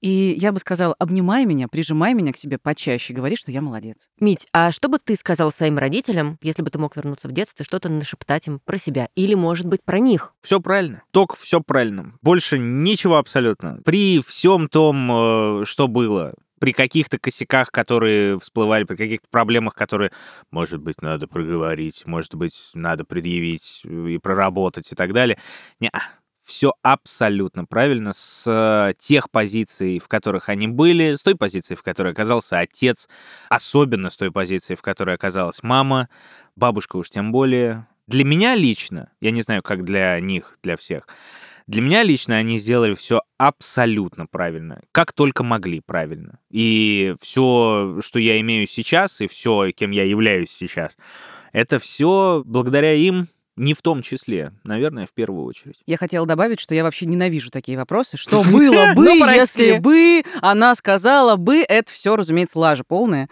И 0.00 0.34
я 0.38 0.52
бы 0.52 0.58
сказала, 0.58 0.94
обнимай 0.98 1.44
меня, 1.44 1.68
прижимай 1.68 2.14
меня 2.14 2.32
к 2.32 2.36
себе 2.36 2.58
почаще, 2.58 3.14
говори, 3.14 3.36
что 3.36 3.50
я 3.50 3.60
молодец. 3.60 4.08
Мить, 4.20 4.46
а 4.52 4.72
что 4.72 4.88
бы 4.88 4.98
ты 4.98 5.16
сказал 5.16 5.52
своим 5.52 5.78
родителям, 5.78 6.38
если 6.42 6.62
бы 6.62 6.70
ты 6.70 6.78
мог 6.78 6.96
вернуться 6.96 7.28
в 7.28 7.32
детство, 7.32 7.64
что-то 7.64 7.88
нашептать 7.88 8.46
им 8.46 8.60
про 8.64 8.78
себя? 8.78 9.08
Или, 9.14 9.34
может 9.34 9.66
быть, 9.66 9.82
про 9.84 9.98
них? 9.98 10.34
Все 10.42 10.60
правильно. 10.60 11.02
Только 11.10 11.36
все 11.36 11.60
правильно. 11.60 12.12
Больше 12.22 12.58
ничего 12.58 13.16
абсолютно. 13.16 13.80
При 13.84 14.20
всем 14.20 14.68
том, 14.68 15.10
э, 15.10 15.64
что 15.64 15.88
было, 15.88 16.34
при 16.60 16.72
каких-то 16.72 17.18
косяках, 17.18 17.70
которые 17.70 18.38
всплывали, 18.38 18.84
при 18.84 18.96
каких-то 18.96 19.28
проблемах, 19.30 19.74
которые, 19.74 20.12
может 20.50 20.80
быть, 20.80 21.02
надо 21.02 21.26
проговорить, 21.26 22.02
может 22.06 22.34
быть, 22.34 22.70
надо 22.74 23.04
предъявить 23.04 23.82
и 23.84 24.18
проработать 24.18 24.92
и 24.92 24.94
так 24.94 25.12
далее. 25.12 25.38
Не, 25.80 25.90
все 26.44 26.74
абсолютно 26.82 27.64
правильно 27.64 28.12
с 28.12 28.44
э, 28.46 28.92
тех 28.98 29.30
позиций, 29.30 29.98
в 29.98 30.08
которых 30.08 30.48
они 30.48 30.68
были, 30.68 31.14
с 31.14 31.22
той 31.22 31.34
позиции, 31.36 31.74
в 31.74 31.82
которой 31.82 32.12
оказался 32.12 32.58
отец, 32.58 33.08
особенно 33.48 34.10
с 34.10 34.16
той 34.16 34.30
позиции, 34.30 34.74
в 34.74 34.82
которой 34.82 35.14
оказалась 35.14 35.62
мама, 35.62 36.08
бабушка 36.54 36.96
уж 36.96 37.08
тем 37.08 37.32
более. 37.32 37.86
Для 38.06 38.24
меня 38.24 38.54
лично, 38.54 39.10
я 39.20 39.30
не 39.30 39.40
знаю, 39.40 39.62
как 39.62 39.84
для 39.84 40.20
них, 40.20 40.58
для 40.62 40.76
всех, 40.76 41.08
для 41.66 41.80
меня 41.80 42.02
лично 42.02 42.36
они 42.36 42.58
сделали 42.58 42.94
все 42.94 43.22
абсолютно 43.38 44.26
правильно, 44.26 44.82
как 44.92 45.12
только 45.12 45.42
могли 45.42 45.80
правильно. 45.80 46.38
И 46.50 47.14
все, 47.20 48.00
что 48.02 48.18
я 48.18 48.38
имею 48.40 48.66
сейчас, 48.66 49.20
и 49.20 49.26
все, 49.26 49.70
кем 49.72 49.90
я 49.90 50.04
являюсь 50.04 50.50
сейчас, 50.50 50.96
это 51.52 51.78
все 51.78 52.42
благодаря 52.44 52.92
им, 52.92 53.28
Не 53.56 53.72
в 53.72 53.82
том 53.82 54.02
числе, 54.02 54.52
наверное, 54.64 55.06
в 55.06 55.12
первую 55.12 55.44
очередь. 55.44 55.76
Я 55.86 55.96
хотела 55.96 56.26
добавить, 56.26 56.58
что 56.58 56.74
я 56.74 56.82
вообще 56.82 57.06
ненавижу 57.06 57.50
такие 57.50 57.78
вопросы. 57.78 58.16
Что 58.16 58.42
было 58.50 58.94
бы, 58.94 59.06
если 59.06 59.78
бы 59.78 60.24
она 60.40 60.74
сказала 60.74 61.36
бы, 61.36 61.58
это 61.58 61.92
все, 61.92 62.16
разумеется, 62.16 62.58
лажа 62.58 62.82
полная. 62.82 63.28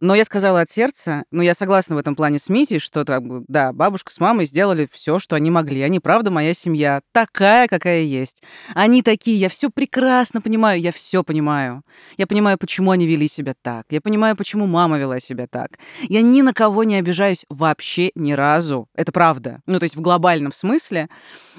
Но 0.00 0.14
я 0.14 0.24
сказала 0.24 0.62
от 0.62 0.70
сердца, 0.70 1.24
но 1.30 1.42
я 1.42 1.54
согласна 1.54 1.94
в 1.94 1.98
этом 1.98 2.16
плане 2.16 2.38
с 2.38 2.48
Митей, 2.48 2.78
что 2.78 3.04
да, 3.04 3.72
бабушка 3.72 4.12
с 4.12 4.18
мамой 4.18 4.46
сделали 4.46 4.88
все, 4.90 5.18
что 5.18 5.36
они 5.36 5.50
могли. 5.50 5.82
Они, 5.82 6.00
правда, 6.00 6.30
моя 6.30 6.54
семья, 6.54 7.02
такая, 7.12 7.68
какая 7.68 8.00
есть. 8.00 8.42
Они 8.74 9.02
такие, 9.02 9.38
я 9.38 9.50
все 9.50 9.68
прекрасно 9.68 10.40
понимаю, 10.40 10.80
я 10.80 10.90
все 10.90 11.22
понимаю. 11.22 11.82
Я 12.16 12.26
понимаю, 12.26 12.56
почему 12.56 12.92
они 12.92 13.06
вели 13.06 13.28
себя 13.28 13.54
так. 13.60 13.84
Я 13.90 14.00
понимаю, 14.00 14.36
почему 14.36 14.66
мама 14.66 14.98
вела 14.98 15.20
себя 15.20 15.46
так. 15.46 15.78
Я 16.08 16.22
ни 16.22 16.40
на 16.40 16.54
кого 16.54 16.84
не 16.84 16.96
обижаюсь 16.96 17.44
вообще 17.50 18.10
ни 18.14 18.32
разу. 18.32 18.88
Это 18.94 19.12
правда. 19.12 19.60
Ну, 19.66 19.78
то 19.78 19.84
есть 19.84 19.96
в 19.96 20.00
глобальном 20.00 20.52
смысле 20.52 21.08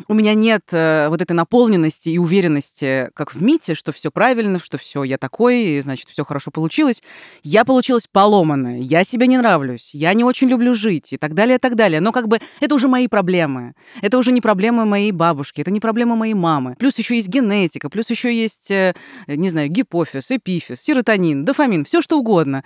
у 0.07 0.13
меня 0.13 0.33
нет 0.33 0.63
э, 0.71 1.07
вот 1.09 1.21
этой 1.21 1.33
наполненности 1.33 2.09
и 2.09 2.17
уверенности, 2.17 3.09
как 3.13 3.33
в 3.33 3.41
Мите, 3.41 3.75
что 3.75 3.91
все 3.91 4.11
правильно, 4.11 4.59
что 4.59 4.77
все 4.77 5.03
я 5.03 5.17
такой, 5.17 5.61
и, 5.63 5.81
значит, 5.81 6.07
все 6.09 6.23
хорошо 6.23 6.51
получилось. 6.51 7.03
Я 7.43 7.65
получилась 7.65 8.07
поломанная, 8.09 8.79
я 8.79 9.03
себе 9.03 9.27
не 9.27 9.37
нравлюсь, 9.37 9.93
я 9.93 10.13
не 10.13 10.23
очень 10.23 10.47
люблю 10.47 10.73
жить 10.73 11.13
и 11.13 11.17
так 11.17 11.33
далее, 11.33 11.57
и 11.57 11.59
так 11.59 11.75
далее. 11.75 11.99
Но 11.99 12.11
как 12.11 12.27
бы 12.27 12.39
это 12.61 12.75
уже 12.75 12.87
мои 12.87 13.07
проблемы. 13.07 13.73
Это 14.01 14.17
уже 14.17 14.31
не 14.31 14.39
проблемы 14.39 14.85
моей 14.85 15.11
бабушки, 15.11 15.61
это 15.61 15.71
не 15.71 15.79
проблема 15.79 16.15
моей 16.15 16.33
мамы. 16.33 16.75
Плюс 16.79 16.97
еще 16.97 17.15
есть 17.15 17.27
генетика, 17.27 17.89
плюс 17.89 18.09
еще 18.09 18.33
есть, 18.33 18.71
э, 18.71 18.93
не 19.27 19.49
знаю, 19.49 19.67
гипофиз, 19.69 20.31
эпифиз, 20.31 20.81
серотонин, 20.81 21.43
дофамин, 21.43 21.83
все 21.83 22.01
что 22.01 22.17
угодно. 22.17 22.63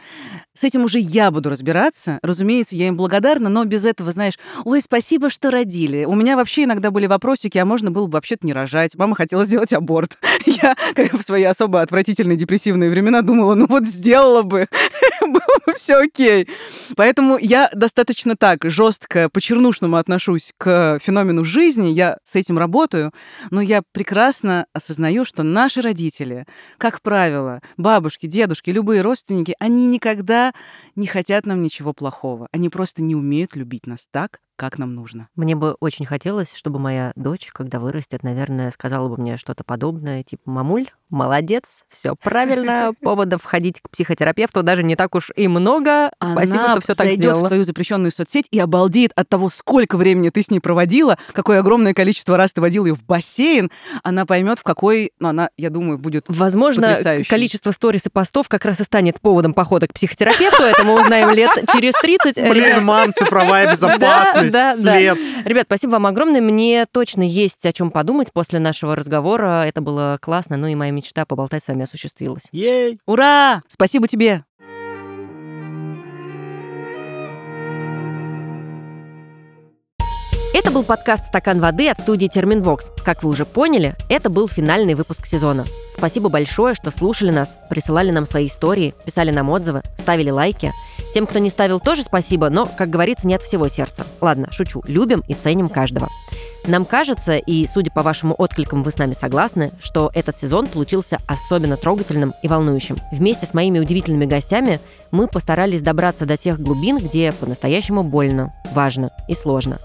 С 0.53 0.63
этим 0.63 0.83
уже 0.83 0.99
я 0.99 1.31
буду 1.31 1.49
разбираться. 1.49 2.19
Разумеется, 2.21 2.75
я 2.75 2.87
им 2.87 2.97
благодарна, 2.97 3.49
но 3.49 3.65
без 3.65 3.85
этого, 3.85 4.11
знаешь, 4.11 4.37
ой, 4.65 4.81
спасибо, 4.81 5.30
что 5.31 5.51
родили. 5.51 6.05
У 6.05 6.13
меня 6.13 6.35
вообще 6.35 6.65
иногда 6.65 6.91
были 6.91 7.07
вопросики, 7.07 7.57
а 7.57 7.65
можно 7.65 7.91
было 7.91 8.07
бы 8.07 8.13
вообще-то 8.13 8.45
не 8.45 8.53
рожать. 8.53 8.95
Мама 8.95 9.15
хотела 9.15 9.45
сделать 9.45 9.73
аборт. 9.73 10.17
Я, 10.45 10.75
как 10.95 11.13
в 11.13 11.23
свои 11.23 11.43
особо 11.43 11.81
отвратительные 11.81 12.37
депрессивные 12.37 12.89
времена, 12.89 13.21
думала, 13.21 13.55
ну 13.55 13.67
вот 13.67 13.85
сделала 13.85 14.43
бы, 14.43 14.67
было 15.21 15.59
бы 15.65 15.73
все 15.75 15.95
окей. 15.95 16.47
Поэтому 16.95 17.37
я 17.37 17.69
достаточно 17.73 18.35
так 18.35 18.59
жестко 18.63 19.29
по-чернушному 19.29 19.97
отношусь 19.97 20.53
к 20.57 20.99
феномену 21.01 21.43
жизни, 21.43 21.89
я 21.89 22.17
с 22.23 22.35
этим 22.35 22.57
работаю, 22.57 23.11
но 23.49 23.61
я 23.61 23.81
прекрасно 23.91 24.65
осознаю, 24.73 25.25
что 25.25 25.43
наши 25.43 25.81
родители, 25.81 26.45
как 26.77 27.01
правило, 27.01 27.61
бабушки, 27.77 28.27
дедушки, 28.27 28.69
любые 28.69 29.01
родственники, 29.01 29.55
они 29.59 29.87
никогда 29.87 30.53
не 30.95 31.07
хотят 31.07 31.45
нам 31.45 31.61
ничего 31.61 31.93
плохого. 31.93 32.47
Они 32.51 32.69
просто 32.69 33.01
не 33.01 33.15
умеют 33.15 33.55
любить 33.55 33.87
нас 33.87 34.07
так, 34.11 34.39
как 34.61 34.77
нам 34.77 34.93
нужно. 34.93 35.27
Мне 35.35 35.55
бы 35.55 35.75
очень 35.79 36.05
хотелось, 36.05 36.53
чтобы 36.53 36.77
моя 36.77 37.13
дочь, 37.15 37.49
когда 37.51 37.79
вырастет, 37.79 38.21
наверное, 38.21 38.69
сказала 38.69 39.09
бы 39.09 39.19
мне 39.19 39.35
что-то 39.37 39.63
подобное, 39.63 40.21
типа, 40.21 40.43
мамуль, 40.51 40.85
молодец, 41.09 41.83
все 41.89 42.15
правильно, 42.15 42.93
поводов 43.01 43.43
ходить 43.43 43.81
к 43.81 43.89
психотерапевту 43.89 44.61
даже 44.61 44.83
не 44.83 44.95
так 44.95 45.15
уж 45.15 45.31
и 45.35 45.47
много. 45.47 46.11
Спасибо, 46.23 46.59
Она 46.59 46.69
что 46.73 46.81
все 46.81 46.93
так 46.93 47.07
зайдет 47.07 47.23
в 47.23 47.29
сделала. 47.31 47.47
твою 47.47 47.63
запрещенную 47.63 48.11
соцсеть 48.11 48.45
и 48.51 48.59
обалдеет 48.59 49.13
от 49.15 49.27
того, 49.27 49.49
сколько 49.49 49.97
времени 49.97 50.29
ты 50.29 50.43
с 50.43 50.51
ней 50.51 50.59
проводила, 50.59 51.17
какое 51.33 51.59
огромное 51.59 51.95
количество 51.95 52.37
раз 52.37 52.53
ты 52.53 52.61
водила 52.61 52.85
ее 52.85 52.93
в 52.93 53.03
бассейн. 53.03 53.71
Она 54.03 54.27
поймет, 54.27 54.59
в 54.59 54.63
какой, 54.63 55.11
ну, 55.19 55.29
она, 55.29 55.49
я 55.57 55.71
думаю, 55.71 55.97
будет 55.97 56.25
Возможно, 56.27 56.95
количество 57.27 57.71
сторис 57.71 58.05
и 58.05 58.09
постов 58.11 58.47
как 58.47 58.63
раз 58.65 58.79
и 58.79 58.83
станет 58.83 59.19
поводом 59.21 59.55
похода 59.55 59.87
к 59.87 59.93
психотерапевту. 59.93 60.61
Это 60.61 60.83
мы 60.83 61.01
узнаем 61.01 61.31
лет 61.31 61.49
через 61.73 61.93
30. 61.99 62.37
Ребят, 62.37 62.51
Блин, 62.51 62.85
мам, 62.85 63.11
цифровая 63.11 63.71
безопасность, 63.71 64.50
да, 64.51 64.75
да. 64.75 64.97
след. 64.97 65.17
Ребят, 65.45 65.65
спасибо 65.67 65.91
вам 65.91 66.07
огромное. 66.07 66.41
Мне 66.41 66.85
точно 66.91 67.23
есть 67.23 67.65
о 67.65 67.73
чем 67.73 67.91
подумать 67.91 68.31
после 68.33 68.59
нашего 68.59 68.95
разговора. 68.95 69.63
Это 69.65 69.81
было 69.81 70.17
классно. 70.21 70.57
Ну 70.57 70.67
и 70.67 70.75
моя 70.75 70.91
мечта 70.91 71.25
поболтать 71.25 71.63
с 71.63 71.67
вами 71.67 71.83
осуществилась. 71.83 72.43
Ей. 72.51 72.99
Ура! 73.05 73.63
Спасибо 73.67 74.07
тебе! 74.07 74.43
Это 80.53 80.69
был 80.69 80.83
подкаст 80.83 81.27
«Стакан 81.27 81.61
воды» 81.61 81.87
от 81.89 81.99
студии 82.01 82.27
«Терминвокс». 82.27 82.91
Как 83.05 83.23
вы 83.23 83.29
уже 83.29 83.45
поняли, 83.45 83.95
это 84.09 84.29
был 84.29 84.49
финальный 84.49 84.95
выпуск 84.95 85.25
сезона. 85.25 85.65
Спасибо 85.91 86.27
большое, 86.27 86.75
что 86.75 86.91
слушали 86.91 87.31
нас, 87.31 87.57
присылали 87.69 88.11
нам 88.11 88.25
свои 88.25 88.47
истории, 88.47 88.93
писали 89.05 89.31
нам 89.31 89.49
отзывы, 89.49 89.81
ставили 89.97 90.29
лайки. 90.29 90.73
Тем, 91.13 91.27
кто 91.27 91.39
не 91.39 91.49
ставил, 91.49 91.79
тоже 91.79 92.03
спасибо, 92.03 92.49
но, 92.49 92.65
как 92.65 92.89
говорится, 92.89 93.27
не 93.27 93.35
от 93.35 93.41
всего 93.41 93.67
сердца. 93.67 94.05
Ладно, 94.21 94.47
шучу. 94.51 94.81
Любим 94.87 95.23
и 95.27 95.33
ценим 95.33 95.67
каждого. 95.67 96.07
Нам 96.67 96.85
кажется, 96.85 97.37
и 97.37 97.65
судя 97.65 97.91
по 97.91 98.03
вашему 98.03 98.35
откликам 98.37 98.83
вы 98.83 98.91
с 98.91 98.97
нами 98.97 99.13
согласны, 99.13 99.71
что 99.81 100.11
этот 100.13 100.37
сезон 100.37 100.67
получился 100.67 101.17
особенно 101.27 101.75
трогательным 101.75 102.33
и 102.43 102.47
волнующим. 102.47 102.97
Вместе 103.11 103.45
с 103.45 103.53
моими 103.53 103.79
удивительными 103.79 104.25
гостями 104.25 104.79
мы 105.09 105.27
постарались 105.27 105.81
добраться 105.81 106.25
до 106.25 106.37
тех 106.37 106.59
глубин, 106.59 106.99
где 106.99 107.31
по-настоящему 107.31 108.03
больно, 108.03 108.53
важно 108.73 109.11
и 109.27 109.33
сложно. 109.33 109.79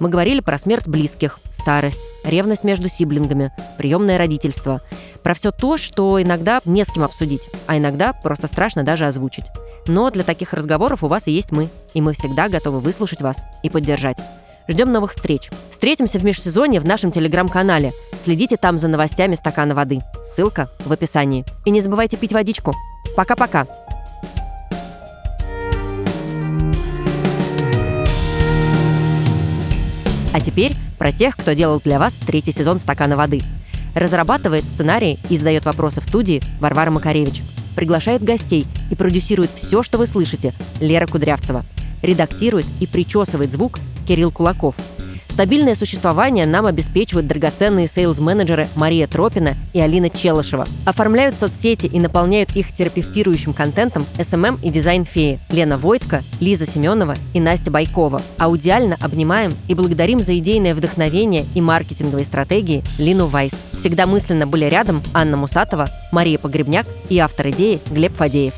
Мы 0.00 0.08
говорили 0.08 0.40
про 0.40 0.58
смерть 0.58 0.88
близких, 0.88 1.38
старость, 1.52 2.02
ревность 2.24 2.64
между 2.64 2.88
сиблингами, 2.88 3.52
приемное 3.78 4.18
родительство. 4.18 4.80
Про 5.22 5.34
все 5.34 5.52
то, 5.52 5.76
что 5.76 6.20
иногда 6.20 6.60
не 6.64 6.84
с 6.84 6.90
кем 6.90 7.04
обсудить, 7.04 7.48
а 7.66 7.78
иногда 7.78 8.12
просто 8.12 8.46
страшно 8.46 8.82
даже 8.82 9.06
озвучить. 9.06 9.46
Но 9.86 10.10
для 10.10 10.24
таких 10.24 10.52
разговоров 10.52 11.04
у 11.04 11.08
вас 11.08 11.26
и 11.26 11.32
есть 11.32 11.52
мы, 11.52 11.68
и 11.92 12.00
мы 12.00 12.14
всегда 12.14 12.48
готовы 12.48 12.80
выслушать 12.80 13.20
вас 13.20 13.44
и 13.62 13.68
поддержать. 13.68 14.18
Ждем 14.66 14.92
новых 14.92 15.12
встреч. 15.12 15.50
Встретимся 15.70 16.18
в 16.18 16.24
межсезонье 16.24 16.80
в 16.80 16.86
нашем 16.86 17.10
телеграм-канале. 17.10 17.92
Следите 18.24 18.56
там 18.56 18.78
за 18.78 18.88
новостями 18.88 19.34
стакана 19.34 19.74
воды. 19.74 20.00
Ссылка 20.24 20.68
в 20.86 20.92
описании. 20.92 21.44
И 21.66 21.70
не 21.70 21.82
забывайте 21.82 22.16
пить 22.16 22.32
водичку. 22.32 22.74
Пока-пока. 23.14 23.66
А 30.32 30.40
теперь 30.40 30.74
про 30.98 31.12
тех, 31.12 31.36
кто 31.36 31.52
делал 31.52 31.80
для 31.84 31.98
вас 31.98 32.14
третий 32.14 32.50
сезон 32.50 32.78
«Стакана 32.78 33.16
воды». 33.16 33.42
Разрабатывает 33.94 34.64
сценарий 34.64 35.20
и 35.28 35.36
задает 35.36 35.64
вопросы 35.66 36.00
в 36.00 36.04
студии 36.04 36.42
Варвара 36.58 36.90
Макаревич. 36.90 37.42
Приглашает 37.74 38.22
гостей 38.22 38.66
и 38.90 38.94
продюсирует 38.94 39.50
все, 39.54 39.82
что 39.82 39.98
вы 39.98 40.06
слышите 40.06 40.54
Лера 40.80 41.06
Кудрявцева. 41.06 41.64
Редактирует 42.02 42.66
и 42.80 42.86
причесывает 42.86 43.52
звук 43.52 43.78
Кирилл 44.06 44.30
Кулаков. 44.30 44.74
Стабильное 45.34 45.74
существование 45.74 46.46
нам 46.46 46.64
обеспечивают 46.64 47.26
драгоценные 47.26 47.88
сейлз-менеджеры 47.88 48.68
Мария 48.76 49.08
Тропина 49.08 49.56
и 49.72 49.80
Алина 49.80 50.08
Челышева. 50.08 50.64
Оформляют 50.86 51.34
соцсети 51.34 51.86
и 51.86 51.98
наполняют 51.98 52.54
их 52.54 52.72
терапевтирующим 52.72 53.52
контентом 53.52 54.06
SMM 54.16 54.60
и 54.62 54.70
дизайн-феи 54.70 55.40
Лена 55.50 55.76
Войтко, 55.76 56.22
Лиза 56.38 56.66
Семенова 56.66 57.16
и 57.32 57.40
Настя 57.40 57.72
Байкова. 57.72 58.22
Аудиально 58.38 58.96
обнимаем 59.00 59.56
и 59.66 59.74
благодарим 59.74 60.22
за 60.22 60.38
идейное 60.38 60.72
вдохновение 60.72 61.46
и 61.52 61.60
маркетинговые 61.60 62.26
стратегии 62.26 62.84
Лину 63.00 63.26
Вайс. 63.26 63.54
Всегда 63.72 64.06
мысленно 64.06 64.46
были 64.46 64.66
рядом 64.66 65.02
Анна 65.14 65.36
Мусатова, 65.36 65.90
Мария 66.12 66.38
Погребняк 66.38 66.86
и 67.08 67.18
автор 67.18 67.48
идеи 67.48 67.80
Глеб 67.90 68.14
Фадеев. 68.14 68.54